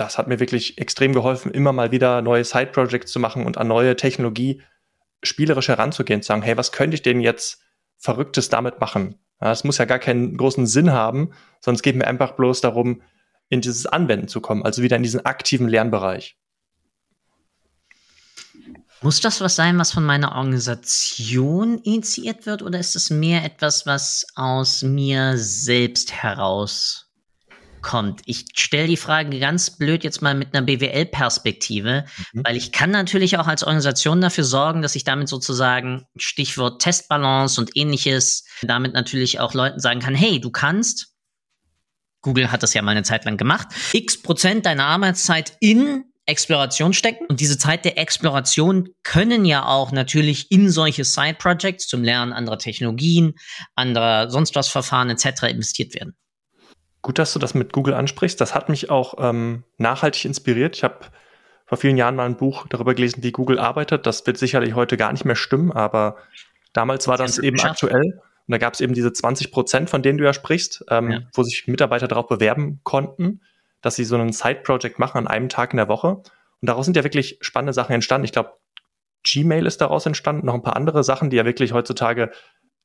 das 0.00 0.16
hat 0.16 0.28
mir 0.28 0.40
wirklich 0.40 0.78
extrem 0.78 1.12
geholfen, 1.12 1.52
immer 1.52 1.74
mal 1.74 1.90
wieder 1.90 2.22
neue 2.22 2.42
Side-Projects 2.42 3.12
zu 3.12 3.20
machen 3.20 3.44
und 3.44 3.58
an 3.58 3.68
neue 3.68 3.96
Technologie 3.96 4.62
spielerisch 5.22 5.68
heranzugehen, 5.68 6.22
zu 6.22 6.28
sagen, 6.28 6.40
hey, 6.40 6.56
was 6.56 6.72
könnte 6.72 6.94
ich 6.94 7.02
denn 7.02 7.20
jetzt 7.20 7.62
Verrücktes 7.98 8.48
damit 8.48 8.80
machen? 8.80 9.16
Es 9.40 9.60
ja, 9.60 9.66
muss 9.66 9.76
ja 9.76 9.84
gar 9.84 9.98
keinen 9.98 10.38
großen 10.38 10.66
Sinn 10.66 10.90
haben, 10.90 11.32
es 11.66 11.82
geht 11.82 11.96
mir 11.96 12.06
einfach 12.06 12.32
bloß 12.32 12.62
darum, 12.62 13.02
in 13.50 13.60
dieses 13.60 13.84
Anwenden 13.84 14.28
zu 14.28 14.40
kommen, 14.40 14.64
also 14.64 14.82
wieder 14.82 14.96
in 14.96 15.02
diesen 15.02 15.26
aktiven 15.26 15.68
Lernbereich. 15.68 16.38
Muss 19.02 19.20
das 19.20 19.40
was 19.42 19.56
sein, 19.56 19.78
was 19.78 19.92
von 19.92 20.04
meiner 20.04 20.34
Organisation 20.36 21.78
initiiert 21.78 22.46
wird, 22.46 22.62
oder 22.62 22.78
ist 22.78 22.96
es 22.96 23.10
mehr 23.10 23.44
etwas, 23.44 23.84
was 23.84 24.26
aus 24.34 24.82
mir 24.82 25.36
selbst 25.36 26.12
heraus 26.12 27.09
kommt? 27.82 28.22
Ich 28.26 28.46
stelle 28.54 28.86
die 28.86 28.96
Frage 28.96 29.38
ganz 29.38 29.76
blöd 29.76 30.04
jetzt 30.04 30.22
mal 30.22 30.34
mit 30.34 30.54
einer 30.54 30.64
BWL-Perspektive, 30.64 32.04
mhm. 32.32 32.42
weil 32.44 32.56
ich 32.56 32.72
kann 32.72 32.90
natürlich 32.90 33.38
auch 33.38 33.46
als 33.46 33.62
Organisation 33.62 34.20
dafür 34.20 34.44
sorgen, 34.44 34.82
dass 34.82 34.94
ich 34.94 35.04
damit 35.04 35.28
sozusagen 35.28 36.06
Stichwort 36.16 36.82
Testbalance 36.82 37.60
und 37.60 37.76
ähnliches, 37.76 38.44
damit 38.62 38.94
natürlich 38.94 39.40
auch 39.40 39.54
Leuten 39.54 39.80
sagen 39.80 40.00
kann, 40.00 40.14
hey, 40.14 40.40
du 40.40 40.50
kannst, 40.50 41.14
Google 42.22 42.52
hat 42.52 42.62
das 42.62 42.74
ja 42.74 42.82
mal 42.82 42.92
eine 42.92 43.02
Zeit 43.02 43.24
lang 43.24 43.36
gemacht, 43.36 43.68
x 43.92 44.20
Prozent 44.22 44.66
deiner 44.66 44.84
Arbeitszeit 44.84 45.56
in 45.60 46.04
Exploration 46.30 46.92
stecken. 46.92 47.26
Und 47.26 47.40
diese 47.40 47.58
Zeit 47.58 47.84
der 47.84 47.98
Exploration 47.98 48.88
können 49.02 49.44
ja 49.44 49.66
auch 49.66 49.90
natürlich 49.90 50.50
in 50.50 50.70
solche 50.70 51.04
Side-Projects 51.04 51.88
zum 51.88 52.04
Lernen 52.04 52.32
anderer 52.32 52.58
Technologien, 52.58 53.34
anderer 53.74 54.30
sonst 54.30 54.54
was 54.54 54.68
Verfahren 54.68 55.10
etc. 55.10 55.44
investiert 55.44 55.94
werden. 55.94 56.14
Gut, 57.02 57.18
dass 57.18 57.32
du 57.32 57.38
das 57.38 57.54
mit 57.54 57.72
Google 57.72 57.94
ansprichst. 57.94 58.40
Das 58.40 58.54
hat 58.54 58.68
mich 58.68 58.90
auch 58.90 59.14
ähm, 59.18 59.64
nachhaltig 59.78 60.24
inspiriert. 60.24 60.76
Ich 60.76 60.84
habe 60.84 60.98
vor 61.66 61.78
vielen 61.78 61.96
Jahren 61.96 62.16
mal 62.16 62.26
ein 62.26 62.36
Buch 62.36 62.66
darüber 62.68 62.94
gelesen, 62.94 63.22
wie 63.22 63.32
Google 63.32 63.58
arbeitet. 63.58 64.06
Das 64.06 64.26
wird 64.26 64.36
sicherlich 64.36 64.74
heute 64.74 64.96
gar 64.96 65.12
nicht 65.12 65.24
mehr 65.24 65.36
stimmen, 65.36 65.72
aber 65.72 66.16
damals 66.72 67.08
war 67.08 67.16
das, 67.16 67.36
das 67.36 67.44
eben 67.44 67.60
aktuell. 67.60 68.20
Und 68.46 68.52
da 68.52 68.58
gab 68.58 68.74
es 68.74 68.80
eben 68.80 68.92
diese 68.92 69.12
20 69.12 69.52
Prozent, 69.52 69.88
von 69.88 70.02
denen 70.02 70.18
du 70.18 70.24
ja 70.24 70.32
sprichst, 70.32 70.84
ähm, 70.90 71.10
ja. 71.10 71.20
wo 71.32 71.42
sich 71.42 71.66
Mitarbeiter 71.68 72.08
darauf 72.08 72.26
bewerben 72.26 72.80
konnten 72.82 73.40
dass 73.82 73.96
sie 73.96 74.04
so 74.04 74.16
einen 74.16 74.32
Side-Project 74.32 74.98
machen 74.98 75.18
an 75.18 75.26
einem 75.26 75.48
Tag 75.48 75.72
in 75.72 75.78
der 75.78 75.88
Woche. 75.88 76.16
Und 76.16 76.68
daraus 76.68 76.84
sind 76.84 76.96
ja 76.96 77.04
wirklich 77.04 77.38
spannende 77.40 77.72
Sachen 77.72 77.92
entstanden. 77.92 78.24
Ich 78.24 78.32
glaube, 78.32 78.52
Gmail 79.22 79.66
ist 79.66 79.80
daraus 79.80 80.06
entstanden, 80.06 80.46
noch 80.46 80.54
ein 80.54 80.62
paar 80.62 80.76
andere 80.76 81.04
Sachen, 81.04 81.30
die 81.30 81.36
ja 81.36 81.44
wirklich 81.44 81.72
heutzutage 81.72 82.30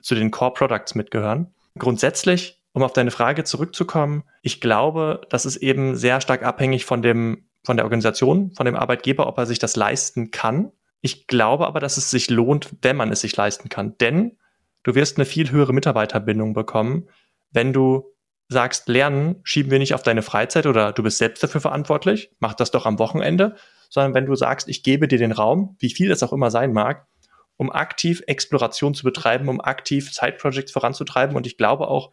zu 0.01 0.15
den 0.15 0.31
Core 0.31 0.53
Products 0.53 0.95
mitgehören. 0.95 1.53
Grundsätzlich, 1.77 2.61
um 2.75 2.83
auf 2.83 2.91
deine 2.91 3.09
Frage 3.09 3.45
zurückzukommen, 3.45 4.25
ich 4.41 4.59
glaube, 4.59 5.21
das 5.29 5.45
ist 5.45 5.55
eben 5.55 5.95
sehr 5.95 6.19
stark 6.19 6.43
abhängig 6.43 6.83
von 6.83 7.01
dem, 7.01 7.45
von 7.63 7.77
der 7.77 7.85
Organisation, 7.85 8.51
von 8.51 8.65
dem 8.65 8.75
Arbeitgeber, 8.75 9.27
ob 9.27 9.37
er 9.37 9.45
sich 9.45 9.59
das 9.59 9.77
leisten 9.77 10.29
kann. 10.29 10.73
Ich 10.99 11.25
glaube 11.25 11.67
aber, 11.67 11.79
dass 11.79 11.95
es 11.95 12.11
sich 12.11 12.29
lohnt, 12.29 12.75
wenn 12.81 12.97
man 12.97 13.13
es 13.13 13.21
sich 13.21 13.35
leisten 13.37 13.69
kann. 13.69 13.97
Denn 13.99 14.37
du 14.83 14.93
wirst 14.93 15.15
eine 15.17 15.23
viel 15.23 15.51
höhere 15.51 15.71
Mitarbeiterbindung 15.71 16.53
bekommen, 16.53 17.07
wenn 17.49 17.71
du 17.71 18.11
sagst, 18.49 18.89
Lernen 18.89 19.37
schieben 19.43 19.71
wir 19.71 19.79
nicht 19.79 19.93
auf 19.93 20.03
deine 20.03 20.21
Freizeit 20.21 20.65
oder 20.65 20.91
du 20.91 21.01
bist 21.01 21.17
selbst 21.17 21.41
dafür 21.41 21.61
verantwortlich, 21.61 22.29
mach 22.39 22.55
das 22.55 22.71
doch 22.71 22.85
am 22.85 22.99
Wochenende, 22.99 23.55
sondern 23.89 24.13
wenn 24.13 24.25
du 24.25 24.35
sagst, 24.35 24.67
ich 24.67 24.83
gebe 24.83 25.07
dir 25.07 25.17
den 25.17 25.31
Raum, 25.31 25.77
wie 25.79 25.91
viel 25.91 26.09
das 26.09 26.23
auch 26.23 26.33
immer 26.33 26.51
sein 26.51 26.73
mag, 26.73 27.07
um 27.55 27.71
aktiv 27.71 28.21
Exploration 28.27 28.93
zu 28.93 29.05
betreiben, 29.05 29.47
um 29.47 29.61
aktiv 29.61 30.13
Side-Projects 30.13 30.73
voranzutreiben. 30.73 31.37
Und 31.37 31.47
ich 31.47 31.55
glaube 31.55 31.87
auch, 31.87 32.11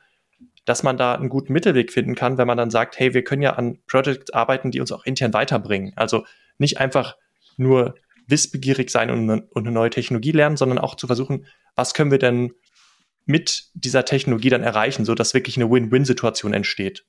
dass 0.64 0.82
man 0.82 0.96
da 0.96 1.14
einen 1.14 1.28
guten 1.28 1.52
Mittelweg 1.52 1.92
finden 1.92 2.14
kann, 2.14 2.38
wenn 2.38 2.46
man 2.46 2.56
dann 2.56 2.70
sagt, 2.70 2.98
hey, 2.98 3.14
wir 3.14 3.24
können 3.24 3.42
ja 3.42 3.54
an 3.54 3.78
Projects 3.86 4.30
arbeiten, 4.32 4.70
die 4.70 4.80
uns 4.80 4.92
auch 4.92 5.04
intern 5.04 5.32
weiterbringen. 5.32 5.92
Also 5.96 6.24
nicht 6.58 6.78
einfach 6.78 7.16
nur 7.56 7.94
wissbegierig 8.26 8.90
sein 8.90 9.10
und 9.10 9.30
eine, 9.30 9.42
und 9.50 9.66
eine 9.66 9.72
neue 9.72 9.90
Technologie 9.90 10.30
lernen, 10.30 10.56
sondern 10.56 10.78
auch 10.78 10.94
zu 10.94 11.06
versuchen, 11.06 11.46
was 11.74 11.94
können 11.94 12.10
wir 12.10 12.18
denn 12.18 12.52
mit 13.24 13.70
dieser 13.74 14.04
Technologie 14.04 14.50
dann 14.50 14.62
erreichen, 14.62 15.04
so 15.04 15.14
dass 15.14 15.34
wirklich 15.34 15.56
eine 15.56 15.70
Win-Win-Situation 15.70 16.52
entsteht. 16.52 17.04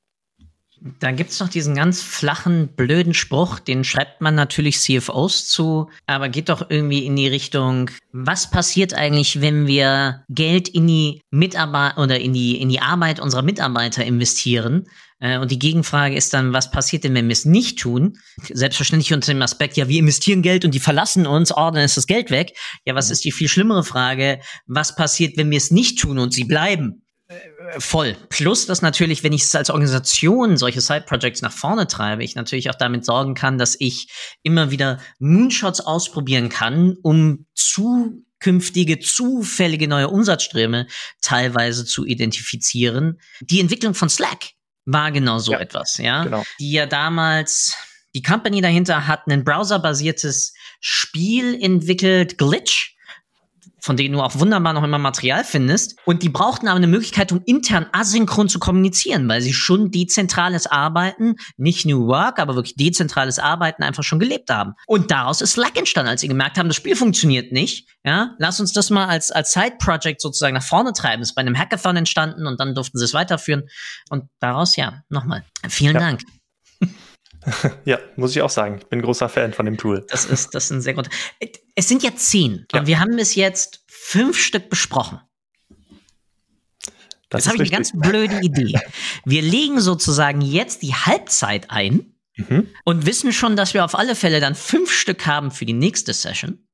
Da 1.00 1.12
gibt's 1.12 1.40
noch 1.40 1.48
diesen 1.48 1.76
ganz 1.76 2.02
flachen, 2.02 2.68
blöden 2.68 3.14
Spruch, 3.14 3.60
den 3.60 3.86
schreibt 3.86 4.20
man 4.20 4.36
natürlich 4.36 4.82
CFOs 4.82 5.48
zu, 5.48 5.90
aber 6.08 6.28
geht 6.28 6.50
doch 6.50 6.70
irgendwie 6.70 7.06
in 7.06 7.16
die 7.16 7.30
Richtung, 7.30 7.90
was 8.12 8.52
passiert 8.52 8.94
eigentlich, 8.94 9.40
wenn 9.40 9.66
wir 9.66 10.26
Geld 10.28 10.68
in 10.68 10.86
die 10.88 11.22
Mitarbeit 11.32 11.98
oder 11.98 12.20
in 12.20 12.34
die, 12.34 12.60
in 12.60 12.68
die 12.68 12.82
Arbeit 12.82 13.22
unserer 13.22 13.44
Mitarbeiter 13.44 14.04
investieren? 14.04 14.86
Äh, 15.20 15.38
und 15.38 15.52
die 15.52 15.60
Gegenfrage 15.60 16.16
ist 16.16 16.34
dann, 16.34 16.52
was 16.52 16.70
passiert 16.70 17.06
denn, 17.06 17.14
wenn 17.14 17.30
wir 17.30 17.34
es 17.34 17.46
nicht 17.46 17.80
tun? 17.80 18.18
Selbstverständlich 18.52 19.14
unter 19.14 19.32
dem 19.32 19.42
Aspekt, 19.42 19.78
ja, 19.78 19.88
wir 19.88 20.00
investieren 20.00 20.42
Geld 20.42 20.66
und 20.66 20.74
die 20.74 20.82
verlassen 20.82 21.26
uns, 21.26 21.54
oh, 21.54 21.72
dann 21.72 21.78
ist 21.78 21.96
das 21.96 22.08
Geld 22.08 22.30
weg. 22.30 22.58
Ja, 22.86 22.94
was 22.94 23.10
ist 23.10 23.24
die 23.24 23.32
viel 23.32 23.48
schlimmere 23.48 23.86
Frage? 23.86 24.42
Was 24.68 24.98
passiert, 24.98 25.38
wenn 25.38 25.50
wir 25.50 25.58
es 25.58 25.72
nicht 25.72 26.00
tun 26.00 26.20
und 26.20 26.34
sie 26.34 26.44
bleiben? 26.44 27.03
Voll. 27.80 28.16
Plus, 28.30 28.66
dass 28.66 28.82
natürlich, 28.82 29.24
wenn 29.24 29.34
ich 29.34 29.44
es 29.44 29.56
als 29.56 29.70
Organisation 29.70 30.58
solche 30.58 30.82
Side-Projects 30.82 31.42
nach 31.42 31.52
vorne 31.52 31.88
treibe, 31.88 32.24
ich 32.24 32.36
natürlich 32.36 32.70
auch 32.70 32.76
damit 32.76 33.06
sorgen 33.06 33.34
kann, 33.34 33.58
dass 33.58 33.76
ich 33.80 34.10
immer 34.44 34.72
wieder 34.72 35.00
Moonshots 35.20 35.80
ausprobieren 35.80 36.50
kann, 36.50 36.98
um 37.02 37.46
zukünftige, 37.56 39.00
zufällige 39.00 39.88
neue 39.88 40.10
Umsatzströme 40.10 40.88
teilweise 41.22 41.86
zu 41.86 42.06
identifizieren. 42.06 43.20
Die 43.42 43.62
Entwicklung 43.62 43.94
von 43.94 44.10
Slack 44.10 44.52
war 44.86 45.12
genau 45.12 45.40
so 45.40 45.54
ja, 45.54 45.60
etwas, 45.60 45.98
ja. 45.98 46.24
Genau. 46.26 46.44
Die 46.60 46.72
ja 46.74 46.86
damals, 46.86 47.74
die 48.14 48.22
Company 48.22 48.62
dahinter 48.62 49.08
hat 49.08 49.28
ein 49.28 49.46
browserbasiertes 49.46 50.54
Spiel 50.82 51.58
entwickelt, 51.62 52.38
Glitch 52.38 52.93
von 53.84 53.98
denen 53.98 54.14
du 54.14 54.22
auch 54.22 54.40
wunderbar 54.40 54.72
noch 54.72 54.84
immer 54.84 54.98
Material 54.98 55.44
findest. 55.44 55.98
Und 56.06 56.24
die 56.24 56.30
brauchten 56.30 56.70
aber 56.70 56.78
eine 56.78 56.88
Möglichkeit, 56.88 57.34
um 57.34 57.42
intern 57.46 57.86
asynchron 57.92 58.48
zu 58.48 58.58
kommunizieren, 58.58 59.28
weil 59.28 59.42
sie 59.42 59.54
schon 59.54 59.92
dezentrales 59.92 60.68
Arbeiten, 60.68 61.36
nicht 61.58 61.86
New 61.86 62.08
Work, 62.08 62.40
aber 62.40 62.56
wirklich 62.56 62.76
dezentrales 62.76 63.40
Arbeiten 63.40 63.84
einfach 63.84 64.04
schon 64.04 64.20
gelebt 64.20 64.50
haben. 64.50 64.72
Und 64.88 65.12
daraus 65.12 65.42
ist 65.42 65.52
Slack 65.52 65.78
entstanden, 65.78 66.10
als 66.10 66.22
sie 66.22 66.30
gemerkt 66.30 66.58
haben, 66.58 66.70
das 66.70 66.78
Spiel 66.78 66.96
funktioniert 66.96 67.52
nicht. 67.52 67.90
Ja, 68.06 68.36
lass 68.38 68.62
uns 68.62 68.72
das 68.72 68.90
mal 68.90 69.08
als, 69.08 69.32
als 69.32 69.52
Side-Project 69.52 70.22
sozusagen 70.22 70.56
nach 70.56 70.64
vorne 70.64 70.94
treiben. 70.94 71.22
Das 71.22 71.32
ist 71.32 71.36
bei 71.36 71.42
einem 71.42 71.58
Hackathon 71.58 71.98
entstanden 71.98 72.48
und 72.48 72.62
dann 72.62 72.76
durften 72.76 72.98
sie 72.98 73.04
es 73.04 73.14
weiterführen. 73.14 73.64
Und 74.10 74.30
daraus, 74.40 74.78
ja, 74.78 75.04
nochmal. 75.10 75.44
Vielen 75.68 75.96
ja. 75.96 76.00
Dank. 76.00 76.22
Ja, 77.86 78.00
muss 78.16 78.32
ich 78.32 78.42
auch 78.42 78.50
sagen. 78.50 78.78
Ich 78.80 78.86
bin 78.86 79.02
großer 79.02 79.30
Fan 79.30 79.54
von 79.54 79.66
dem 79.66 79.78
Tool. 79.78 80.06
Das 80.10 80.26
ist, 80.26 80.54
das 80.54 80.66
ist 80.66 80.72
ein 80.72 80.82
sehr 80.82 80.94
gut. 80.94 81.10
Es 81.76 81.88
sind 81.88 82.04
ja 82.04 82.16
zehn. 82.16 82.66
Ja. 82.72 82.80
Und 82.80 82.88
wir 82.88 83.00
haben 83.00 83.16
bis 83.16 83.36
jetzt 83.36 83.84
fünf 83.88 84.38
Stück 84.38 84.70
besprochen. 84.70 85.20
Das 87.30 87.46
jetzt 87.46 87.54
habe 87.54 87.64
ich 87.64 87.70
eine 87.70 87.78
ganz 87.78 87.92
blöde 87.96 88.40
Idee. 88.42 88.80
Wir 89.26 89.42
legen 89.42 89.82
sozusagen 89.82 90.42
jetzt 90.42 90.84
die 90.84 90.94
Halbzeit 90.94 91.72
ein 91.72 92.14
mhm. 92.36 92.68
und 92.84 93.08
wissen 93.08 93.34
schon, 93.34 93.56
dass 93.56 93.74
wir 93.74 93.84
auf 93.84 93.96
alle 93.96 94.16
Fälle 94.16 94.40
dann 94.40 94.54
fünf 94.54 94.92
Stück 94.92 95.26
haben 95.26 95.50
für 95.50 95.66
die 95.66 95.74
nächste 95.74 96.14
Session. 96.14 96.68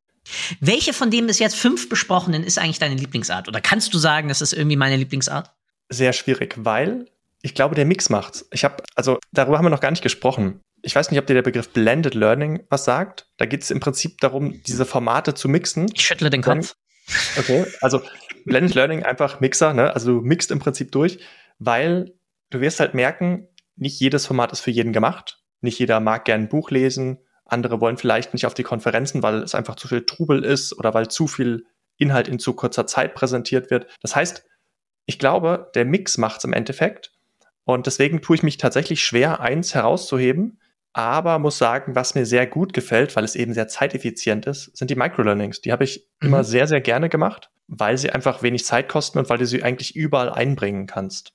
Welche 0.59 0.91
von 0.91 1.11
den 1.11 1.27
bis 1.27 1.39
jetzt 1.39 1.55
fünf 1.55 1.87
besprochenen 1.87 2.43
ist 2.43 2.57
eigentlich 2.57 2.79
deine 2.79 2.95
Lieblingsart? 2.95 3.47
Oder 3.47 3.61
kannst 3.61 3.93
du 3.93 3.97
sagen, 3.97 4.27
das 4.27 4.41
ist 4.41 4.51
irgendwie 4.51 4.75
meine 4.75 4.97
Lieblingsart? 4.97 5.49
Sehr 5.87 6.11
schwierig, 6.11 6.55
weil 6.57 7.05
ich 7.41 7.55
glaube, 7.55 7.75
der 7.75 7.85
Mix 7.85 8.09
macht's. 8.09 8.47
Ich 8.51 8.63
habe, 8.63 8.83
also 8.95 9.17
darüber 9.31 9.57
haben 9.57 9.65
wir 9.65 9.69
noch 9.69 9.79
gar 9.79 9.91
nicht 9.91 10.03
gesprochen. 10.03 10.61
Ich 10.81 10.95
weiß 10.95 11.11
nicht, 11.11 11.19
ob 11.19 11.27
dir 11.27 11.33
der 11.33 11.41
Begriff 11.41 11.69
Blended 11.69 12.15
Learning 12.15 12.63
was 12.69 12.85
sagt. 12.85 13.27
Da 13.37 13.45
geht 13.45 13.63
es 13.63 13.71
im 13.71 13.79
Prinzip 13.79 14.19
darum, 14.19 14.61
diese 14.63 14.85
Formate 14.85 15.33
zu 15.33 15.49
mixen. 15.49 15.89
Ich 15.93 16.03
schüttle 16.05 16.29
den 16.29 16.41
Kopf. 16.41 16.75
Okay, 17.37 17.65
also 17.81 18.01
Blended 18.45 18.75
Learning 18.75 19.03
einfach 19.03 19.39
Mixer, 19.39 19.73
ne? 19.73 19.93
Also 19.93 20.19
du 20.19 20.21
mixt 20.21 20.51
im 20.51 20.59
Prinzip 20.59 20.91
durch, 20.91 21.19
weil 21.57 22.13
du 22.49 22.61
wirst 22.61 22.79
halt 22.79 22.93
merken, 22.93 23.47
nicht 23.75 23.99
jedes 23.99 24.25
Format 24.25 24.51
ist 24.51 24.61
für 24.61 24.71
jeden 24.71 24.93
gemacht. 24.93 25.41
Nicht 25.61 25.79
jeder 25.79 25.99
mag 25.99 26.25
gern 26.25 26.41
ein 26.41 26.49
Buch 26.49 26.71
lesen. 26.71 27.19
Andere 27.45 27.81
wollen 27.81 27.97
vielleicht 27.97 28.33
nicht 28.33 28.45
auf 28.45 28.53
die 28.53 28.63
Konferenzen, 28.63 29.23
weil 29.23 29.41
es 29.41 29.55
einfach 29.55 29.75
zu 29.75 29.87
viel 29.87 30.05
Trubel 30.05 30.43
ist 30.43 30.77
oder 30.77 30.93
weil 30.93 31.07
zu 31.07 31.27
viel 31.27 31.65
Inhalt 31.97 32.27
in 32.27 32.39
zu 32.39 32.53
kurzer 32.53 32.87
Zeit 32.87 33.15
präsentiert 33.15 33.71
wird. 33.71 33.87
Das 34.01 34.15
heißt, 34.15 34.45
ich 35.05 35.19
glaube, 35.19 35.71
der 35.75 35.85
Mix 35.85 36.17
macht's 36.17 36.43
im 36.43 36.53
Endeffekt. 36.53 37.11
Und 37.69 37.85
deswegen 37.85 38.19
tue 38.19 38.35
ich 38.35 38.41
mich 38.41 38.57
tatsächlich 38.57 39.03
schwer, 39.03 39.41
eins 39.41 39.75
herauszuheben. 39.75 40.57
Aber 40.91 41.37
muss 41.37 41.59
sagen, 41.59 41.93
was 41.93 42.15
mir 42.15 42.25
sehr 42.25 42.47
gut 42.47 42.73
gefällt, 42.73 43.15
weil 43.15 43.23
es 43.23 43.35
eben 43.35 43.53
sehr 43.53 43.67
zeiteffizient 43.67 44.47
ist, 44.47 44.75
sind 44.75 44.89
die 44.89 44.95
Microlearnings. 44.95 45.61
Die 45.61 45.71
habe 45.71 45.83
ich 45.83 46.07
mhm. 46.19 46.29
immer 46.29 46.43
sehr, 46.43 46.65
sehr 46.65 46.81
gerne 46.81 47.09
gemacht, 47.09 47.51
weil 47.67 47.95
sie 47.95 48.09
einfach 48.09 48.41
wenig 48.41 48.65
Zeit 48.65 48.89
kosten 48.89 49.19
und 49.19 49.29
weil 49.29 49.37
du 49.37 49.45
sie 49.45 49.61
eigentlich 49.61 49.95
überall 49.95 50.31
einbringen 50.31 50.87
kannst. 50.87 51.33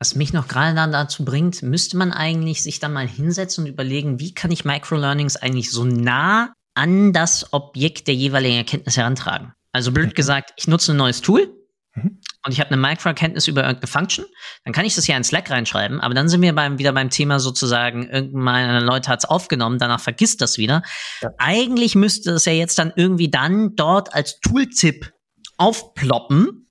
Was 0.00 0.16
mich 0.16 0.32
noch 0.32 0.48
gerade 0.48 0.74
dann 0.74 0.90
dazu 0.90 1.24
bringt, 1.24 1.62
müsste 1.62 1.96
man 1.96 2.10
eigentlich 2.10 2.64
sich 2.64 2.80
dann 2.80 2.92
mal 2.92 3.06
hinsetzen 3.06 3.62
und 3.62 3.70
überlegen, 3.70 4.18
wie 4.18 4.34
kann 4.34 4.50
ich 4.50 4.64
Microlearnings 4.64 5.36
eigentlich 5.36 5.70
so 5.70 5.84
nah 5.84 6.52
an 6.74 7.12
das 7.12 7.52
Objekt 7.52 8.08
der 8.08 8.16
jeweiligen 8.16 8.56
Erkenntnis 8.56 8.96
herantragen. 8.96 9.52
Also 9.70 9.92
blöd 9.92 10.14
gesagt, 10.16 10.54
ich 10.56 10.66
nutze 10.66 10.92
ein 10.92 10.96
neues 10.96 11.20
Tool, 11.20 11.54
Mhm. 11.94 12.20
Und 12.44 12.52
ich 12.52 12.60
habe 12.60 12.70
eine 12.70 12.76
Microerkenntnis 12.78 13.46
über 13.48 13.62
irgendeine 13.62 13.86
Function, 13.86 14.24
dann 14.64 14.72
kann 14.72 14.84
ich 14.84 14.94
das 14.94 15.06
ja 15.06 15.16
in 15.16 15.24
Slack 15.24 15.50
reinschreiben, 15.50 16.00
aber 16.00 16.14
dann 16.14 16.28
sind 16.28 16.42
wir 16.42 16.54
beim, 16.54 16.78
wieder 16.78 16.92
beim 16.92 17.10
Thema 17.10 17.38
sozusagen, 17.38 18.08
irgendeine 18.08 18.80
Leute 18.80 19.10
hat 19.10 19.20
es 19.20 19.24
aufgenommen, 19.24 19.78
danach 19.78 20.00
vergisst 20.00 20.40
das 20.40 20.58
wieder. 20.58 20.82
Ja. 21.20 21.30
Eigentlich 21.38 21.94
müsste 21.94 22.32
es 22.32 22.44
ja 22.44 22.52
jetzt 22.52 22.78
dann 22.78 22.92
irgendwie 22.96 23.30
dann 23.30 23.76
dort 23.76 24.14
als 24.14 24.40
Tooltip 24.40 25.12
aufploppen. 25.58 26.70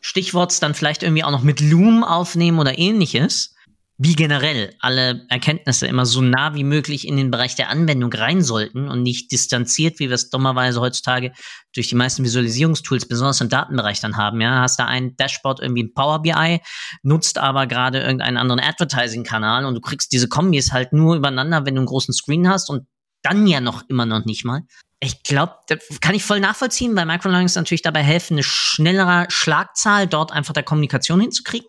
Stichwort 0.00 0.62
dann 0.62 0.74
vielleicht 0.74 1.02
irgendwie 1.02 1.24
auch 1.24 1.30
noch 1.30 1.42
mit 1.42 1.60
Loom 1.60 2.04
aufnehmen 2.04 2.58
oder 2.58 2.78
ähnliches. 2.78 3.54
Wie 4.00 4.14
generell 4.14 4.74
alle 4.78 5.26
Erkenntnisse 5.28 5.88
immer 5.88 6.06
so 6.06 6.22
nah 6.22 6.54
wie 6.54 6.62
möglich 6.62 7.06
in 7.06 7.16
den 7.16 7.32
Bereich 7.32 7.56
der 7.56 7.68
Anwendung 7.68 8.12
rein 8.12 8.42
sollten 8.42 8.88
und 8.88 9.02
nicht 9.02 9.32
distanziert, 9.32 9.98
wie 9.98 10.08
wir 10.08 10.14
es 10.14 10.30
dummerweise 10.30 10.80
heutzutage 10.80 11.32
durch 11.74 11.88
die 11.88 11.96
meisten 11.96 12.22
Visualisierungstools, 12.22 13.08
besonders 13.08 13.40
im 13.40 13.48
Datenbereich 13.48 14.00
dann 14.00 14.16
haben. 14.16 14.40
Ja, 14.40 14.60
hast 14.60 14.78
da 14.78 14.86
ein 14.86 15.16
Dashboard 15.16 15.58
irgendwie 15.60 15.80
in 15.82 15.94
Power 15.94 16.22
BI, 16.22 16.60
nutzt 17.02 17.38
aber 17.38 17.66
gerade 17.66 17.98
irgendeinen 17.98 18.36
anderen 18.36 18.60
Advertising-Kanal 18.60 19.64
und 19.64 19.74
du 19.74 19.80
kriegst 19.80 20.12
diese 20.12 20.28
Kombis 20.28 20.72
halt 20.72 20.92
nur 20.92 21.16
übereinander, 21.16 21.66
wenn 21.66 21.74
du 21.74 21.80
einen 21.80 21.86
großen 21.86 22.14
Screen 22.14 22.48
hast 22.48 22.70
und 22.70 22.86
dann 23.22 23.48
ja 23.48 23.60
noch 23.60 23.82
immer 23.88 24.06
noch 24.06 24.24
nicht 24.24 24.44
mal. 24.44 24.62
Ich 25.00 25.24
glaube, 25.24 25.54
das 25.66 25.80
kann 26.00 26.14
ich 26.14 26.24
voll 26.24 26.38
nachvollziehen, 26.38 26.94
weil 26.94 27.04
Microlearnings 27.04 27.56
natürlich 27.56 27.82
dabei 27.82 28.04
helfen, 28.04 28.34
eine 28.34 28.44
schnellere 28.44 29.26
Schlagzahl 29.28 30.06
dort 30.06 30.32
einfach 30.32 30.54
der 30.54 30.62
Kommunikation 30.62 31.20
hinzukriegen 31.20 31.68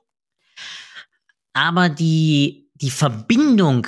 aber 1.60 1.90
die, 1.90 2.72
die 2.76 2.90
Verbindung 2.90 3.86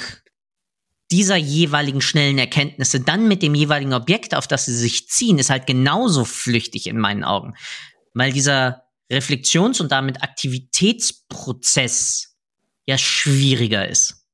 dieser 1.09 1.37
jeweiligen 1.37 2.01
schnellen 2.01 2.37
Erkenntnisse 2.37 2.99
dann 2.99 3.29
mit 3.29 3.41
dem 3.41 3.55
jeweiligen 3.55 3.93
Objekt, 3.93 4.35
auf 4.35 4.45
das 4.45 4.65
sie 4.65 4.75
sich 4.75 5.07
ziehen, 5.07 5.39
ist 5.39 5.49
halt 5.49 5.67
genauso 5.67 6.25
flüchtig 6.25 6.87
in 6.87 6.97
meinen 6.97 7.23
Augen. 7.23 7.53
Weil 8.13 8.33
dieser 8.33 8.83
Reflexions- 9.09 9.79
und 9.79 9.89
damit 9.89 10.21
Aktivitätsprozess 10.21 12.35
ja 12.85 12.97
schwieriger 12.97 13.87
ist. 13.87 14.27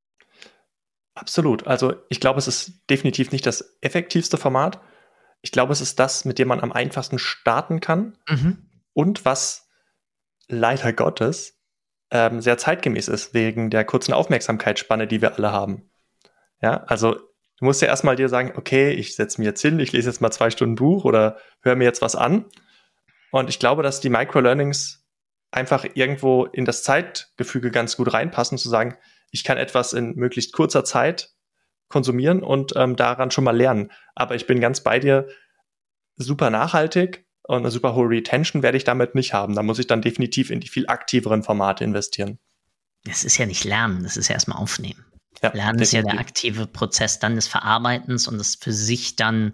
Absolut. 1.14 1.68
Also 1.68 1.94
ich 2.10 2.20
glaube, 2.20 2.40
es 2.40 2.48
ist 2.48 2.72
definitiv 2.90 3.32
nicht 3.32 3.46
das 3.46 3.78
effektivste 3.82 4.38
Format. 4.38 4.82
Ich 5.44 5.52
glaube, 5.52 5.74
es 5.74 5.82
ist 5.82 6.00
das, 6.00 6.26
mit 6.26 6.40
dem 6.40 6.48
man 6.48 6.62
am 6.62 6.72
einfachsten 6.72 7.20
starten 7.20 7.82
kann 7.82 8.18
mhm. 8.28 8.68
und 8.94 9.26
was 9.26 9.70
leider 10.48 10.92
Gottes 10.92 11.57
ähm, 12.12 12.42
sehr 12.42 12.58
zeitgemäß 12.58 13.08
ist, 13.08 13.34
wegen 13.34 13.70
der 13.70 13.86
kurzen 13.86 14.14
Aufmerksamkeitsspanne, 14.14 15.08
die 15.08 15.22
wir 15.22 15.36
alle 15.36 15.52
haben. 15.52 15.90
Ja, 16.62 16.84
also 16.88 17.14
du 17.14 17.66
musst 17.66 17.82
ja 17.82 17.88
erstmal 17.88 18.16
dir 18.16 18.30
sagen, 18.30 18.54
okay, 18.56 18.92
ich 18.92 19.16
setze 19.16 19.42
mir 19.42 19.48
jetzt 19.48 19.62
hin, 19.62 19.80
ich 19.80 19.92
lese 19.92 20.10
jetzt 20.10 20.22
mal 20.22 20.32
zwei 20.32 20.50
Stunden 20.50 20.76
Buch 20.76 21.06
oder 21.06 21.38
höre 21.62 21.76
mir 21.76 21.84
jetzt 21.84 22.02
was 22.02 22.16
an. 22.16 22.46
Und 23.32 23.50
ich 23.50 23.60
glaube, 23.60 23.84
dass 23.84 24.00
die 24.00 24.10
Microlearnings 24.10 25.06
einfach 25.52 25.86
irgendwo 25.94 26.46
in 26.46 26.66
das 26.66 26.84
Zeitgefüge 26.84 27.72
ganz 27.72 27.98
gut 27.98 28.14
reinpassen, 28.14 28.58
zu 28.58 28.70
sagen, 28.70 28.98
ich 29.32 29.44
kann 29.44 29.58
etwas 29.58 29.94
in 29.94 30.16
möglichst 30.16 30.54
kurzer 30.54 30.84
Zeit 30.84 31.32
konsumieren 31.90 32.44
und 32.44 32.74
ähm, 32.76 32.96
daran 32.96 33.32
schon 33.32 33.44
mal 33.44 33.56
lernen. 33.56 33.92
Aber 34.16 34.36
ich 34.36 34.48
bin 34.48 34.60
ganz 34.60 34.82
bei 34.82 35.00
dir, 35.00 35.28
super 36.16 36.50
nachhaltig 36.50 37.27
und 37.48 37.58
eine 37.58 37.72
super 37.72 37.96
hohe 37.96 38.10
Retention 38.10 38.62
werde 38.62 38.78
ich 38.78 38.84
damit 38.84 39.16
nicht 39.16 39.34
haben. 39.34 39.56
Da 39.56 39.64
muss 39.64 39.80
ich 39.80 39.88
dann 39.88 40.02
definitiv 40.02 40.50
in 40.50 40.60
die 40.60 40.68
viel 40.68 40.88
aktiveren 40.88 41.44
Formate 41.44 41.84
investieren. 41.84 42.40
Das 43.06 43.24
ist 43.24 43.38
ja 43.38 43.46
nicht 43.46 43.64
Lernen, 43.64 44.04
das 44.04 44.18
ist 44.18 44.28
ja 44.28 44.34
erstmal 44.34 44.58
Aufnehmen. 44.58 45.06
Ja, 45.42 45.54
Lernen 45.54 45.78
definitiv. 45.78 45.82
ist 45.82 45.92
ja 45.94 46.02
der 46.02 46.20
aktive 46.20 46.68
Prozess 46.68 47.20
dann 47.20 47.36
des 47.36 47.48
Verarbeitens 47.48 48.28
und 48.28 48.38
des 48.38 48.56
für 48.56 48.74
sich 48.74 49.16
dann 49.16 49.54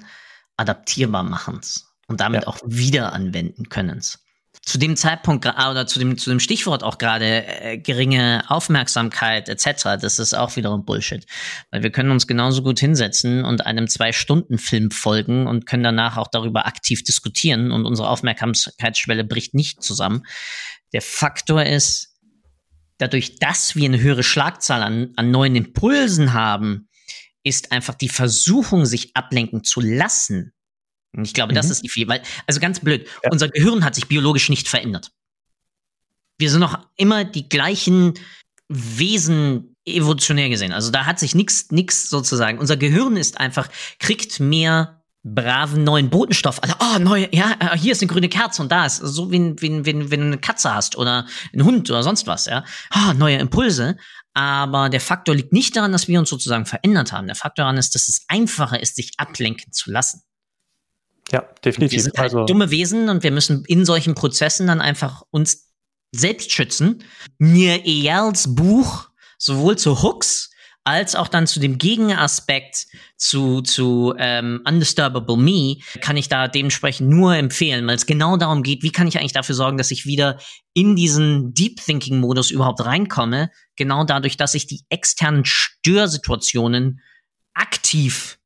adaptierbar 0.57 1.23
machens 1.23 1.93
und 2.07 2.19
damit 2.19 2.43
ja. 2.43 2.47
auch 2.47 2.59
wieder 2.65 3.13
anwenden 3.13 3.69
könnens 3.69 4.23
zu 4.65 4.77
dem 4.77 4.95
Zeitpunkt 4.95 5.45
oder 5.45 5.85
zu 5.85 5.99
dem, 5.99 6.17
zu 6.17 6.29
dem 6.29 6.39
Stichwort 6.39 6.83
auch 6.83 6.97
gerade 6.97 7.45
äh, 7.45 7.77
geringe 7.77 8.45
Aufmerksamkeit 8.47 9.49
etc., 9.49 9.99
das 10.01 10.19
ist 10.19 10.33
auch 10.33 10.55
wiederum 10.55 10.85
Bullshit. 10.85 11.25
Weil 11.69 11.83
wir 11.83 11.91
können 11.91 12.11
uns 12.11 12.27
genauso 12.27 12.63
gut 12.63 12.79
hinsetzen 12.79 13.43
und 13.43 13.65
einem 13.65 13.87
Zwei-Stunden-Film 13.87 14.91
folgen 14.91 15.47
und 15.47 15.65
können 15.65 15.83
danach 15.83 16.15
auch 16.15 16.29
darüber 16.29 16.65
aktiv 16.65 17.03
diskutieren 17.03 17.71
und 17.71 17.85
unsere 17.85 18.09
Aufmerksamkeitsschwelle 18.09 19.25
bricht 19.25 19.53
nicht 19.53 19.83
zusammen. 19.83 20.23
Der 20.93 21.01
Faktor 21.01 21.63
ist, 21.63 22.15
dadurch, 22.99 23.35
dass 23.35 23.75
wir 23.75 23.85
eine 23.85 23.99
höhere 23.99 24.23
Schlagzahl 24.23 24.81
an, 24.81 25.11
an 25.17 25.29
neuen 25.29 25.57
Impulsen 25.57 26.31
haben, 26.31 26.87
ist 27.43 27.73
einfach 27.73 27.95
die 27.95 28.09
Versuchung, 28.09 28.85
sich 28.85 29.13
ablenken 29.13 29.65
zu 29.65 29.81
lassen, 29.81 30.53
ich 31.21 31.33
glaube, 31.33 31.53
mhm. 31.53 31.55
das 31.55 31.69
ist 31.69 31.83
die 31.83 31.89
viel, 31.89 32.07
weil, 32.07 32.21
also 32.47 32.59
ganz 32.59 32.79
blöd, 32.79 33.07
ja. 33.23 33.31
unser 33.31 33.49
Gehirn 33.49 33.83
hat 33.83 33.95
sich 33.95 34.07
biologisch 34.07 34.49
nicht 34.49 34.67
verändert. 34.67 35.11
Wir 36.37 36.49
sind 36.49 36.59
noch 36.59 36.79
immer 36.95 37.23
die 37.23 37.47
gleichen 37.47 38.15
Wesen 38.67 39.75
evolutionär 39.85 40.49
gesehen. 40.49 40.73
Also 40.73 40.91
da 40.91 41.05
hat 41.05 41.19
sich 41.19 41.35
nichts, 41.35 41.71
nichts 41.71 42.09
sozusagen. 42.09 42.57
Unser 42.57 42.77
Gehirn 42.77 43.17
ist 43.17 43.39
einfach, 43.39 43.69
kriegt 43.99 44.39
mehr 44.39 45.03
braven 45.23 45.83
neuen 45.83 46.09
Botenstoff. 46.09 46.61
Also, 46.61 46.75
oh, 46.79 46.99
neu, 46.99 47.27
ja, 47.31 47.55
äh, 47.59 47.77
hier 47.77 47.93
ist 47.93 48.01
eine 48.01 48.11
grüne 48.11 48.29
Kerze 48.29 48.61
und 48.61 48.71
da 48.71 48.85
ist 48.85 48.97
so 48.97 49.31
wie, 49.31 49.55
wie, 49.57 49.85
wie, 49.85 50.11
wenn 50.11 50.19
du 50.19 50.25
eine 50.25 50.37
Katze 50.37 50.73
hast 50.73 50.97
oder 50.97 51.25
einen 51.53 51.63
Hund 51.63 51.89
oder 51.89 52.03
sonst 52.03 52.27
was, 52.27 52.45
ja. 52.45 52.65
Oh, 52.93 53.13
neue 53.13 53.37
Impulse. 53.37 53.97
Aber 54.33 54.89
der 54.89 54.99
Faktor 54.99 55.35
liegt 55.35 55.53
nicht 55.53 55.75
daran, 55.75 55.91
dass 55.91 56.07
wir 56.07 56.19
uns 56.19 56.29
sozusagen 56.29 56.65
verändert 56.65 57.11
haben. 57.11 57.27
Der 57.27 57.35
Faktor 57.35 57.63
daran 57.63 57.77
ist, 57.77 57.95
dass 57.95 58.09
es 58.09 58.25
einfacher 58.27 58.81
ist, 58.81 58.95
sich 58.95 59.11
ablenken 59.17 59.71
zu 59.71 59.91
lassen. 59.91 60.23
Ja, 61.31 61.41
definitiv. 61.63 61.97
Wir 61.97 62.03
sind 62.03 62.17
halt 62.17 62.33
also, 62.33 62.45
dumme 62.45 62.69
Wesen 62.69 63.09
und 63.09 63.23
wir 63.23 63.31
müssen 63.31 63.63
in 63.65 63.85
solchen 63.85 64.15
Prozessen 64.15 64.67
dann 64.67 64.81
einfach 64.81 65.23
uns 65.31 65.71
selbst 66.11 66.51
schützen. 66.51 67.03
Mir 67.37 67.85
Eyals 67.85 68.55
Buch 68.55 69.09
sowohl 69.37 69.77
zu 69.77 70.03
Hooks 70.03 70.51
als 70.85 71.15
auch 71.15 71.29
dann 71.29 71.47
zu 71.47 71.59
dem 71.59 71.77
Gegenaspekt 71.77 72.87
zu, 73.15 73.61
zu 73.61 74.13
ähm, 74.17 74.61
Undisturbable 74.67 75.37
Me 75.37 75.77
kann 76.01 76.17
ich 76.17 76.27
da 76.27 76.47
dementsprechend 76.47 77.09
nur 77.09 77.35
empfehlen, 77.35 77.87
weil 77.87 77.95
es 77.95 78.05
genau 78.05 78.35
darum 78.35 78.63
geht, 78.63 78.83
wie 78.83 78.91
kann 78.91 79.07
ich 79.07 79.17
eigentlich 79.17 79.33
dafür 79.33 79.55
sorgen, 79.55 79.77
dass 79.77 79.91
ich 79.91 80.05
wieder 80.05 80.39
in 80.73 80.95
diesen 80.95 81.53
Deep 81.53 81.79
Thinking 81.81 82.19
Modus 82.19 82.51
überhaupt 82.51 82.83
reinkomme, 82.83 83.49
genau 83.77 84.03
dadurch, 84.03 84.35
dass 84.35 84.55
ich 84.55 84.67
die 84.67 84.81
externen 84.89 85.45
Störsituationen 85.45 86.99
aktiv 87.53 88.39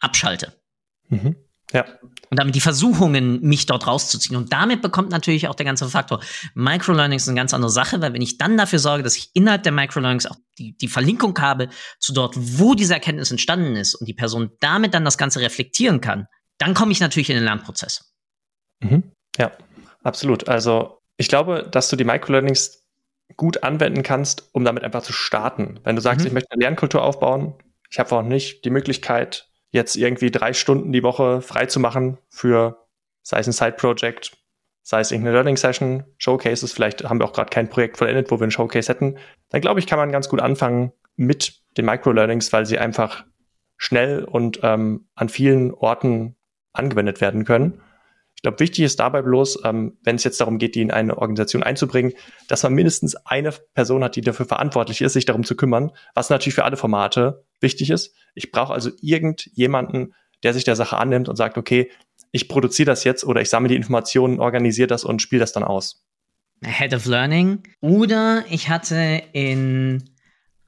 abschalte. 0.00 0.60
Mhm. 1.08 1.36
Ja. 1.72 1.84
Und 2.30 2.38
damit 2.38 2.54
die 2.54 2.60
Versuchungen, 2.60 3.40
mich 3.42 3.66
dort 3.66 3.86
rauszuziehen. 3.86 4.36
Und 4.36 4.52
damit 4.52 4.80
bekommt 4.80 5.10
natürlich 5.10 5.48
auch 5.48 5.54
der 5.54 5.66
ganze 5.66 5.88
Faktor 5.88 6.20
Microlearnings 6.54 7.28
eine 7.28 7.36
ganz 7.36 7.52
andere 7.52 7.70
Sache, 7.70 8.00
weil 8.00 8.14
wenn 8.14 8.22
ich 8.22 8.38
dann 8.38 8.56
dafür 8.56 8.78
sorge, 8.78 9.02
dass 9.02 9.16
ich 9.16 9.30
innerhalb 9.34 9.62
der 9.62 9.72
Microlearnings 9.72 10.26
auch 10.26 10.36
die, 10.58 10.76
die 10.76 10.88
Verlinkung 10.88 11.38
habe 11.38 11.68
zu 11.98 12.12
dort, 12.12 12.34
wo 12.36 12.74
diese 12.74 12.94
Erkenntnis 12.94 13.30
entstanden 13.30 13.76
ist 13.76 13.94
und 13.94 14.06
die 14.06 14.14
Person 14.14 14.50
damit 14.60 14.94
dann 14.94 15.04
das 15.04 15.18
Ganze 15.18 15.40
reflektieren 15.40 16.00
kann, 16.00 16.26
dann 16.58 16.74
komme 16.74 16.92
ich 16.92 17.00
natürlich 17.00 17.30
in 17.30 17.36
den 17.36 17.44
Lernprozess. 17.44 18.12
Mhm. 18.80 19.12
Ja, 19.38 19.52
absolut. 20.02 20.48
Also 20.48 21.00
ich 21.16 21.28
glaube, 21.28 21.68
dass 21.70 21.88
du 21.90 21.96
die 21.96 22.04
Microlearnings 22.04 22.86
gut 23.36 23.62
anwenden 23.62 24.02
kannst, 24.02 24.48
um 24.52 24.64
damit 24.64 24.84
einfach 24.84 25.02
zu 25.02 25.12
starten. 25.12 25.80
Wenn 25.84 25.96
du 25.96 26.02
sagst, 26.02 26.20
mhm. 26.20 26.28
ich 26.28 26.32
möchte 26.32 26.50
eine 26.52 26.62
Lernkultur 26.62 27.02
aufbauen, 27.02 27.54
ich 27.90 27.98
habe 27.98 28.14
auch 28.14 28.22
nicht 28.22 28.64
die 28.64 28.70
Möglichkeit, 28.70 29.47
jetzt 29.70 29.96
irgendwie 29.96 30.30
drei 30.30 30.52
Stunden 30.52 30.92
die 30.92 31.02
Woche 31.02 31.42
frei 31.42 31.66
zu 31.66 31.80
machen 31.80 32.18
für, 32.28 32.86
sei 33.22 33.40
es 33.40 33.46
ein 33.46 33.52
Side-Project, 33.52 34.36
sei 34.82 35.00
es 35.00 35.10
irgendeine 35.10 35.34
Learning-Session, 35.34 36.04
Showcases, 36.16 36.72
vielleicht 36.72 37.04
haben 37.04 37.20
wir 37.20 37.26
auch 37.26 37.34
gerade 37.34 37.50
kein 37.50 37.68
Projekt 37.68 37.98
vollendet, 37.98 38.30
wo 38.30 38.40
wir 38.40 38.46
ein 38.46 38.50
Showcase 38.50 38.90
hätten, 38.90 39.18
dann 39.50 39.60
glaube 39.60 39.80
ich, 39.80 39.86
kann 39.86 39.98
man 39.98 40.12
ganz 40.12 40.28
gut 40.28 40.40
anfangen 40.40 40.92
mit 41.16 41.60
den 41.76 41.84
Micro-Learnings, 41.84 42.52
weil 42.52 42.64
sie 42.64 42.78
einfach 42.78 43.24
schnell 43.76 44.24
und 44.24 44.60
ähm, 44.62 45.08
an 45.14 45.28
vielen 45.28 45.72
Orten 45.72 46.36
angewendet 46.72 47.20
werden 47.20 47.44
können. 47.44 47.82
Ich 48.38 48.42
glaube, 48.42 48.60
wichtig 48.60 48.84
ist 48.84 49.00
dabei 49.00 49.20
bloß, 49.20 49.64
ähm, 49.64 49.98
wenn 50.04 50.14
es 50.14 50.22
jetzt 50.22 50.40
darum 50.40 50.58
geht, 50.58 50.76
die 50.76 50.80
in 50.80 50.92
eine 50.92 51.18
Organisation 51.18 51.64
einzubringen, 51.64 52.12
dass 52.46 52.62
man 52.62 52.72
mindestens 52.72 53.16
eine 53.26 53.52
Person 53.74 54.04
hat, 54.04 54.14
die 54.14 54.20
dafür 54.20 54.46
verantwortlich 54.46 55.00
ist, 55.00 55.14
sich 55.14 55.24
darum 55.24 55.42
zu 55.42 55.56
kümmern, 55.56 55.90
was 56.14 56.30
natürlich 56.30 56.54
für 56.54 56.64
alle 56.64 56.76
Formate 56.76 57.44
wichtig 57.60 57.90
ist. 57.90 58.14
Ich 58.36 58.52
brauche 58.52 58.72
also 58.72 58.90
irgendjemanden, 59.00 60.14
der 60.44 60.54
sich 60.54 60.62
der 60.62 60.76
Sache 60.76 60.98
annimmt 60.98 61.28
und 61.28 61.34
sagt, 61.34 61.58
okay, 61.58 61.90
ich 62.30 62.48
produziere 62.48 62.86
das 62.86 63.02
jetzt 63.02 63.24
oder 63.24 63.40
ich 63.40 63.50
sammle 63.50 63.70
die 63.70 63.74
Informationen, 63.74 64.38
organisiere 64.38 64.86
das 64.86 65.02
und 65.02 65.20
spiele 65.20 65.40
das 65.40 65.52
dann 65.52 65.64
aus. 65.64 66.04
Head 66.64 66.94
of 66.94 67.06
Learning. 67.06 67.64
Oder 67.80 68.44
ich 68.48 68.68
hatte 68.68 69.20
in 69.32 70.10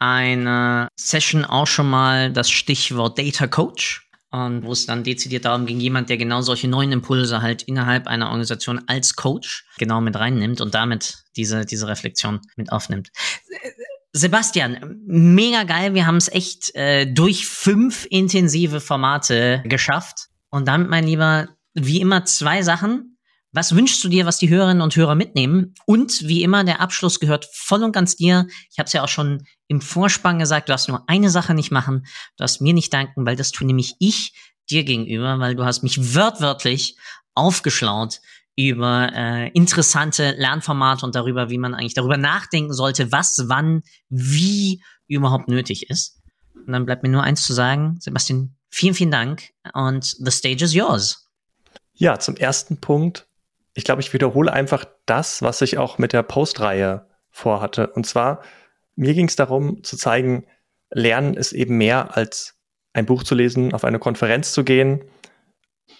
einer 0.01 0.89
Session 0.97 1.45
auch 1.45 1.69
schon 1.69 1.89
mal 1.89 2.33
das 2.33 2.51
Stichwort 2.51 3.17
Data 3.17 3.47
Coach. 3.47 4.10
Und 4.33 4.65
wo 4.65 4.73
es 4.73 4.87
dann 4.87 5.03
dezidiert 5.03 5.45
darum 5.45 5.67
ging, 5.67 5.81
jemand, 5.81 6.09
der 6.09 6.17
genau 6.17 6.41
solche 6.41 6.69
neuen 6.69 6.93
Impulse 6.93 7.43
halt 7.43 7.63
innerhalb 7.63 8.07
einer 8.07 8.27
Organisation 8.27 8.81
als 8.87 9.17
Coach 9.17 9.67
genau 9.77 10.01
mit 10.01 10.15
reinnimmt 10.15 10.61
und 10.61 10.75
damit 10.75 11.25
diese, 11.37 11.65
diese 11.65 11.89
Reflexion 11.89 12.41
mit 12.57 12.71
aufnimmt. 12.71 13.11
Sebastian, 14.13 15.01
mega 15.07 15.65
geil. 15.65 15.95
Wir 15.95 16.07
haben 16.07 16.17
es 16.17 16.29
echt 16.29 16.75
äh, 16.75 17.07
durch 17.07 17.47
fünf 17.47 18.07
intensive 18.11 18.81
Formate 18.81 19.63
geschafft. 19.65 20.29
Und 20.49 20.67
damit, 20.67 20.91
mein 20.91 21.05
Lieber, 21.05 21.49
wie 21.75 22.01
immer 22.01 22.25
zwei 22.25 22.63
Sachen. 22.63 23.19
Was 23.53 23.75
wünschst 23.75 24.03
du 24.05 24.09
dir, 24.09 24.27
was 24.27 24.39
die 24.39 24.49
Hörerinnen 24.49 24.83
und 24.83 24.95
Hörer 24.95 25.17
mitnehmen? 25.17 25.75
Und 25.87 26.29
wie 26.29 26.43
immer, 26.43 26.63
der 26.63 26.81
Abschluss 26.81 27.19
gehört 27.19 27.49
voll 27.53 27.83
und 27.83 27.93
ganz 27.93 28.15
dir. 28.15 28.47
Ich 28.71 28.79
habe 28.79 28.87
es 28.87 28.93
ja 28.93 29.03
auch 29.03 29.09
schon 29.09 29.45
im 29.67 29.81
Vorspann 29.81 30.39
gesagt, 30.39 30.69
du 30.69 30.73
hast 30.73 30.89
nur 30.89 31.03
eine 31.09 31.31
Sache 31.31 31.55
nicht 31.55 31.73
machen. 31.73 32.07
Du 32.37 32.45
hast 32.45 32.61
mir 32.61 32.75
nicht 32.75 32.93
danken, 32.93 33.27
weil 33.27 33.37
das 33.37 33.51
tue 33.51 33.67
nämlich 33.67 33.97
ich 33.99 34.33
dir 34.71 34.85
gegenüber, 34.85 35.41
weil 35.41 35.57
du 35.57 35.65
hast 35.65 35.83
mich 35.83 36.15
wörtwörtlich 36.15 36.97
aufgeschlaut 37.35 38.21
über 38.57 39.11
äh, 39.13 39.49
interessante 39.49 40.33
Lernformate 40.33 41.05
und 41.05 41.15
darüber, 41.15 41.51
wie 41.51 41.59
man 41.59 41.75
eigentlich 41.75 41.95
darüber 41.95 42.17
nachdenken 42.17 42.73
sollte, 42.73 43.11
was, 43.11 43.45
wann, 43.47 43.83
wie 44.09 44.83
überhaupt 45.09 45.49
nötig 45.49 45.89
ist. 45.91 46.21
Und 46.55 46.73
dann 46.73 46.85
bleibt 46.85 47.03
mir 47.03 47.09
nur 47.09 47.23
eins 47.23 47.43
zu 47.43 47.53
sagen, 47.53 47.97
Sebastian, 48.01 48.57
vielen, 48.69 48.95
vielen 48.95 49.11
Dank 49.11 49.51
und 49.73 50.05
the 50.05 50.31
stage 50.31 50.65
is 50.65 50.75
yours. 50.75 51.29
Ja, 51.95 52.19
zum 52.19 52.37
ersten 52.37 52.81
Punkt. 52.81 53.27
Ich 53.81 53.85
glaube, 53.85 54.03
ich 54.03 54.13
wiederhole 54.13 54.53
einfach 54.53 54.85
das, 55.07 55.41
was 55.41 55.63
ich 55.63 55.79
auch 55.79 55.97
mit 55.97 56.13
der 56.13 56.23
Postreihe 56.23 57.07
vorhatte. 57.31 57.87
Und 57.87 58.05
zwar, 58.05 58.43
mir 58.95 59.15
ging 59.15 59.27
es 59.27 59.37
darum 59.37 59.83
zu 59.83 59.97
zeigen, 59.97 60.45
Lernen 60.91 61.33
ist 61.33 61.53
eben 61.53 61.79
mehr 61.79 62.15
als 62.15 62.59
ein 62.93 63.07
Buch 63.07 63.23
zu 63.23 63.35
lesen, 63.35 63.73
auf 63.73 63.85
eine 63.85 63.99
Konferenz 63.99 64.53
zu 64.53 64.65
gehen. 64.65 65.03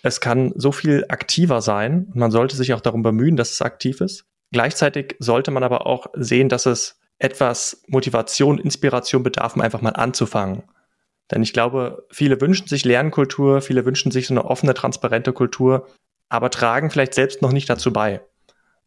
Es 0.03 0.21
kann 0.21 0.53
so 0.57 0.73
viel 0.73 1.07
aktiver 1.09 1.63
sein. 1.63 2.11
Man 2.13 2.31
sollte 2.31 2.55
sich 2.55 2.75
auch 2.75 2.83
darum 2.83 3.03
bemühen, 3.03 3.39
dass 3.39 3.53
es 3.53 3.63
aktiv 3.63 4.03
ist. 4.03 4.27
Gleichzeitig 4.53 5.17
sollte 5.19 5.51
man 5.51 5.63
aber 5.63 5.87
auch 5.87 6.09
sehen, 6.13 6.51
dass 6.51 6.67
es 6.67 7.01
etwas 7.19 7.83
Motivation, 7.87 8.59
Inspiration 8.59 9.23
bedarf, 9.23 9.57
um 9.57 9.63
einfach 9.63 9.81
mal 9.81 9.97
anzufangen. 9.97 10.65
Denn 11.31 11.43
ich 11.43 11.55
glaube, 11.55 12.07
viele 12.11 12.43
wünschen 12.43 12.69
sich 12.69 12.85
Lernkultur, 12.85 13.63
viele 13.63 13.87
wünschen 13.87 14.13
sich 14.13 14.27
so 14.27 14.35
eine 14.35 14.45
offene, 14.45 14.75
transparente 14.75 15.33
Kultur, 15.33 15.87
aber 16.31 16.49
tragen 16.49 16.89
vielleicht 16.89 17.13
selbst 17.13 17.43
noch 17.43 17.53
nicht 17.53 17.69
dazu 17.69 17.93
bei. 17.93 18.23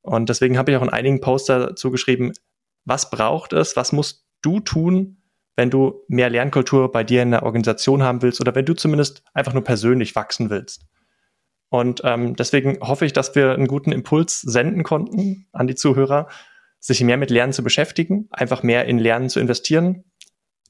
Und 0.01 0.29
deswegen 0.29 0.57
habe 0.57 0.71
ich 0.71 0.77
auch 0.77 0.81
in 0.81 0.89
einigen 0.89 1.21
Poster 1.21 1.59
dazu 1.67 1.91
geschrieben, 1.91 2.33
was 2.85 3.11
braucht 3.11 3.53
es, 3.53 3.75
was 3.75 3.91
musst 3.91 4.25
du 4.41 4.59
tun, 4.59 5.17
wenn 5.55 5.69
du 5.69 6.03
mehr 6.07 6.29
Lernkultur 6.29 6.91
bei 6.91 7.03
dir 7.03 7.21
in 7.21 7.31
der 7.31 7.43
Organisation 7.43 8.01
haben 8.01 8.21
willst 8.21 8.41
oder 8.41 8.55
wenn 8.55 8.65
du 8.65 8.73
zumindest 8.73 9.23
einfach 9.33 9.53
nur 9.53 9.63
persönlich 9.63 10.15
wachsen 10.15 10.49
willst. 10.49 10.85
Und 11.69 12.01
ähm, 12.03 12.35
deswegen 12.35 12.79
hoffe 12.81 13.05
ich, 13.05 13.13
dass 13.13 13.35
wir 13.35 13.53
einen 13.53 13.67
guten 13.67 13.91
Impuls 13.91 14.41
senden 14.41 14.83
konnten 14.83 15.47
an 15.53 15.67
die 15.67 15.75
Zuhörer, 15.75 16.27
sich 16.79 17.01
mehr 17.01 17.17
mit 17.17 17.29
Lernen 17.29 17.53
zu 17.53 17.63
beschäftigen, 17.63 18.27
einfach 18.31 18.63
mehr 18.63 18.85
in 18.85 18.99
Lernen 18.99 19.29
zu 19.29 19.39
investieren, 19.39 20.03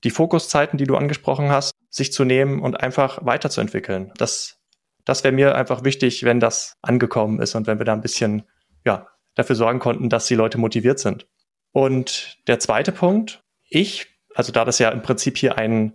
die 0.04 0.12
Fokuszeiten, 0.12 0.78
die 0.78 0.86
du 0.86 0.96
angesprochen 0.96 1.50
hast, 1.50 1.74
sich 1.90 2.14
zu 2.14 2.24
nehmen 2.24 2.62
und 2.62 2.80
einfach 2.80 3.26
weiterzuentwickeln. 3.26 4.12
Das, 4.18 4.63
das 5.06 5.24
wäre 5.24 5.34
mir 5.34 5.56
einfach 5.56 5.84
wichtig, 5.84 6.24
wenn 6.24 6.40
das 6.40 6.78
angekommen 6.82 7.42
ist 7.42 7.56
und 7.56 7.68
wenn 7.68 7.80
wir 7.80 7.86
da 7.86 7.94
ein 7.94 8.02
bisschen 8.02 8.44
ja, 8.86 9.08
dafür 9.36 9.56
sorgen 9.56 9.80
konnten, 9.80 10.10
dass 10.10 10.28
die 10.28 10.36
Leute 10.36 10.58
motiviert 10.58 11.00
sind. 11.00 11.28
Und 11.72 12.38
der 12.48 12.60
zweite 12.60 12.92
Punkt, 12.92 13.44
ich 13.70 14.14
also 14.34 14.52
da 14.52 14.66
das 14.66 14.80
ja 14.80 14.90
im 14.90 15.02
Prinzip 15.02 15.38
hier 15.38 15.58
ein 15.58 15.94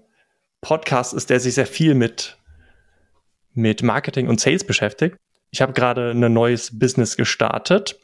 Podcast 0.61 1.15
ist, 1.15 1.31
der 1.31 1.41
sich 1.41 1.55
sehr 1.55 1.67
viel 1.67 1.95
mit, 1.95 2.39
mit 3.53 3.83
Marketing 3.83 4.29
und 4.29 4.41
Sales 4.41 4.65
beschäftigt. 4.65 5.17
Ich 5.51 5.63
habe 5.63 5.73
gerade 5.73 6.11
ein 6.11 6.33
neues 6.33 6.79
Business 6.79 7.17
gestartet, 7.17 7.99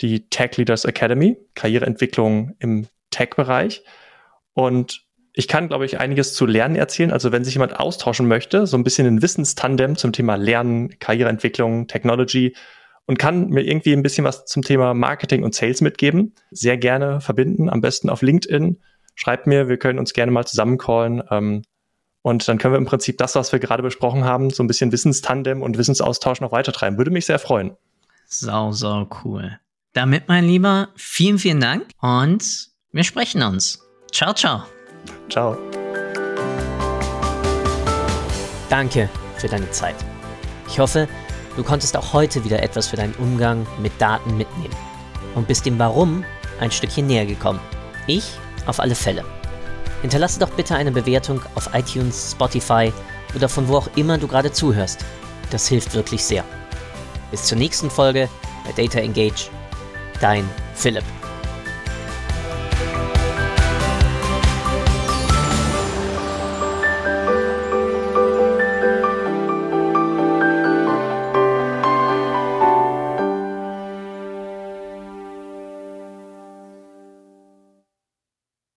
die 0.00 0.28
Tech 0.28 0.56
Leaders 0.56 0.84
Academy, 0.84 1.36
Karriereentwicklung 1.54 2.56
im 2.58 2.88
Tech-Bereich. 3.10 3.84
Und 4.54 5.04
ich 5.34 5.48
kann, 5.48 5.68
glaube 5.68 5.84
ich, 5.84 6.00
einiges 6.00 6.32
zu 6.32 6.46
Lernen 6.46 6.76
erzählen. 6.76 7.10
Also 7.12 7.32
wenn 7.32 7.44
sich 7.44 7.54
jemand 7.54 7.78
austauschen 7.78 8.28
möchte, 8.28 8.66
so 8.66 8.76
ein 8.76 8.84
bisschen 8.84 9.06
ein 9.06 9.20
Wissenstandem 9.20 9.96
zum 9.96 10.12
Thema 10.12 10.36
Lernen, 10.36 10.98
Karriereentwicklung, 10.98 11.88
Technology 11.88 12.56
und 13.06 13.18
kann 13.18 13.48
mir 13.48 13.62
irgendwie 13.62 13.92
ein 13.92 14.02
bisschen 14.02 14.24
was 14.24 14.46
zum 14.46 14.62
Thema 14.62 14.94
Marketing 14.94 15.42
und 15.42 15.54
Sales 15.54 15.80
mitgeben, 15.80 16.34
sehr 16.50 16.78
gerne 16.78 17.20
verbinden, 17.20 17.68
am 17.68 17.80
besten 17.80 18.08
auf 18.08 18.22
LinkedIn 18.22 18.78
schreibt 19.14 19.46
mir, 19.46 19.68
wir 19.68 19.78
können 19.78 19.98
uns 19.98 20.12
gerne 20.12 20.32
mal 20.32 20.46
zusammencallen. 20.46 21.22
Ähm, 21.30 21.62
und 22.22 22.46
dann 22.48 22.58
können 22.58 22.74
wir 22.74 22.78
im 22.78 22.86
Prinzip 22.86 23.18
das, 23.18 23.34
was 23.34 23.52
wir 23.52 23.58
gerade 23.58 23.82
besprochen 23.82 24.24
haben, 24.24 24.50
so 24.50 24.62
ein 24.62 24.66
bisschen 24.66 24.92
Wissenstandem 24.92 25.62
und 25.62 25.76
Wissensaustausch 25.76 26.40
noch 26.40 26.52
weitertreiben. 26.52 26.96
Würde 26.96 27.10
mich 27.10 27.26
sehr 27.26 27.38
freuen. 27.38 27.76
Sau, 28.26 28.72
sau 28.72 29.08
cool. 29.24 29.58
Damit, 29.92 30.28
mein 30.28 30.46
Lieber, 30.46 30.88
vielen, 30.96 31.38
vielen 31.38 31.60
Dank 31.60 31.90
und 32.00 32.68
wir 32.92 33.04
sprechen 33.04 33.42
uns. 33.42 33.80
Ciao, 34.10 34.32
ciao. 34.32 34.64
Ciao. 35.28 35.56
Danke 38.68 39.08
für 39.36 39.48
deine 39.48 39.70
Zeit. 39.70 39.96
Ich 40.68 40.78
hoffe, 40.78 41.08
du 41.56 41.62
konntest 41.62 41.96
auch 41.96 42.12
heute 42.12 42.44
wieder 42.44 42.62
etwas 42.62 42.88
für 42.88 42.96
deinen 42.96 43.14
Umgang 43.14 43.66
mit 43.80 43.92
Daten 44.00 44.36
mitnehmen 44.36 44.74
und 45.34 45.46
bist 45.46 45.66
dem 45.66 45.78
Warum 45.78 46.24
ein 46.60 46.70
Stückchen 46.70 47.06
näher 47.06 47.26
gekommen. 47.26 47.60
Ich 48.06 48.32
auf 48.66 48.80
alle 48.80 48.94
Fälle. 48.94 49.24
Hinterlasse 50.02 50.40
doch 50.40 50.50
bitte 50.50 50.74
eine 50.74 50.92
Bewertung 50.92 51.40
auf 51.54 51.70
iTunes, 51.72 52.32
Spotify 52.32 52.92
oder 53.34 53.48
von 53.48 53.68
wo 53.68 53.76
auch 53.76 53.88
immer 53.96 54.18
du 54.18 54.28
gerade 54.28 54.52
zuhörst. 54.52 55.04
Das 55.50 55.68
hilft 55.68 55.94
wirklich 55.94 56.24
sehr. 56.24 56.44
Bis 57.30 57.44
zur 57.44 57.58
nächsten 57.58 57.90
Folge 57.90 58.28
bei 58.64 58.72
Data 58.72 59.00
Engage. 59.00 59.50
Dein 60.20 60.48
Philipp. 60.74 61.04